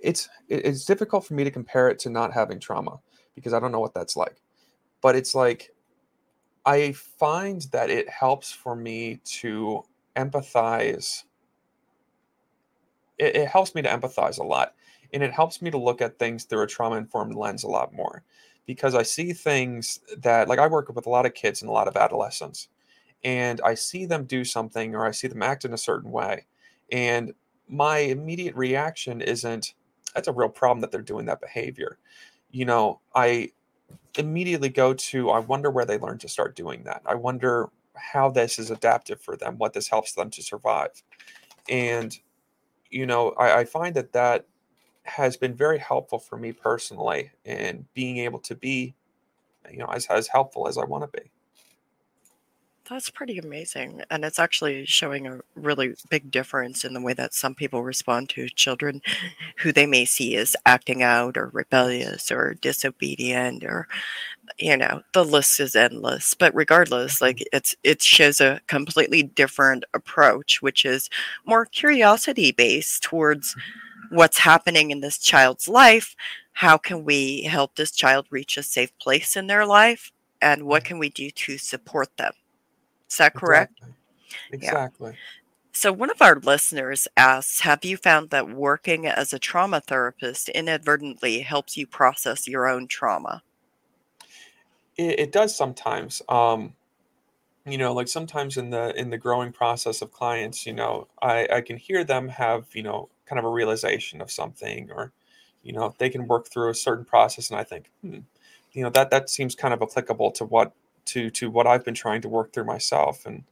it's 0.00 0.28
it's 0.48 0.84
difficult 0.84 1.26
for 1.26 1.34
me 1.34 1.44
to 1.44 1.50
compare 1.50 1.88
it 1.88 1.98
to 1.98 2.10
not 2.10 2.32
having 2.32 2.60
trauma 2.60 2.98
because 3.34 3.52
i 3.52 3.60
don't 3.60 3.72
know 3.72 3.80
what 3.80 3.94
that's 3.94 4.16
like. 4.16 4.40
But 5.00 5.16
it's 5.16 5.34
like 5.34 5.74
i 6.64 6.92
find 6.92 7.62
that 7.72 7.90
it 7.90 8.08
helps 8.08 8.52
for 8.52 8.74
me 8.76 9.20
to 9.24 9.82
empathize 10.16 11.24
it, 13.18 13.36
it 13.36 13.48
helps 13.48 13.74
me 13.74 13.82
to 13.82 13.88
empathize 13.88 14.38
a 14.38 14.44
lot 14.44 14.74
and 15.12 15.22
it 15.22 15.32
helps 15.32 15.62
me 15.62 15.70
to 15.70 15.78
look 15.78 16.00
at 16.00 16.18
things 16.18 16.44
through 16.44 16.62
a 16.62 16.66
trauma 16.66 16.96
informed 16.96 17.34
lens 17.34 17.64
a 17.64 17.68
lot 17.68 17.92
more 17.92 18.22
because 18.68 18.94
I 18.94 19.02
see 19.02 19.32
things 19.32 20.00
that, 20.18 20.46
like, 20.46 20.58
I 20.58 20.66
work 20.66 20.94
with 20.94 21.06
a 21.06 21.10
lot 21.10 21.24
of 21.24 21.32
kids 21.32 21.62
and 21.62 21.70
a 21.70 21.72
lot 21.72 21.88
of 21.88 21.96
adolescents, 21.96 22.68
and 23.24 23.60
I 23.62 23.74
see 23.74 24.06
them 24.06 24.24
do 24.24 24.44
something 24.44 24.94
or 24.94 25.06
I 25.06 25.10
see 25.10 25.28
them 25.28 25.42
act 25.42 25.64
in 25.64 25.72
a 25.72 25.78
certain 25.78 26.10
way. 26.10 26.46
And 26.92 27.32
my 27.68 27.98
immediate 27.98 28.54
reaction 28.54 29.20
isn't, 29.20 29.74
that's 30.14 30.28
a 30.28 30.32
real 30.32 30.48
problem 30.48 30.80
that 30.80 30.90
they're 30.90 31.02
doing 31.02 31.26
that 31.26 31.40
behavior. 31.40 31.98
You 32.50 32.64
know, 32.64 33.00
I 33.14 33.50
immediately 34.16 34.68
go 34.68 34.94
to, 34.94 35.30
I 35.30 35.40
wonder 35.40 35.70
where 35.70 35.84
they 35.84 35.98
learned 35.98 36.20
to 36.20 36.28
start 36.28 36.56
doing 36.56 36.84
that. 36.84 37.02
I 37.04 37.14
wonder 37.14 37.68
how 37.94 38.30
this 38.30 38.58
is 38.58 38.70
adaptive 38.70 39.20
for 39.20 39.36
them, 39.36 39.58
what 39.58 39.72
this 39.72 39.88
helps 39.88 40.12
them 40.12 40.30
to 40.30 40.42
survive. 40.42 41.02
And 41.68 42.18
you 42.90 43.06
know, 43.06 43.30
I, 43.32 43.60
I 43.60 43.64
find 43.64 43.94
that 43.96 44.12
that 44.12 44.46
has 45.02 45.36
been 45.36 45.54
very 45.54 45.78
helpful 45.78 46.18
for 46.18 46.36
me 46.36 46.52
personally 46.52 47.30
in 47.44 47.86
being 47.94 48.18
able 48.18 48.38
to 48.40 48.54
be, 48.54 48.94
you 49.70 49.78
know, 49.78 49.86
as, 49.86 50.06
as 50.06 50.28
helpful 50.28 50.68
as 50.68 50.78
I 50.78 50.84
want 50.84 51.10
to 51.10 51.20
be. 51.20 51.30
That's 52.88 53.10
pretty 53.10 53.36
amazing. 53.38 54.02
And 54.10 54.24
it's 54.24 54.38
actually 54.38 54.86
showing 54.86 55.26
a 55.26 55.40
really 55.54 55.94
big 56.08 56.30
difference 56.30 56.84
in 56.84 56.94
the 56.94 57.02
way 57.02 57.12
that 57.12 57.34
some 57.34 57.54
people 57.54 57.82
respond 57.82 58.30
to 58.30 58.48
children 58.48 59.02
who 59.58 59.72
they 59.72 59.84
may 59.84 60.06
see 60.06 60.36
as 60.36 60.56
acting 60.64 61.02
out 61.02 61.36
or 61.36 61.50
rebellious 61.52 62.32
or 62.32 62.54
disobedient 62.54 63.62
or 63.62 63.88
you 64.58 64.76
know, 64.76 65.02
the 65.12 65.24
list 65.24 65.60
is 65.60 65.76
endless. 65.76 66.32
But 66.32 66.54
regardless, 66.54 67.16
mm-hmm. 67.16 67.24
like 67.24 67.48
it's 67.52 67.76
it 67.84 68.02
shows 68.02 68.40
a 68.40 68.60
completely 68.66 69.22
different 69.22 69.84
approach, 69.92 70.62
which 70.62 70.86
is 70.86 71.10
more 71.44 71.66
curiosity 71.66 72.52
based 72.52 73.02
towards 73.02 73.54
mm-hmm. 73.54 74.16
what's 74.16 74.38
happening 74.38 74.90
in 74.90 75.00
this 75.00 75.18
child's 75.18 75.68
life. 75.68 76.16
How 76.52 76.78
can 76.78 77.04
we 77.04 77.42
help 77.42 77.74
this 77.76 77.90
child 77.90 78.26
reach 78.30 78.56
a 78.56 78.62
safe 78.62 78.96
place 78.98 79.36
in 79.36 79.46
their 79.46 79.66
life? 79.66 80.10
And 80.40 80.64
what 80.64 80.84
mm-hmm. 80.84 80.88
can 80.88 80.98
we 80.98 81.10
do 81.10 81.30
to 81.30 81.58
support 81.58 82.16
them? 82.16 82.32
Is 83.08 83.16
that 83.16 83.34
correct? 83.34 83.80
Exactly. 83.80 83.94
exactly. 84.52 85.10
Yeah. 85.12 85.16
So, 85.72 85.92
one 85.92 86.10
of 86.10 86.20
our 86.20 86.36
listeners 86.36 87.06
asks 87.16 87.60
Have 87.60 87.84
you 87.84 87.96
found 87.96 88.30
that 88.30 88.48
working 88.48 89.06
as 89.06 89.32
a 89.32 89.38
trauma 89.38 89.80
therapist 89.80 90.48
inadvertently 90.48 91.40
helps 91.40 91.76
you 91.76 91.86
process 91.86 92.48
your 92.48 92.66
own 92.66 92.88
trauma? 92.88 93.42
It, 94.96 95.20
it 95.20 95.32
does 95.32 95.56
sometimes. 95.56 96.20
Um, 96.28 96.74
you 97.64 97.78
know, 97.78 97.92
like 97.92 98.08
sometimes 98.08 98.56
in 98.56 98.70
the 98.70 98.98
in 98.98 99.10
the 99.10 99.18
growing 99.18 99.52
process 99.52 100.02
of 100.02 100.12
clients, 100.12 100.66
you 100.66 100.72
know, 100.72 101.06
I, 101.22 101.46
I 101.52 101.60
can 101.60 101.76
hear 101.76 102.02
them 102.02 102.28
have, 102.28 102.66
you 102.72 102.82
know, 102.82 103.08
kind 103.26 103.38
of 103.38 103.44
a 103.44 103.50
realization 103.50 104.20
of 104.20 104.30
something 104.30 104.90
or, 104.90 105.12
you 105.62 105.72
know, 105.72 105.94
they 105.98 106.08
can 106.08 106.26
work 106.26 106.48
through 106.48 106.70
a 106.70 106.74
certain 106.74 107.04
process 107.04 107.50
and 107.50 107.60
I 107.60 107.64
think, 107.64 107.90
hmm, 108.02 108.20
you 108.72 108.82
know, 108.82 108.90
that 108.90 109.10
that 109.10 109.28
seems 109.30 109.54
kind 109.54 109.74
of 109.74 109.82
applicable 109.82 110.32
to 110.32 110.44
what 110.44 110.72
to 111.08 111.30
to 111.30 111.50
what 111.50 111.66
I've 111.66 111.84
been 111.84 111.94
trying 111.94 112.22
to 112.22 112.28
work 112.28 112.52
through 112.52 112.64
myself. 112.64 113.26
And 113.26 113.44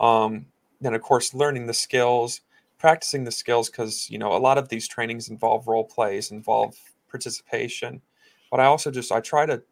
um, 0.00 0.46
then 0.80 0.94
of 0.94 1.02
course 1.02 1.34
learning 1.34 1.66
the 1.66 1.74
skills, 1.74 2.40
practicing 2.78 3.24
the 3.24 3.30
skills 3.30 3.70
because 3.70 4.10
you 4.10 4.18
know 4.18 4.36
a 4.36 4.38
lot 4.38 4.58
of 4.58 4.68
these 4.68 4.88
trainings 4.88 5.28
involve 5.28 5.66
role 5.66 5.84
plays, 5.84 6.30
involve 6.30 6.76
participation. 7.08 8.02
But 8.50 8.60
I 8.60 8.66
also 8.66 8.90
just 8.90 9.12
I 9.12 9.20
try 9.20 9.46
to 9.46 9.62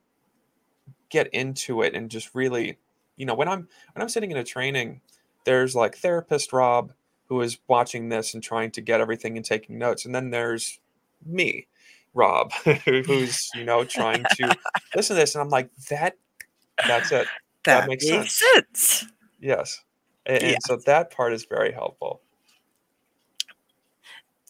get 1.13 1.29
into 1.35 1.83
it 1.83 1.95
and 1.95 2.11
just 2.11 2.35
really, 2.35 2.79
you 3.17 3.27
know, 3.27 3.35
when 3.35 3.49
I'm 3.49 3.69
when 3.93 4.03
I'm 4.03 4.09
sitting 4.09 4.31
in 4.31 4.39
a 4.39 4.45
training, 4.45 5.01
there's 5.45 5.77
like 5.77 5.97
therapist 5.97 6.53
Rob 6.53 6.93
who 7.29 7.41
is 7.41 7.59
watching 7.69 8.09
this 8.09 8.35
and 8.35 8.43
trying 8.43 8.71
to 8.73 8.81
get 8.81 9.01
everything 9.01 9.37
and 9.37 9.45
taking 9.45 9.79
notes, 9.79 10.05
and 10.05 10.15
then 10.15 10.31
there's 10.31 10.81
me, 11.25 11.67
Rob, 12.15 12.53
who's 12.85 13.51
you 13.55 13.65
know 13.65 13.85
trying 13.85 14.25
to 14.37 14.57
listen 14.97 15.15
to 15.15 15.21
this, 15.21 15.35
and 15.35 15.43
I'm 15.43 15.51
like 15.51 15.71
that 15.91 16.17
that's 16.87 17.13
it. 17.13 17.29
That, 17.65 17.83
that 17.83 17.89
makes, 17.89 18.05
makes 18.11 18.41
sense. 18.41 18.81
sense. 18.81 19.13
Yes. 19.39 19.81
And, 20.27 20.43
and 20.43 20.57
so 20.65 20.79
that 20.85 21.13
part 21.13 21.33
is 21.33 21.45
very 21.45 21.71
helpful. 21.71 22.23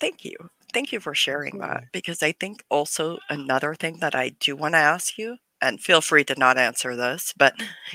Thank 0.01 0.25
you. 0.25 0.35
Thank 0.73 0.93
you 0.93 0.99
for 0.99 1.15
sharing 1.15 1.59
that 1.59 1.85
because 1.93 2.23
I 2.23 2.33
think 2.33 2.65
also 2.71 3.19
another 3.29 3.75
thing 3.75 3.99
that 4.01 4.15
I 4.15 4.31
do 4.41 4.57
want 4.57 4.73
to 4.73 4.79
ask 4.79 5.19
you, 5.19 5.37
and 5.61 5.79
feel 5.79 6.01
free 6.01 6.25
to 6.25 6.35
not 6.39 6.57
answer 6.57 6.97
this, 6.97 7.35
but 7.37 7.53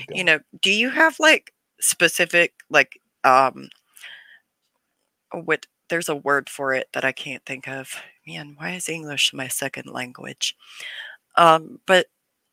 you 0.10 0.24
know, 0.24 0.38
do 0.62 0.72
you 0.72 0.92
have 0.92 1.20
like 1.20 1.52
specific, 1.80 2.54
like, 2.70 3.02
um, 3.24 3.70
what 5.32 5.66
there's 5.90 6.10
a 6.10 6.16
word 6.16 6.50
for 6.50 6.74
it 6.74 6.88
that 6.94 7.06
I 7.06 7.12
can't 7.12 7.46
think 7.46 7.68
of. 7.68 8.02
Man, 8.28 8.56
why 8.58 8.72
is 8.72 8.90
English 8.90 9.34
my 9.34 9.48
second 9.48 9.88
language? 9.92 10.56
Um, 11.36 11.80
but 11.86 12.08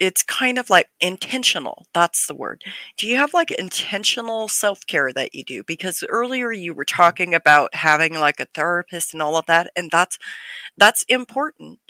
it's 0.05 0.23
kind 0.23 0.59
of 0.59 0.71
like 0.71 0.89
intentional. 1.01 1.87
That's 1.95 2.27
the 2.27 2.35
word. 2.35 2.63
Do 2.99 3.07
you 3.07 3.17
have 3.17 3.35
like 3.35 3.51
intentional 3.51 4.49
self 4.49 4.87
care 4.87 5.13
that 5.13 5.35
you 5.35 5.45
do? 5.45 5.63
Because 5.65 6.05
earlier 6.09 6.53
you 6.53 6.75
were 6.75 6.85
talking 6.85 7.35
about 7.35 7.75
having 7.75 8.15
like 8.15 8.41
a 8.41 8.47
therapist 8.55 9.13
and 9.15 9.23
all 9.23 9.37
of 9.37 9.47
that, 9.47 9.71
and 9.77 9.91
that's 9.91 10.19
that's 10.77 11.05
important. 11.09 11.81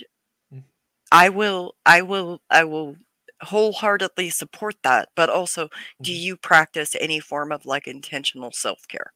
Mm. 0.53 0.65
I 1.13 1.29
will, 1.31 1.77
I 1.87 2.03
will, 2.03 2.43
I 2.51 2.65
will 2.65 2.97
wholeheartedly 3.43 4.31
support 4.31 4.77
that. 4.83 5.09
But 5.17 5.31
also, 5.31 5.69
do 6.03 6.13
Mhm. 6.13 6.21
you 6.23 6.37
practice 6.37 6.95
any 7.01 7.21
form 7.21 7.53
of 7.53 7.65
like 7.67 7.87
intentional 7.87 8.53
self 8.53 8.87
care? 8.89 9.13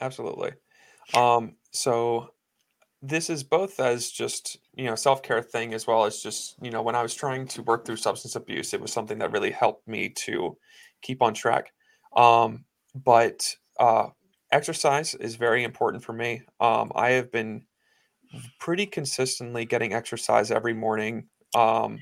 Absolutely. 0.00 0.52
Um, 1.14 1.56
so 1.72 2.30
this 3.00 3.30
is 3.30 3.44
both 3.44 3.78
as 3.78 4.10
just 4.10 4.58
you 4.74 4.84
know 4.84 4.94
self-care 4.94 5.42
thing 5.42 5.72
as 5.72 5.86
well 5.86 6.04
as 6.04 6.20
just 6.20 6.56
you 6.60 6.70
know 6.70 6.82
when 6.82 6.96
i 6.96 7.02
was 7.02 7.14
trying 7.14 7.46
to 7.46 7.62
work 7.62 7.84
through 7.84 7.96
substance 7.96 8.34
abuse 8.34 8.74
it 8.74 8.80
was 8.80 8.92
something 8.92 9.18
that 9.18 9.30
really 9.30 9.52
helped 9.52 9.86
me 9.86 10.08
to 10.08 10.56
keep 11.02 11.22
on 11.22 11.34
track. 11.34 11.72
Um, 12.16 12.64
but 12.94 13.54
uh, 13.78 14.08
exercise 14.50 15.14
is 15.14 15.36
very 15.36 15.62
important 15.62 16.02
for 16.02 16.12
me. 16.12 16.42
Um, 16.60 16.90
i 16.94 17.10
have 17.10 17.30
been 17.30 17.64
pretty 18.60 18.86
consistently 18.86 19.64
getting 19.64 19.92
exercise 19.92 20.50
every 20.50 20.74
morning 20.74 21.28
um, 21.54 21.98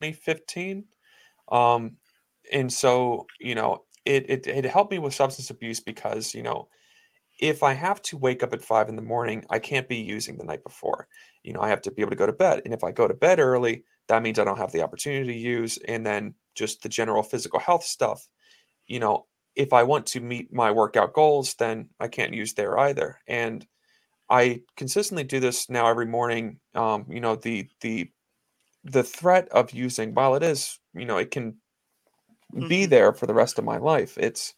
2015 0.00 0.84
um, 1.50 1.96
and 2.52 2.72
so 2.72 3.26
you 3.40 3.54
know 3.54 3.84
it, 4.04 4.28
it 4.28 4.46
it 4.46 4.64
helped 4.64 4.90
me 4.90 4.98
with 4.98 5.14
substance 5.14 5.50
abuse 5.50 5.80
because 5.80 6.34
you 6.34 6.42
know 6.42 6.68
if 7.42 7.62
I 7.64 7.74
have 7.74 8.02
to 8.04 8.18
wake 8.18 8.42
up 8.44 8.54
at 8.54 8.62
5 8.64 8.88
in 8.88 8.96
the 8.96 9.02
morning, 9.02 9.44
I 9.50 9.60
can't 9.60 9.88
be 9.88 9.98
using 9.98 10.38
the 10.38 10.44
night 10.46 10.64
before. 10.64 11.08
You 11.44 11.54
know, 11.54 11.60
I 11.62 11.70
have 11.70 11.82
to 11.82 11.92
be 11.92 12.02
able 12.02 12.12
to 12.12 12.16
go 12.16 12.26
to 12.26 12.32
bed, 12.34 12.62
and 12.66 12.74
if 12.74 12.84
I 12.84 12.92
go 12.92 13.08
to 13.08 13.14
bed 13.14 13.40
early, 13.40 13.84
that 14.08 14.22
means 14.24 14.40
I 14.40 14.44
don't 14.44 14.58
have 14.58 14.72
the 14.72 14.82
opportunity 14.82 15.34
to 15.34 15.38
use, 15.40 15.78
and 15.88 16.06
then 16.06 16.36
just 16.56 16.82
the 16.82 16.90
general 16.90 17.24
physical 17.24 17.60
health 17.60 17.84
stuff, 17.84 18.28
you 18.86 19.00
know, 19.00 19.26
if 19.56 19.72
I 19.72 19.82
want 19.84 20.06
to 20.08 20.20
meet 20.20 20.52
my 20.52 20.70
workout 20.72 21.14
goals, 21.14 21.54
then 21.56 21.90
I 22.00 22.08
can't 22.08 22.34
use 22.34 22.54
there 22.54 22.78
either, 22.78 23.20
and 23.28 23.66
I 24.30 24.62
consistently 24.76 25.24
do 25.24 25.40
this 25.40 25.70
now 25.70 25.88
every 25.88 26.06
morning, 26.06 26.60
um, 26.74 27.06
you 27.10 27.20
know, 27.20 27.36
the 27.36 27.68
the 27.82 28.10
the 28.84 29.04
threat 29.04 29.48
of 29.50 29.72
using 29.72 30.14
while 30.14 30.34
it 30.36 30.42
is, 30.44 30.80
you 30.94 31.06
know, 31.06 31.18
it 31.18 31.30
can 31.32 31.58
be 32.66 32.86
Mhm. 32.86 32.86
there 32.86 33.12
for 33.12 33.26
the 33.26 33.34
rest 33.34 33.58
of 33.58 33.64
my 33.64 33.78
life, 33.78 34.18
it's 34.18 34.54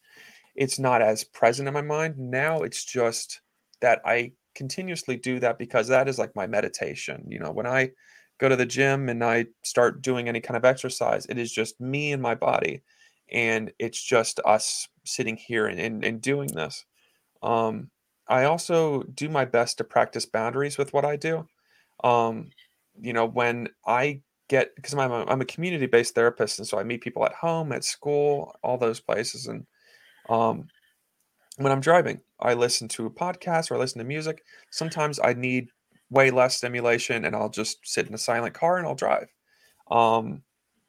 it's 0.55 0.79
not 0.79 1.01
as 1.01 1.23
present 1.23 1.67
in 1.67 1.73
my 1.73 1.81
mind. 1.81 2.17
Now 2.17 2.61
it's 2.61 2.85
just 2.85 3.41
that 3.81 4.01
I 4.05 4.31
continuously 4.55 5.17
do 5.17 5.39
that 5.39 5.59
because 5.59 5.87
that 5.89 6.07
is 6.07 6.17
like 6.17 6.35
my 6.35 6.47
meditation. 6.47 7.25
You 7.27 7.39
know, 7.39 7.51
when 7.51 7.67
I 7.67 7.91
go 8.39 8.49
to 8.49 8.55
the 8.55 8.65
gym 8.65 9.09
and 9.09 9.23
I 9.23 9.47
start 9.63 10.01
doing 10.01 10.27
any 10.27 10.41
kind 10.41 10.57
of 10.57 10.65
exercise, 10.65 11.25
it 11.27 11.37
is 11.37 11.51
just 11.51 11.79
me 11.79 12.13
and 12.13 12.21
my 12.21 12.35
body. 12.35 12.81
And 13.31 13.71
it's 13.79 14.01
just 14.01 14.39
us 14.45 14.87
sitting 15.03 15.35
here 15.35 15.67
and, 15.67 15.79
and, 15.79 16.03
and 16.05 16.21
doing 16.21 16.47
this. 16.47 16.85
Um, 17.43 17.89
I 18.27 18.45
also 18.45 19.03
do 19.03 19.29
my 19.29 19.45
best 19.45 19.77
to 19.77 19.83
practice 19.83 20.25
boundaries 20.25 20.77
with 20.77 20.93
what 20.93 21.05
I 21.05 21.15
do. 21.15 21.47
Um, 22.03 22.49
you 22.99 23.13
know, 23.13 23.25
when 23.25 23.69
I 23.85 24.21
get, 24.47 24.75
because 24.75 24.93
I'm 24.93 25.11
a, 25.11 25.25
I'm 25.25 25.41
a 25.41 25.45
community 25.45 25.85
based 25.85 26.15
therapist. 26.15 26.59
And 26.59 26.67
so 26.67 26.79
I 26.79 26.83
meet 26.83 27.01
people 27.01 27.25
at 27.25 27.33
home, 27.33 27.71
at 27.71 27.83
school, 27.83 28.55
all 28.63 28.77
those 28.77 28.99
places. 28.99 29.47
And 29.47 29.65
um, 30.29 30.67
when 31.57 31.71
I'm 31.71 31.81
driving, 31.81 32.21
I 32.39 32.53
listen 32.53 32.87
to 32.89 33.05
a 33.05 33.11
podcast 33.11 33.71
or 33.71 33.75
I 33.75 33.79
listen 33.79 33.99
to 33.99 34.05
music. 34.05 34.43
Sometimes 34.71 35.19
I 35.23 35.33
need 35.33 35.69
way 36.09 36.31
less 36.31 36.57
stimulation 36.57 37.25
and 37.25 37.35
I'll 37.35 37.49
just 37.49 37.79
sit 37.83 38.07
in 38.07 38.13
a 38.13 38.17
silent 38.17 38.53
car 38.53 38.77
and 38.77 38.87
I'll 38.87 38.95
drive. 38.95 39.27
Um, 39.89 40.43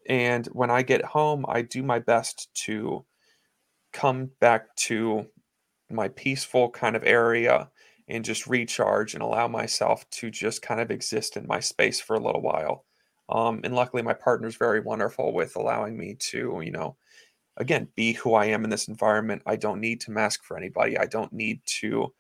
and 0.09 0.47
when 0.49 0.71
I 0.71 0.83
get 0.83 1.05
home, 1.05 1.45
I 1.49 1.63
do 1.63 1.83
my 1.83 1.99
best 1.99 2.49
to 2.65 3.05
come 3.93 4.31
back 4.41 4.75
to 4.77 5.27
my 5.91 6.09
peaceful 6.09 6.71
kind 6.71 6.97
of 6.97 7.05
area 7.05 7.71
and 8.09 8.25
just 8.25 8.47
recharge 8.47 9.15
and 9.15 9.23
allow 9.23 9.49
myself 9.49 10.09
to 10.11 10.31
just 10.31 10.63
kind 10.63 10.81
of 10.81 10.91
exist 10.91 11.37
in 11.37 11.47
my 11.47 11.61
space 11.61 12.01
for 12.01 12.15
a 12.15 12.21
little 12.21 12.43
while. 12.43 12.85
Um, 13.29 13.61
and 13.65 13.75
luckily, 13.75 14.03
my 14.03 14.15
partner's 14.15 14.57
very 14.57 14.81
wonderful 14.81 15.33
with 15.33 15.57
allowing 15.57 15.97
me 15.97 16.15
to, 16.31 16.61
you 16.63 16.71
know, 16.71 16.97
again, 17.57 17.89
be 17.95 18.13
who 18.13 18.35
I 18.35 18.47
am 18.47 18.65
in 18.65 18.71
this 18.71 18.89
environment. 18.89 19.43
I 19.47 19.57
don't 19.57 19.81
need 19.81 20.01
to 20.03 20.11
mask 20.11 20.45
for 20.45 20.57
anybody. 20.57 20.99
I 20.99 21.07
don't 21.07 21.33
need 21.33 21.61
to, 21.81 22.13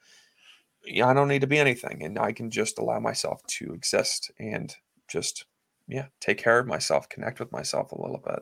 yeah, 0.84 1.08
I 1.08 1.14
don't 1.14 1.28
need 1.28 1.42
to 1.42 1.46
be 1.46 1.58
anything. 1.58 2.02
And 2.02 2.18
I 2.18 2.32
can 2.32 2.50
just 2.50 2.78
allow 2.78 3.00
myself 3.00 3.42
to 3.58 3.72
exist 3.72 4.30
and 4.38 4.74
just, 5.08 5.46
yeah, 5.88 6.06
take 6.20 6.38
care 6.38 6.58
of 6.58 6.66
myself, 6.66 7.08
connect 7.08 7.40
with 7.40 7.52
myself 7.52 7.92
a 7.92 8.00
little 8.00 8.22
bit. 8.24 8.40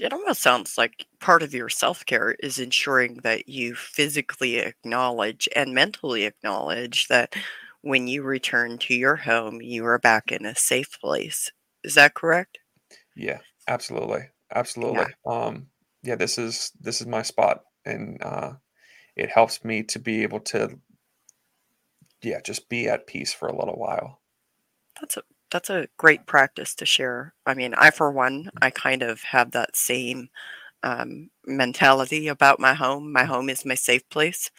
It 0.00 0.12
almost 0.12 0.42
sounds 0.42 0.78
like 0.78 1.06
part 1.20 1.42
of 1.42 1.52
your 1.52 1.68
self 1.68 2.06
care 2.06 2.36
is 2.40 2.58
ensuring 2.58 3.16
that 3.24 3.48
you 3.48 3.74
physically 3.74 4.58
acknowledge 4.58 5.48
and 5.56 5.74
mentally 5.74 6.24
acknowledge 6.24 7.08
that 7.08 7.34
when 7.82 8.06
you 8.06 8.22
return 8.22 8.78
to 8.78 8.94
your 8.94 9.16
home, 9.16 9.60
you 9.60 9.84
are 9.86 9.98
back 9.98 10.30
in 10.30 10.46
a 10.46 10.54
safe 10.54 11.00
place. 11.00 11.50
Is 11.82 11.94
that 11.94 12.14
correct? 12.14 12.58
Yeah, 13.16 13.38
absolutely. 13.66 14.28
Absolutely. 14.54 14.98
Yeah. 14.98 15.06
Um, 15.26 15.66
yeah, 16.02 16.16
this 16.16 16.38
is 16.38 16.72
this 16.80 17.00
is 17.00 17.06
my 17.06 17.22
spot. 17.22 17.64
And 17.84 18.22
uh 18.22 18.54
it 19.16 19.30
helps 19.30 19.64
me 19.64 19.82
to 19.84 19.98
be 19.98 20.22
able 20.24 20.40
to, 20.40 20.78
yeah, 22.22 22.40
just 22.40 22.68
be 22.68 22.88
at 22.88 23.08
peace 23.08 23.32
for 23.32 23.48
a 23.48 23.56
little 23.56 23.76
while. 23.76 24.20
That's 25.00 25.16
a 25.16 25.22
that's 25.50 25.70
a 25.70 25.88
great 25.96 26.26
practice 26.26 26.74
to 26.76 26.84
share. 26.86 27.34
I 27.46 27.54
mean, 27.54 27.74
I 27.74 27.90
for 27.90 28.10
one, 28.10 28.50
I 28.60 28.70
kind 28.70 29.02
of 29.02 29.22
have 29.22 29.52
that 29.52 29.76
same 29.76 30.28
um, 30.82 31.30
mentality 31.46 32.28
about 32.28 32.60
my 32.60 32.74
home. 32.74 33.12
My 33.12 33.24
home 33.24 33.50
is 33.50 33.64
my 33.66 33.74
safe 33.76 34.08
place. 34.10 34.50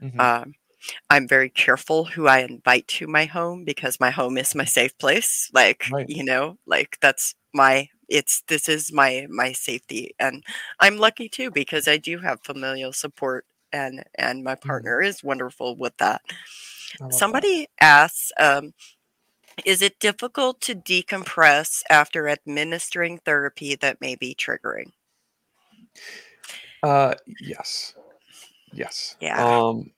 hmm 0.00 0.24
Um, 0.24 0.54
I'm 1.10 1.28
very 1.28 1.50
careful 1.50 2.04
who 2.06 2.28
I 2.28 2.40
invite 2.40 2.88
to 2.88 3.06
my 3.08 3.26
home 3.26 3.64
because 3.64 4.00
my 4.00 4.10
home 4.10 4.38
is 4.38 4.54
my 4.54 4.64
safe 4.66 4.96
place. 4.98 5.50
Like, 5.54 5.86
Right. 5.86 6.08
you 6.08 6.24
know, 6.24 6.58
like 6.66 6.98
that's 7.02 7.34
my 7.54 7.88
it's 8.14 8.42
this 8.48 8.68
is 8.68 8.92
my 8.92 9.26
my 9.30 9.52
safety 9.52 10.14
and 10.20 10.44
I'm 10.80 10.98
lucky 10.98 11.28
too 11.28 11.50
because 11.50 11.88
I 11.88 11.98
do 11.98 12.18
have 12.20 12.42
familial 12.44 12.92
support 12.94 13.46
and 13.72 14.04
and 14.16 14.44
my 14.44 14.56
hmm 14.64 14.86
partner 14.86 15.02
is 15.02 15.24
wonderful 15.24 15.76
with 15.76 15.96
that. 15.98 16.22
Love 17.00 17.28
that. 17.30 17.48
Somebody 17.48 17.68
asks, 17.80 18.32
um, 18.38 18.74
is 19.64 19.82
it 19.82 20.00
difficult 20.00 20.60
to 20.62 20.74
decompress 20.74 21.82
after 21.90 22.28
administering 22.28 23.18
therapy 23.18 23.76
that 23.76 24.00
may 24.00 24.16
be 24.16 24.34
triggering? 24.34 24.92
Uh 26.82 27.14
yes. 27.40 27.94
Yes. 28.72 29.16
Yeah. 29.20 29.44
Um 29.44 29.92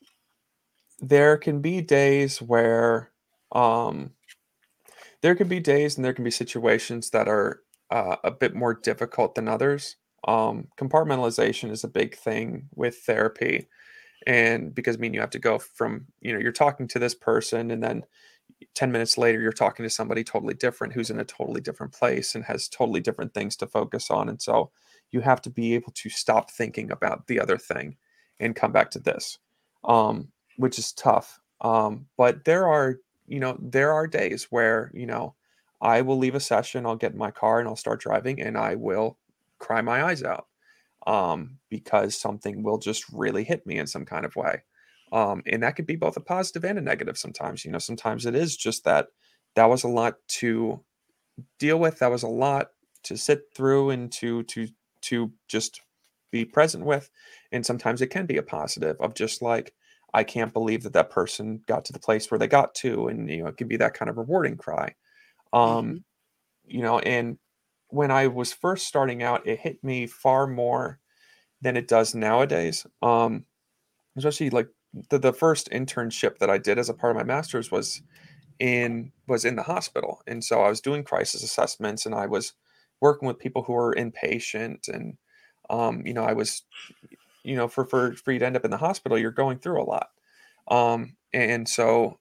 there 1.00 1.36
can 1.38 1.60
be 1.60 1.80
days 1.80 2.40
where 2.42 3.10
um 3.52 4.12
there 5.22 5.34
can 5.34 5.48
be 5.48 5.60
days 5.60 5.96
and 5.96 6.04
there 6.04 6.14
can 6.14 6.24
be 6.24 6.30
situations 6.30 7.10
that 7.10 7.28
are 7.28 7.62
uh, 7.90 8.16
a 8.24 8.30
bit 8.30 8.54
more 8.54 8.74
difficult 8.74 9.34
than 9.34 9.48
others. 9.48 9.96
Um 10.26 10.68
compartmentalization 10.78 11.70
is 11.70 11.84
a 11.84 11.88
big 11.88 12.16
thing 12.16 12.68
with 12.74 12.98
therapy 12.98 13.68
and 14.26 14.74
because 14.74 14.96
I 14.96 14.98
mean 14.98 15.14
you 15.14 15.20
have 15.20 15.30
to 15.30 15.38
go 15.38 15.58
from, 15.58 16.06
you 16.20 16.32
know, 16.32 16.38
you're 16.40 16.52
talking 16.52 16.88
to 16.88 16.98
this 16.98 17.14
person 17.14 17.70
and 17.70 17.82
then 17.82 18.04
10 18.74 18.92
minutes 18.92 19.18
later 19.18 19.40
you're 19.40 19.52
talking 19.52 19.84
to 19.84 19.90
somebody 19.90 20.24
totally 20.24 20.54
different 20.54 20.92
who's 20.92 21.10
in 21.10 21.20
a 21.20 21.24
totally 21.24 21.60
different 21.60 21.92
place 21.92 22.34
and 22.34 22.44
has 22.44 22.68
totally 22.68 23.00
different 23.00 23.34
things 23.34 23.56
to 23.56 23.66
focus 23.66 24.10
on 24.10 24.28
and 24.28 24.40
so 24.40 24.70
you 25.12 25.20
have 25.20 25.42
to 25.42 25.50
be 25.50 25.74
able 25.74 25.92
to 25.92 26.08
stop 26.08 26.50
thinking 26.50 26.90
about 26.90 27.26
the 27.26 27.40
other 27.40 27.58
thing 27.58 27.96
and 28.40 28.56
come 28.56 28.72
back 28.72 28.90
to 28.90 28.98
this 28.98 29.38
um, 29.84 30.28
which 30.56 30.78
is 30.78 30.92
tough 30.92 31.38
um, 31.60 32.06
but 32.16 32.44
there 32.44 32.66
are 32.68 32.96
you 33.26 33.40
know 33.40 33.56
there 33.60 33.92
are 33.92 34.06
days 34.06 34.44
where 34.50 34.90
you 34.94 35.06
know 35.06 35.34
i 35.80 36.00
will 36.00 36.18
leave 36.18 36.34
a 36.34 36.40
session 36.40 36.86
i'll 36.86 36.96
get 36.96 37.12
in 37.12 37.18
my 37.18 37.30
car 37.30 37.58
and 37.58 37.68
i'll 37.68 37.76
start 37.76 38.00
driving 38.00 38.40
and 38.40 38.56
i 38.56 38.74
will 38.74 39.18
cry 39.58 39.80
my 39.80 40.04
eyes 40.04 40.22
out 40.22 40.46
um, 41.06 41.58
because 41.70 42.16
something 42.16 42.62
will 42.62 42.78
just 42.78 43.04
really 43.12 43.44
hit 43.44 43.66
me 43.66 43.78
in 43.78 43.86
some 43.86 44.04
kind 44.04 44.24
of 44.24 44.36
way. 44.36 44.62
Um, 45.12 45.42
and 45.46 45.62
that 45.62 45.76
could 45.76 45.86
be 45.86 45.96
both 45.96 46.16
a 46.16 46.20
positive 46.20 46.64
and 46.64 46.78
a 46.78 46.82
negative 46.82 47.16
sometimes. 47.16 47.64
You 47.64 47.70
know, 47.70 47.78
sometimes 47.78 48.26
it 48.26 48.34
is 48.34 48.56
just 48.56 48.84
that 48.84 49.06
that 49.54 49.66
was 49.66 49.84
a 49.84 49.88
lot 49.88 50.16
to 50.28 50.82
deal 51.58 51.78
with. 51.78 52.00
That 52.00 52.10
was 52.10 52.24
a 52.24 52.28
lot 52.28 52.68
to 53.04 53.16
sit 53.16 53.42
through 53.54 53.90
and 53.90 54.10
to 54.12 54.42
to 54.44 54.68
to 55.02 55.32
just 55.46 55.80
be 56.32 56.44
present 56.44 56.84
with. 56.84 57.08
And 57.52 57.64
sometimes 57.64 58.02
it 58.02 58.08
can 58.08 58.26
be 58.26 58.36
a 58.36 58.42
positive 58.42 58.96
of 59.00 59.14
just 59.14 59.42
like, 59.42 59.72
I 60.12 60.24
can't 60.24 60.52
believe 60.52 60.82
that 60.82 60.92
that 60.94 61.10
person 61.10 61.62
got 61.68 61.84
to 61.84 61.92
the 61.92 62.00
place 62.00 62.28
where 62.28 62.38
they 62.38 62.48
got 62.48 62.74
to, 62.76 63.06
and 63.06 63.30
you 63.30 63.44
know, 63.44 63.48
it 63.48 63.56
can 63.56 63.68
be 63.68 63.76
that 63.76 63.94
kind 63.94 64.10
of 64.10 64.18
rewarding 64.18 64.56
cry. 64.56 64.94
Hmm 65.54 65.62
Um, 65.68 66.04
you 66.66 66.82
know, 66.82 66.98
and 67.00 67.38
when 67.90 68.10
I 68.10 68.28
was 68.28 68.52
first 68.52 68.86
starting 68.86 69.22
out, 69.22 69.46
it 69.46 69.60
hit 69.60 69.82
me 69.84 70.06
far 70.06 70.46
more 70.46 71.00
than 71.62 71.76
it 71.76 71.88
does 71.88 72.14
nowadays. 72.14 72.86
Um, 73.02 73.46
especially 74.16 74.50
like 74.50 74.68
the, 75.10 75.18
the 75.18 75.32
first 75.32 75.70
internship 75.70 76.38
that 76.38 76.50
I 76.50 76.58
did 76.58 76.78
as 76.78 76.88
a 76.88 76.94
part 76.94 77.12
of 77.12 77.16
my 77.16 77.24
master's 77.24 77.70
was 77.70 78.02
in 78.60 79.12
was 79.28 79.44
in 79.44 79.56
the 79.56 79.64
hospital, 79.64 80.22
and 80.26 80.44
so 80.44 80.62
I 80.62 80.68
was 80.70 80.80
doing 80.80 81.04
crisis 81.04 81.42
assessments, 81.44 82.06
and 82.06 82.14
I 82.14 82.26
was 82.26 82.54
working 83.00 83.28
with 83.28 83.38
people 83.38 83.62
who 83.64 83.74
were 83.74 83.94
inpatient, 83.94 84.88
and 84.88 85.16
um, 85.70 86.06
you 86.06 86.14
know, 86.14 86.24
I 86.24 86.34
was, 86.34 86.62
you 87.44 87.56
know, 87.56 87.68
for 87.68 87.84
for 87.84 88.14
for 88.16 88.32
you 88.32 88.38
to 88.40 88.46
end 88.46 88.56
up 88.56 88.64
in 88.64 88.70
the 88.70 88.76
hospital, 88.78 89.18
you're 89.18 89.30
going 89.30 89.58
through 89.58 89.82
a 89.82 89.84
lot, 89.84 90.08
um, 90.70 91.16
and 91.32 91.68
so 91.68 92.18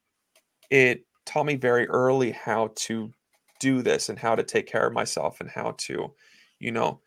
it 0.72 1.05
taught 1.26 1.46
me 1.46 1.56
very 1.56 1.88
early 1.88 2.32
how 2.32 2.72
to 2.76 3.12
do 3.60 3.82
this 3.82 4.10
and 4.10 4.20
how 4.20 4.36
to 4.36 4.44
take 4.44 4.68
care 4.68 4.88
of 4.88 4.94
myself 4.94 5.42
and 5.42 5.50
how 5.50 5.76
to, 5.78 6.14
you 6.60 6.72
know, 6.72 7.00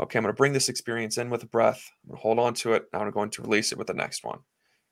okay, 0.00 0.18
I'm 0.18 0.22
going 0.24 0.32
to 0.32 0.36
bring 0.36 0.52
this 0.52 0.68
experience 0.68 1.18
in 1.18 1.30
with 1.30 1.42
a 1.42 1.46
breath. 1.46 1.90
I'm 2.04 2.10
going 2.10 2.18
to 2.18 2.22
hold 2.22 2.38
on 2.38 2.54
to 2.54 2.72
it. 2.72 2.86
Now 2.92 3.00
I'm 3.00 3.10
going 3.10 3.30
to 3.30 3.42
release 3.42 3.72
it 3.72 3.78
with 3.78 3.86
the 3.86 3.94
next 3.94 4.24
one. 4.24 4.38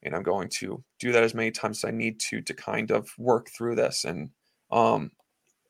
And 0.03 0.14
I'm 0.14 0.23
going 0.23 0.49
to 0.61 0.83
do 1.01 1.12
that 1.12 1.25
as 1.25 1.35
many 1.35 1.51
times 1.51 1.79
as 1.79 1.89
I 1.89 1.91
need 1.93 2.21
to 2.21 2.41
to 2.43 2.55
kind 2.55 2.91
of 2.91 3.11
work 3.19 3.49
through 3.51 3.77
this. 3.77 4.05
And 4.05 4.31
um, 4.71 5.11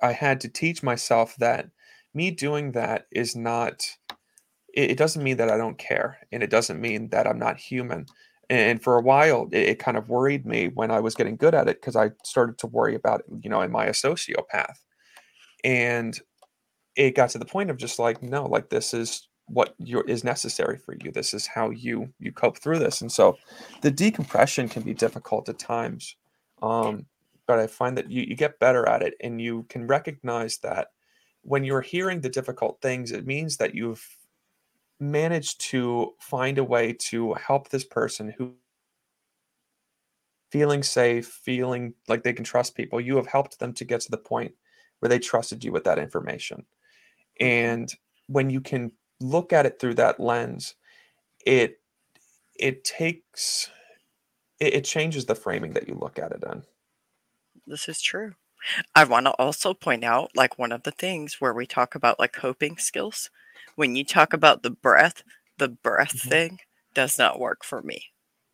I 0.02 0.12
had 0.12 0.40
to 0.42 0.48
teach 0.48 0.82
myself 0.82 1.36
that 1.38 1.70
me 2.14 2.30
doing 2.30 2.72
that 2.72 3.06
is 3.12 3.36
not, 3.36 3.86
it, 4.74 4.92
it 4.92 4.98
doesn't 4.98 5.22
mean 5.22 5.36
that 5.38 5.50
I 5.50 5.56
don't 5.56 5.78
care. 5.78 6.18
And 6.32 6.42
it 6.42 6.50
doesn't 6.50 6.80
mean 6.80 7.08
that 7.10 7.26
I'm 7.26 7.38
not 7.38 7.58
human. 7.58 8.06
And 8.50 8.82
for 8.82 8.96
a 8.96 9.02
while, 9.02 9.48
it, 9.52 9.68
it 9.68 9.78
kind 9.78 9.96
of 9.96 10.08
worried 10.08 10.46
me 10.46 10.68
when 10.68 10.90
I 10.90 11.00
was 11.00 11.14
getting 11.14 11.36
good 11.36 11.54
at 11.54 11.68
it 11.68 11.80
because 11.80 11.96
I 11.96 12.10
started 12.24 12.58
to 12.58 12.66
worry 12.66 12.94
about, 12.94 13.22
you 13.42 13.50
know, 13.50 13.62
am 13.62 13.76
I 13.76 13.86
a 13.86 13.92
sociopath? 13.92 14.76
And 15.64 16.18
it 16.96 17.14
got 17.14 17.30
to 17.30 17.38
the 17.38 17.44
point 17.44 17.70
of 17.70 17.76
just 17.76 17.98
like, 17.98 18.22
no, 18.22 18.46
like 18.46 18.70
this 18.70 18.94
is 18.94 19.28
what 19.46 19.74
your 19.78 20.02
is 20.02 20.24
necessary 20.24 20.78
for 20.78 20.94
you. 21.02 21.10
This 21.10 21.32
is 21.34 21.46
how 21.46 21.70
you 21.70 22.12
you 22.18 22.32
cope 22.32 22.58
through 22.58 22.78
this. 22.78 23.00
And 23.00 23.10
so 23.10 23.38
the 23.82 23.90
decompression 23.90 24.68
can 24.68 24.82
be 24.82 24.94
difficult 24.94 25.48
at 25.48 25.58
times. 25.58 26.16
Um, 26.62 27.06
but 27.46 27.58
I 27.58 27.66
find 27.66 27.96
that 27.96 28.10
you, 28.10 28.22
you 28.22 28.36
get 28.36 28.58
better 28.58 28.86
at 28.86 29.02
it 29.02 29.14
and 29.22 29.40
you 29.40 29.64
can 29.70 29.86
recognize 29.86 30.58
that 30.58 30.88
when 31.42 31.64
you're 31.64 31.80
hearing 31.80 32.20
the 32.20 32.28
difficult 32.28 32.78
things, 32.82 33.10
it 33.10 33.26
means 33.26 33.56
that 33.56 33.74
you've 33.74 34.06
managed 35.00 35.60
to 35.60 36.14
find 36.20 36.58
a 36.58 36.64
way 36.64 36.92
to 36.92 37.34
help 37.34 37.68
this 37.68 37.84
person 37.84 38.34
who 38.36 38.54
feeling 40.50 40.82
safe, 40.82 41.26
feeling 41.26 41.94
like 42.08 42.22
they 42.22 42.32
can 42.32 42.44
trust 42.44 42.74
people. 42.74 43.00
You 43.00 43.16
have 43.16 43.26
helped 43.26 43.58
them 43.58 43.72
to 43.74 43.84
get 43.84 44.00
to 44.02 44.10
the 44.10 44.18
point 44.18 44.54
where 45.00 45.08
they 45.08 45.18
trusted 45.18 45.62
you 45.62 45.72
with 45.72 45.84
that 45.84 45.98
information. 45.98 46.64
And 47.38 47.92
when 48.26 48.50
you 48.50 48.60
can 48.60 48.92
look 49.20 49.52
at 49.52 49.66
it 49.66 49.78
through 49.78 49.94
that 49.94 50.18
lens, 50.20 50.74
it 51.44 51.80
it 52.58 52.84
takes 52.84 53.70
it, 54.58 54.74
it 54.74 54.84
changes 54.84 55.26
the 55.26 55.34
framing 55.34 55.74
that 55.74 55.88
you 55.88 55.94
look 55.94 56.18
at 56.18 56.32
it 56.32 56.42
in. 56.50 56.62
This 57.66 57.88
is 57.88 58.00
true. 58.00 58.34
I 58.94 59.04
want 59.04 59.26
to 59.26 59.32
also 59.32 59.72
point 59.72 60.02
out 60.02 60.30
like 60.34 60.58
one 60.58 60.72
of 60.72 60.82
the 60.82 60.90
things 60.90 61.40
where 61.40 61.54
we 61.54 61.66
talk 61.66 61.94
about 61.94 62.18
like 62.18 62.32
coping 62.32 62.76
skills. 62.76 63.30
When 63.78 63.94
you 63.94 64.04
talk 64.04 64.32
about 64.32 64.64
the 64.64 64.72
breath, 64.72 65.22
the 65.58 65.68
breath 65.68 66.16
mm-hmm. 66.16 66.28
thing 66.30 66.58
does 66.94 67.16
not 67.16 67.38
work 67.38 67.64
for 67.64 67.80
me. 67.80 68.06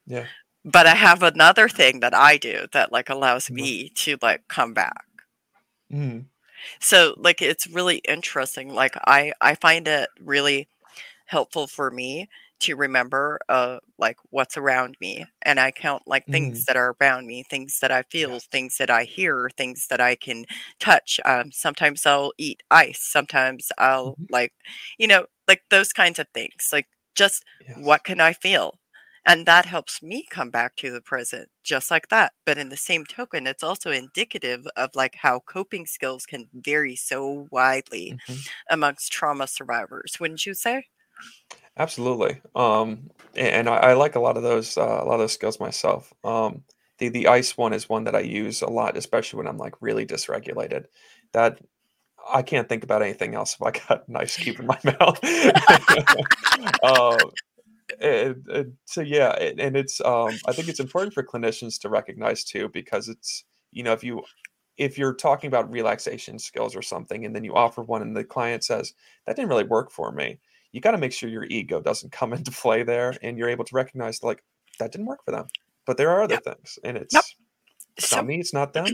Yeah. 0.06 0.26
But 0.66 0.86
I 0.86 0.96
have 0.96 1.22
another 1.22 1.66
thing 1.66 2.00
that 2.00 2.12
I 2.12 2.36
do 2.36 2.66
that 2.74 2.92
like 2.92 3.08
allows 3.08 3.46
mm-hmm. 3.46 3.54
me 3.54 3.88
to 3.94 4.18
like 4.20 4.46
come 4.48 4.74
back. 4.74 5.06
Mm-hmm. 5.90 6.26
So 6.78 7.14
like 7.16 7.40
it's 7.40 7.66
really 7.66 8.02
interesting. 8.06 8.74
Like 8.74 8.98
I 9.06 9.32
I 9.40 9.54
find 9.54 9.88
it 9.88 10.10
really 10.20 10.68
helpful 11.24 11.68
for 11.68 11.90
me 11.90 12.28
to 12.64 12.76
remember 12.76 13.38
uh 13.48 13.78
like 13.98 14.16
what's 14.30 14.56
around 14.56 14.96
me 15.00 15.24
and 15.42 15.60
I 15.60 15.70
count 15.70 16.02
like 16.06 16.26
things 16.30 16.62
Mm. 16.62 16.66
that 16.66 16.76
are 16.76 16.96
around 17.00 17.26
me, 17.26 17.44
things 17.50 17.78
that 17.80 17.90
I 17.92 18.02
feel, 18.10 18.40
things 18.40 18.76
that 18.78 18.90
I 18.90 19.04
hear, 19.04 19.50
things 19.56 19.86
that 19.88 20.00
I 20.00 20.16
can 20.16 20.44
touch. 20.80 21.20
Um 21.24 21.52
sometimes 21.52 22.06
I'll 22.06 22.32
eat 22.38 22.62
ice, 22.70 23.00
sometimes 23.02 23.70
I'll 23.78 24.18
Mhm. 24.18 24.26
like 24.30 24.52
you 24.98 25.06
know, 25.06 25.26
like 25.48 25.62
those 25.70 25.92
kinds 25.92 26.18
of 26.18 26.26
things. 26.34 26.70
Like 26.72 26.88
just 27.14 27.44
Yes. 27.60 27.84
what 27.86 28.04
can 28.04 28.20
I 28.20 28.32
feel? 28.32 28.78
And 29.26 29.46
that 29.46 29.64
helps 29.66 30.02
me 30.02 30.26
come 30.30 30.50
back 30.50 30.76
to 30.76 30.90
the 30.90 31.00
present 31.00 31.48
just 31.64 31.90
like 31.90 32.08
that. 32.08 32.32
But 32.44 32.58
in 32.58 32.68
the 32.68 32.76
same 32.76 33.04
token, 33.06 33.46
it's 33.46 33.62
also 33.62 33.90
indicative 33.90 34.66
of 34.76 34.90
like 34.94 35.14
how 35.16 35.40
coping 35.40 35.86
skills 35.86 36.26
can 36.26 36.48
vary 36.52 36.94
so 36.96 37.48
widely 37.50 38.16
Mhm. 38.28 38.44
amongst 38.70 39.12
trauma 39.12 39.46
survivors, 39.48 40.16
wouldn't 40.20 40.46
you 40.46 40.54
say? 40.54 40.86
Absolutely. 41.76 42.40
Um, 42.54 43.10
and 43.36 43.68
I, 43.68 43.76
I 43.76 43.92
like 43.94 44.14
a 44.14 44.20
lot 44.20 44.36
of 44.36 44.42
those, 44.42 44.76
uh, 44.78 44.82
a 44.82 45.04
lot 45.04 45.14
of 45.14 45.20
those 45.20 45.32
skills 45.32 45.58
myself. 45.58 46.12
Um, 46.22 46.62
the 46.98 47.08
the 47.08 47.26
ice 47.26 47.56
one 47.58 47.72
is 47.72 47.88
one 47.88 48.04
that 48.04 48.14
I 48.14 48.20
use 48.20 48.62
a 48.62 48.68
lot, 48.68 48.96
especially 48.96 49.38
when 49.38 49.48
I'm 49.48 49.58
like 49.58 49.74
really 49.80 50.06
dysregulated. 50.06 50.84
That 51.32 51.58
I 52.32 52.42
can't 52.42 52.68
think 52.68 52.84
about 52.84 53.02
anything 53.02 53.34
else 53.34 53.54
if 53.54 53.62
I 53.62 53.72
got 53.72 54.08
an 54.08 54.16
ice 54.16 54.36
cube 54.36 54.60
in 54.60 54.66
my 54.66 54.78
mouth. 55.00 55.20
Um, 56.84 57.16
and, 58.00 58.46
and 58.48 58.72
so 58.86 59.00
yeah, 59.00 59.30
and 59.30 59.76
it's 59.76 60.00
um, 60.00 60.38
I 60.46 60.52
think 60.52 60.68
it's 60.68 60.80
important 60.80 61.14
for 61.14 61.22
clinicians 61.22 61.80
to 61.80 61.88
recognize 61.88 62.44
too, 62.44 62.68
because 62.72 63.08
it's 63.08 63.44
you 63.72 63.82
know 63.82 63.92
if 63.92 64.02
you 64.04 64.22
if 64.76 64.98
you're 64.98 65.14
talking 65.14 65.48
about 65.48 65.70
relaxation 65.70 66.38
skills 66.38 66.76
or 66.76 66.82
something, 66.82 67.24
and 67.24 67.34
then 67.34 67.44
you 67.44 67.54
offer 67.54 67.82
one, 67.82 68.02
and 68.02 68.16
the 68.16 68.24
client 68.24 68.64
says 68.64 68.94
that 69.26 69.36
didn't 69.36 69.48
really 69.50 69.64
work 69.64 69.90
for 69.92 70.12
me, 70.12 70.38
you 70.74 70.80
got 70.80 70.90
to 70.90 70.98
make 70.98 71.12
sure 71.12 71.28
your 71.30 71.44
ego 71.44 71.80
doesn't 71.80 72.12
come 72.12 72.32
into 72.34 72.50
play 72.50 72.82
there, 72.82 73.14
and 73.22 73.38
you're 73.38 73.48
able 73.48 73.64
to 73.64 73.74
recognize 73.74 74.22
like 74.22 74.42
that 74.80 74.92
didn't 74.92 75.06
work 75.06 75.24
for 75.24 75.30
them, 75.30 75.46
but 75.86 75.96
there 75.96 76.10
are 76.10 76.22
other 76.22 76.34
Yep. 76.34 76.44
things, 76.44 76.78
and 76.84 76.96
it's 76.96 77.14
Yep. 77.14 77.24
it's 77.96 78.10
So 78.10 78.16
not 78.16 78.26
me, 78.26 78.40
it's 78.40 78.52
not 78.52 78.72
them, 78.72 78.86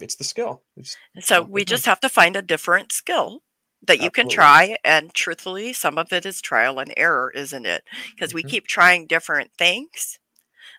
it's 0.00 0.16
the 0.16 0.24
skill. 0.24 0.62
It's 0.76 0.96
so 1.20 1.42
we 1.42 1.64
just 1.64 1.86
have 1.86 2.00
to 2.00 2.08
find 2.08 2.36
a 2.36 2.42
different 2.42 2.92
skill 2.92 3.42
that 3.86 4.00
you 4.00 4.10
can 4.10 4.28
try 4.28 4.76
and 4.84 5.12
truthfully 5.14 5.72
some 5.72 5.98
of 5.98 6.12
it 6.12 6.26
is 6.26 6.40
trial 6.40 6.78
and 6.78 6.92
error, 6.96 7.30
isn't 7.34 7.66
it? 7.66 7.84
Because 8.14 8.34
we 8.34 8.42
Mhm. 8.42 8.50
keep 8.50 8.66
trying 8.66 9.06
different 9.06 9.50
things 9.58 10.18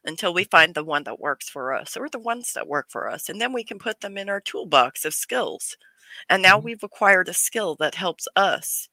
until 0.06 0.34
we 0.34 0.44
find 0.46 0.76
the 0.76 0.84
one 0.84 1.04
that 1.04 1.20
works 1.20 1.50
for 1.50 1.74
us 1.74 1.98
or 1.98 2.10
the 2.10 2.20
ones 2.20 2.54
that 2.54 2.68
work 2.68 2.88
for 2.90 3.10
us 3.10 3.30
and 3.30 3.42
then 3.42 3.54
we 3.54 3.64
can 3.64 3.80
put 3.80 4.02
them 4.02 4.18
in 4.18 4.30
our 4.30 4.42
toolbox 4.42 5.06
of 5.06 5.14
skills. 5.14 5.78
And 6.30 6.42
now 6.42 6.58
Mhm. 6.58 6.64
we've 6.64 6.84
acquired 6.84 7.30
a 7.30 7.34
skill 7.34 7.76
that 7.80 7.96
helps 7.96 8.28
us 8.36 8.90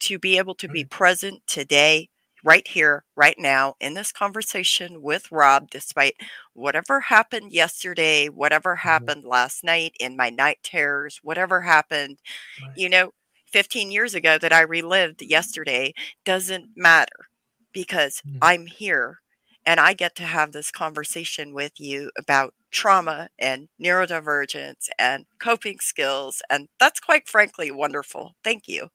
to 0.00 0.18
be 0.18 0.38
able 0.38 0.54
to 0.56 0.68
be 0.68 0.84
present 0.84 1.42
today, 1.46 2.08
right 2.44 2.66
here, 2.68 3.04
right 3.16 3.36
now, 3.38 3.74
in 3.80 3.94
this 3.94 4.12
conversation 4.12 5.02
with 5.02 5.30
Rob, 5.32 5.70
despite 5.70 6.14
whatever 6.54 7.00
happened 7.00 7.52
yesterday, 7.52 8.28
whatever 8.28 8.74
Mhm. 8.74 8.80
happened 8.82 9.24
last 9.24 9.62
night 9.64 9.94
in 10.00 10.16
my 10.16 10.30
night 10.30 10.58
terrors, 10.62 11.20
whatever 11.22 11.60
happened, 11.62 12.18
Right. 12.60 12.70
you 12.76 12.88
know, 12.88 13.12
15 13.46 13.90
years 13.90 14.14
ago 14.14 14.38
that 14.38 14.52
I 14.52 14.60
relived 14.62 15.22
yesterday 15.22 15.92
doesn't 16.24 16.70
matter 16.76 17.28
because 17.72 18.22
Mhm. 18.24 18.40
I'm 18.42 18.66
here 18.66 19.20
and 19.66 19.80
I 19.80 19.92
get 19.94 20.14
to 20.16 20.24
have 20.24 20.52
this 20.52 20.70
conversation 20.70 21.52
with 21.54 21.72
you 21.78 22.10
about 22.18 22.54
trauma 22.70 23.28
and 23.38 23.68
neurodivergence 23.82 24.88
and 24.98 25.26
coping 25.40 25.78
skills. 25.80 26.42
And 26.50 26.68
that's 26.78 27.00
quite 27.00 27.28
frankly 27.28 27.70
wonderful. 27.70 28.34
Thank 28.44 28.68
you. 28.68 28.90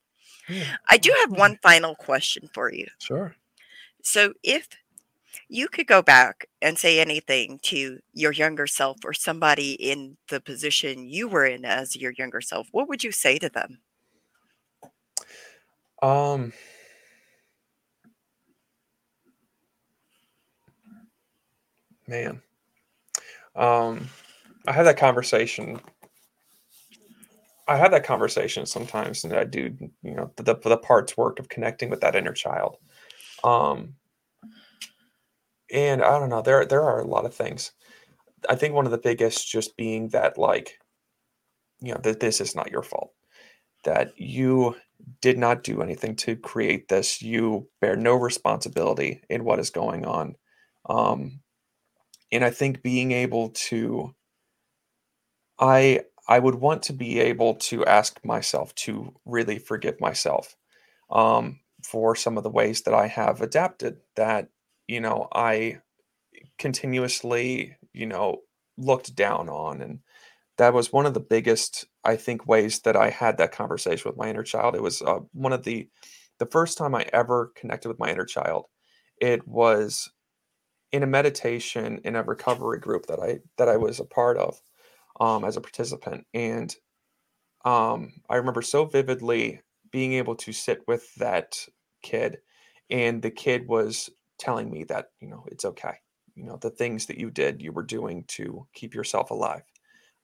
Yeah, 0.48 0.78
I 0.90 0.98
do 0.98 1.14
have 1.22 1.32
one 1.32 1.58
final 1.62 1.96
question 1.96 2.50
for 2.54 2.72
you. 2.72 2.88
Sure. 3.00 3.36
So, 4.04 4.34
if 4.44 4.68
you 5.50 5.68
could 5.68 5.88
go 5.88 6.02
back 6.02 6.46
and 6.62 6.78
say 6.78 7.00
anything 7.00 7.60
to 7.64 8.00
your 8.14 8.32
younger 8.32 8.68
self 8.68 8.98
or 9.04 9.14
somebody 9.14 9.74
in 9.74 10.18
the 10.30 10.40
position 10.40 11.08
you 11.08 11.28
were 11.28 11.46
in 11.46 11.66
as 11.66 11.96
your 11.96 12.12
younger 12.12 12.42
self, 12.42 12.68
what 12.72 12.88
would 12.88 13.04
you 13.04 13.12
say 13.12 13.38
to 13.40 13.50
them? 13.50 13.80
Um, 16.02 16.54
man, 22.08 22.42
um, 23.56 24.10
I 24.68 24.72
had 24.72 24.84
that 24.84 24.98
conversation. 24.98 25.80
I 27.68 27.78
have 27.78 27.92
that 27.92 28.04
conversation 28.04 28.66
sometimes, 28.66 29.24
and 29.24 29.34
I 29.34 29.44
do, 29.44 29.76
you 30.04 30.14
know, 30.16 30.32
the 30.38 30.56
the, 30.56 30.78
parts 30.78 31.18
work 31.18 31.40
of 31.40 31.50
connecting 31.50 31.90
with 31.90 32.02
that 32.02 32.16
inner 32.16 32.34
child. 32.34 32.78
Um, 33.44 33.96
and 35.72 36.04
I 36.04 36.20
don't 36.20 36.30
know, 36.30 36.42
there 36.42 36.66
there 36.66 36.84
are 36.84 37.02
a 37.02 37.08
lot 37.08 37.26
of 37.26 37.34
things. 37.34 37.72
I 38.50 38.56
think 38.56 38.74
one 38.74 38.86
of 38.86 38.92
the 38.92 38.98
biggest 39.00 39.50
just 39.50 39.76
being 39.78 40.10
that, 40.10 40.38
like, 40.38 40.80
you 41.82 41.94
know, 41.94 42.00
that 42.04 42.20
this 42.20 42.40
is 42.40 42.56
not 42.56 42.72
your 42.72 42.84
fault. 42.84 43.12
That 43.84 44.12
you 44.18 44.76
did 45.22 45.38
not 45.38 45.64
do 45.64 45.82
anything 45.82 46.16
to 46.18 46.36
create 46.36 46.88
this. 46.88 47.22
You 47.22 47.68
bear 47.82 47.96
no 47.96 48.16
responsibility 48.16 49.22
in 49.30 49.44
what 49.44 49.60
is 49.60 49.70
going 49.70 50.06
on. 50.06 50.36
Um, 50.88 51.42
and 52.32 52.44
I 52.44 52.50
think 52.52 52.82
being 52.84 53.12
able 53.12 53.50
to 53.70 54.14
I 55.60 56.02
I 56.28 56.40
would 56.40 56.56
want 56.56 56.84
to 56.84 56.94
be 56.94 57.20
able 57.20 57.56
to 57.56 57.86
ask 57.86 58.24
myself 58.26 58.74
to 58.76 59.14
really 59.26 59.60
forgive 59.60 60.00
myself 60.02 60.56
um, 61.10 61.60
for 61.84 62.16
some 62.16 62.38
of 62.38 62.44
the 62.44 62.50
ways 62.50 62.82
that 62.84 62.94
I 62.94 63.08
have 63.08 63.42
adapted. 63.42 63.98
That 64.16 64.50
you 64.88 65.02
know 65.02 65.28
I 65.34 65.80
continuously 66.60 67.78
you 67.94 68.06
know 68.06 68.42
looked 68.78 69.16
down 69.16 69.50
on 69.50 69.82
and 69.82 70.00
that 70.58 70.74
was 70.74 70.94
one 70.94 71.06
of 71.06 71.14
the 71.14 71.20
biggest, 71.20 71.86
I 72.04 72.16
think, 72.16 72.48
ways 72.48 72.80
that 72.82 72.96
I 72.96 73.10
had 73.10 73.38
that 73.38 73.52
conversation 73.52 74.10
with 74.10 74.18
my 74.18 74.30
inner 74.30 74.44
child. 74.44 74.76
It 74.76 74.82
was 74.84 75.02
uh, 75.02 75.20
one 75.34 75.54
of 75.54 75.64
the 75.64 75.90
the 76.40 76.46
first 76.48 76.78
time 76.78 76.96
I 76.96 77.08
ever 77.14 77.52
connected 77.56 77.88
with 77.90 78.00
my 78.00 78.12
inner 78.12 78.26
child. 78.26 78.66
It 79.22 79.48
was 79.48 80.12
in 80.92 81.04
a 81.04 81.08
meditation 81.08 82.00
in 82.06 82.16
a 82.16 82.24
recovery 82.24 82.80
group 82.80 83.08
that 83.08 83.20
I 83.20 83.40
that 83.58 83.70
I 83.70 83.78
was 83.78 84.00
a 84.00 84.06
part 84.06 84.38
of 84.38 84.62
um, 85.20 85.44
as 85.46 85.58
a 85.58 85.62
participant, 85.62 86.26
and 86.34 86.76
um, 87.64 88.14
I 88.30 88.36
remember 88.36 88.62
so 88.62 88.86
vividly 88.86 89.62
being 89.92 90.14
able 90.14 90.36
to 90.36 90.54
sit 90.54 90.82
with 90.88 91.14
that 91.16 91.58
kid, 92.04 92.38
and 92.90 93.22
the 93.22 93.32
kid 93.32 93.68
was 93.68 94.10
telling 94.38 94.70
me 94.70 94.84
that 94.86 95.08
you 95.20 95.30
know 95.30 95.46
it's 95.48 95.66
okay, 95.66 95.96
you 96.36 96.44
know 96.46 96.58
the 96.58 96.70
things 96.70 97.06
that 97.08 97.18
you 97.18 97.32
did, 97.32 97.62
you 97.62 97.72
were 97.72 97.84
doing 97.84 98.24
to 98.30 98.68
keep 98.74 98.94
yourself 98.94 99.32
alive, 99.32 99.64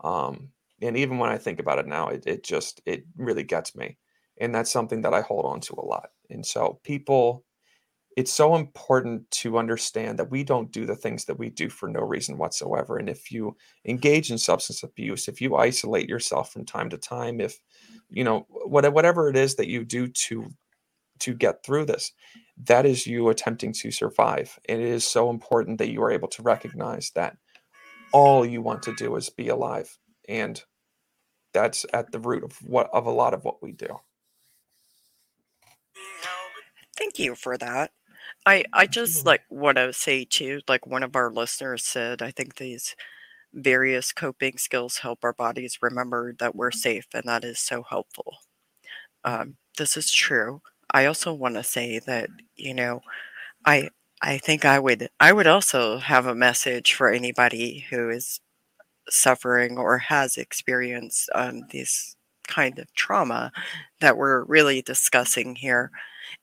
um, 0.03 0.49
and 0.81 0.97
even 0.97 1.17
when 1.17 1.29
I 1.29 1.37
think 1.37 1.59
about 1.59 1.79
it 1.79 1.87
now, 1.87 2.09
it, 2.09 2.23
it 2.27 2.43
just 2.43 2.81
it 2.85 3.05
really 3.17 3.43
gets 3.43 3.75
me, 3.75 3.97
and 4.39 4.53
that's 4.53 4.71
something 4.71 5.01
that 5.01 5.13
I 5.13 5.21
hold 5.21 5.45
on 5.45 5.61
to 5.61 5.75
a 5.77 5.85
lot, 5.85 6.09
and 6.29 6.45
so 6.45 6.79
people 6.83 7.43
it's 8.17 8.33
so 8.33 8.55
important 8.55 9.29
to 9.31 9.57
understand 9.57 10.19
that 10.19 10.29
we 10.29 10.43
don't 10.43 10.71
do 10.71 10.85
the 10.85 10.95
things 10.95 11.25
that 11.25 11.39
we 11.39 11.49
do 11.49 11.69
for 11.69 11.87
no 11.87 12.01
reason 12.01 12.37
whatsoever. 12.37 12.97
And 12.97 13.09
if 13.09 13.31
you 13.31 13.55
engage 13.85 14.31
in 14.31 14.37
substance 14.37 14.83
abuse, 14.83 15.27
if 15.27 15.39
you 15.39 15.55
isolate 15.55 16.09
yourself 16.09 16.51
from 16.51 16.65
time 16.65 16.89
to 16.89 16.97
time, 16.97 17.39
if 17.39 17.59
you 18.09 18.23
know 18.23 18.45
whatever 18.49 19.29
it 19.29 19.37
is 19.37 19.55
that 19.55 19.67
you 19.67 19.85
do 19.85 20.07
to 20.07 20.49
to 21.19 21.33
get 21.33 21.63
through 21.63 21.85
this, 21.85 22.11
that 22.65 22.85
is 22.85 23.07
you 23.07 23.29
attempting 23.29 23.71
to 23.73 23.91
survive. 23.91 24.59
And 24.67 24.81
it 24.81 24.87
is 24.87 25.05
so 25.05 25.29
important 25.29 25.77
that 25.77 25.91
you 25.91 26.01
are 26.03 26.11
able 26.11 26.27
to 26.29 26.41
recognize 26.41 27.11
that 27.15 27.37
all 28.11 28.45
you 28.45 28.61
want 28.61 28.83
to 28.83 28.95
do 28.95 29.15
is 29.15 29.29
be 29.29 29.47
alive, 29.47 29.97
and 30.27 30.61
that's 31.53 31.85
at 31.93 32.11
the 32.11 32.19
root 32.19 32.43
of 32.43 32.57
what 32.61 32.89
of 32.91 33.05
a 33.05 33.11
lot 33.11 33.33
of 33.33 33.45
what 33.45 33.63
we 33.63 33.71
do. 33.71 33.99
Thank 36.97 37.19
you 37.19 37.35
for 37.35 37.57
that. 37.57 37.91
I 38.45 38.63
I 38.73 38.87
just 38.87 39.25
like 39.25 39.43
want 39.49 39.77
to 39.77 39.93
say 39.93 40.25
too, 40.25 40.61
like 40.67 40.87
one 40.87 41.03
of 41.03 41.15
our 41.15 41.31
listeners 41.31 41.83
said, 41.85 42.21
I 42.21 42.31
think 42.31 42.55
these 42.55 42.95
various 43.53 44.11
coping 44.13 44.57
skills 44.57 44.99
help 44.99 45.19
our 45.23 45.33
bodies 45.33 45.79
remember 45.81 46.33
that 46.39 46.55
we're 46.55 46.71
safe, 46.71 47.07
and 47.13 47.23
that 47.25 47.43
is 47.45 47.59
so 47.59 47.83
helpful. 47.89 48.37
Um, 49.25 49.57
this 49.77 49.97
is 49.97 50.11
true. 50.11 50.61
I 50.91 51.05
also 51.05 51.33
want 51.33 51.55
to 51.55 51.63
say 51.63 51.99
that 52.01 52.29
you 52.55 52.73
know, 52.75 53.01
I 53.65 53.89
I 54.21 54.37
think 54.39 54.65
I 54.65 54.79
would 54.79 55.09
I 55.19 55.33
would 55.33 55.47
also 55.47 55.99
have 55.99 56.27
a 56.27 56.35
message 56.35 56.93
for 56.95 57.11
anybody 57.11 57.87
who 57.91 58.09
is 58.09 58.41
suffering 59.09 59.77
or 59.77 59.97
has 59.99 60.37
experienced 60.37 61.29
um, 61.35 61.61
this 61.71 62.15
kind 62.47 62.79
of 62.79 62.93
trauma 62.95 63.51
that 64.01 64.17
we're 64.17 64.43
really 64.45 64.81
discussing 64.81 65.55
here 65.55 65.91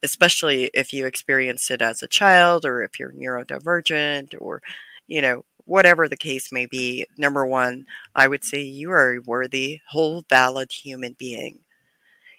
especially 0.03 0.71
if 0.75 0.93
you 0.93 1.07
experienced 1.07 1.71
it 1.71 1.83
as 1.83 2.03
a 2.03 2.09
child 2.09 2.65
or 2.65 2.83
if 2.83 2.99
you're 2.99 3.13
neurodivergent 3.13 4.35
or, 4.41 4.63
you 5.07 5.23
know, 5.23 5.45
whatever 5.65 6.09
the 6.09 6.17
case 6.17 6.51
may 6.53 6.67
be. 6.67 7.07
Number 7.17 7.47
one, 7.47 7.87
I 8.15 8.29
would 8.29 8.45
say 8.45 8.63
you 8.63 8.91
are 8.91 9.15
a 9.17 9.21
worthy, 9.21 9.81
whole, 9.89 10.25
valid 10.29 10.73
human 10.73 11.15
being. 11.19 11.61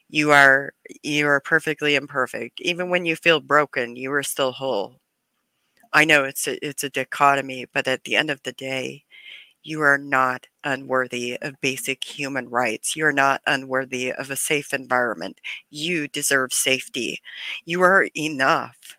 You 0.10 0.32
are 0.32 0.74
you 1.04 1.28
are 1.28 1.40
perfectly 1.40 1.96
imperfect. 1.96 2.62
Even 2.62 2.90
when 2.90 3.06
you 3.06 3.16
feel 3.16 3.40
broken, 3.40 3.96
you 3.96 4.12
are 4.14 4.24
still 4.24 4.52
whole. 4.54 5.00
I 5.94 6.06
know 6.06 6.24
it's 6.24 6.48
a, 6.48 6.66
it's 6.68 6.84
a 6.84 6.90
dichotomy, 6.90 7.66
but 7.74 7.88
at 7.88 8.04
the 8.04 8.16
end 8.16 8.30
of 8.32 8.42
the 8.44 8.52
day, 8.54 9.06
you 9.70 9.82
are 9.82 10.00
not 10.00 10.48
unworthy 10.64 11.38
of 11.42 11.62
basic 11.62 12.04
human 12.04 12.50
rights. 12.50 12.96
You 12.96 13.06
are 13.06 13.14
not 13.14 13.42
unworthy 13.46 14.12
of 14.12 14.32
a 14.32 14.36
safe 14.36 14.74
environment. 14.74 15.40
You 15.70 16.08
deserve 16.08 16.54
safety. 16.54 17.22
You 17.66 17.82
are 17.84 18.08
enough. 18.18 18.98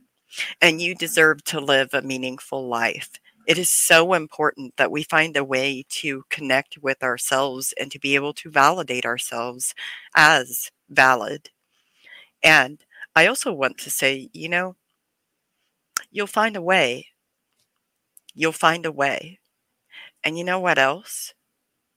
And 0.62 0.81
you 0.81 0.95
deserve 0.95 1.45
to 1.45 1.61
live 1.61 1.91
a 1.93 2.03
meaningful 2.03 2.68
life. 2.68 3.11
It 3.47 3.59
is 3.59 3.73
so 3.73 4.14
important 4.14 4.77
that 4.77 4.93
we 4.93 5.03
find 5.03 5.37
a 5.37 5.45
way 5.45 5.85
to 5.91 6.25
connect 6.31 6.79
with 6.79 7.03
ourselves 7.03 7.75
and 7.81 7.91
to 7.91 7.99
be 7.99 8.14
able 8.14 8.33
to 8.35 8.51
validate 8.51 9.05
ourselves 9.05 9.75
as 10.14 10.71
valid. 10.89 11.51
And 12.43 12.85
I 13.16 13.27
also 13.27 13.53
want 13.53 13.79
to 13.79 13.91
say, 13.91 14.31
you 14.33 14.49
know, 14.49 14.77
you'll 16.11 16.27
find 16.27 16.57
a 16.57 16.62
way. 16.62 17.09
You'll 18.35 18.53
find 18.53 18.87
a 18.87 18.93
way 18.93 19.39
and 20.25 20.37
you 20.39 20.45
know 20.45 20.61
what 20.61 20.79
else? 20.79 21.35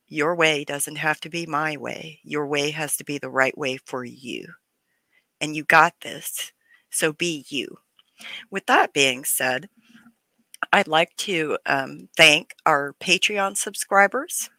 Your 0.07 0.35
way 0.35 0.63
doesn't 0.63 0.97
have 0.97 1.19
to 1.21 1.29
be 1.29 1.45
my 1.45 1.77
way. 1.77 2.19
Your 2.23 2.45
way 2.47 2.71
has 2.71 2.95
to 2.97 3.03
be 3.03 3.17
the 3.17 3.29
right 3.29 3.57
way 3.57 3.77
for 3.77 4.03
you. 4.05 4.53
And 5.41 5.55
you 5.55 5.63
got 5.63 5.93
this. 6.01 6.51
So 6.89 7.11
be 7.11 7.45
you. 7.49 7.79
With 8.51 8.65
that 8.67 8.93
being 8.93 9.25
said, 9.25 9.69
I'd 10.71 10.87
like 10.87 11.15
to 11.17 11.57
um, 11.65 12.09
thank 12.15 12.53
our 12.65 12.95
Patreon 12.99 13.57
subscribers. 13.57 14.49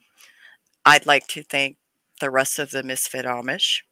I'd 0.85 1.07
like 1.07 1.27
to 1.29 1.43
thank 1.43 1.77
the 2.21 2.31
rest 2.31 2.59
of 2.59 2.71
the 2.71 2.83
Misfit 2.83 3.25
Amish 3.25 3.83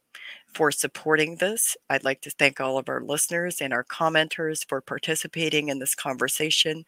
for 0.55 0.71
supporting 0.71 1.37
this. 1.37 1.77
I'd 1.91 2.05
like 2.05 2.21
to 2.23 2.31
thank 2.31 2.61
all 2.61 2.79
of 2.79 2.89
our 2.89 3.01
listeners 3.01 3.61
and 3.61 3.73
our 3.73 3.85
commenters 3.85 4.67
for 4.69 4.81
participating 4.81 5.69
in 5.69 5.79
this 5.79 5.95
conversation. 5.95 6.85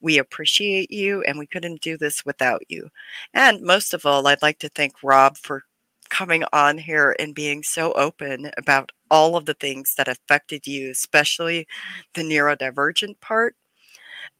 We 0.00 0.18
appreciate 0.18 0.90
you, 0.90 1.22
and 1.22 1.38
we 1.38 1.46
couldn't 1.46 1.80
do 1.80 1.96
this 1.96 2.24
without 2.24 2.62
you. 2.68 2.88
And 3.34 3.62
most 3.62 3.94
of 3.94 4.06
all, 4.06 4.26
I'd 4.26 4.42
like 4.42 4.58
to 4.60 4.68
thank 4.68 5.02
Rob 5.02 5.36
for 5.36 5.64
coming 6.08 6.44
on 6.52 6.78
here 6.78 7.14
and 7.18 7.34
being 7.34 7.62
so 7.62 7.92
open 7.92 8.50
about 8.56 8.92
all 9.10 9.36
of 9.36 9.46
the 9.46 9.54
things 9.54 9.94
that 9.96 10.08
affected 10.08 10.66
you, 10.66 10.90
especially 10.90 11.66
the 12.14 12.22
neurodivergent 12.22 13.20
part. 13.20 13.56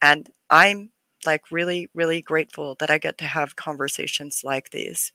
And 0.01 0.29
I'm 0.51 0.91
like 1.27 1.51
really, 1.51 1.89
really 1.95 2.23
grateful 2.23 2.77
that 2.81 2.91
I 2.91 2.99
get 2.99 3.19
to 3.19 3.25
have 3.25 3.57
conversations 3.57 4.43
like 4.45 4.71
these. 4.71 5.13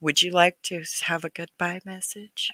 Would 0.00 0.22
you 0.22 0.30
like 0.30 0.60
to 0.64 0.84
have 1.02 1.24
a 1.24 1.30
goodbye 1.30 1.80
message? 1.84 2.50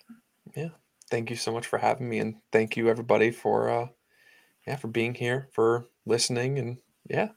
Yeah. 0.55 0.71
Thank 1.11 1.31
you 1.31 1.37
so 1.37 1.53
much 1.53 1.67
for 1.67 1.79
having 1.79 2.09
me 2.09 2.19
and 2.19 2.37
thank 2.53 2.77
you 2.77 2.89
everybody 2.89 3.31
for 3.31 3.69
uh 3.69 3.87
yeah, 4.67 4.77
for 4.77 4.89
being 4.89 5.15
here, 5.15 5.49
for 5.53 5.87
listening 6.07 6.59
and 6.59 6.79
yeah, 7.09 7.29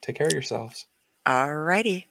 take 0.00 0.16
care 0.16 0.28
of 0.28 0.32
yourselves. 0.32 0.86
All 1.26 1.54
righty. 1.54 2.08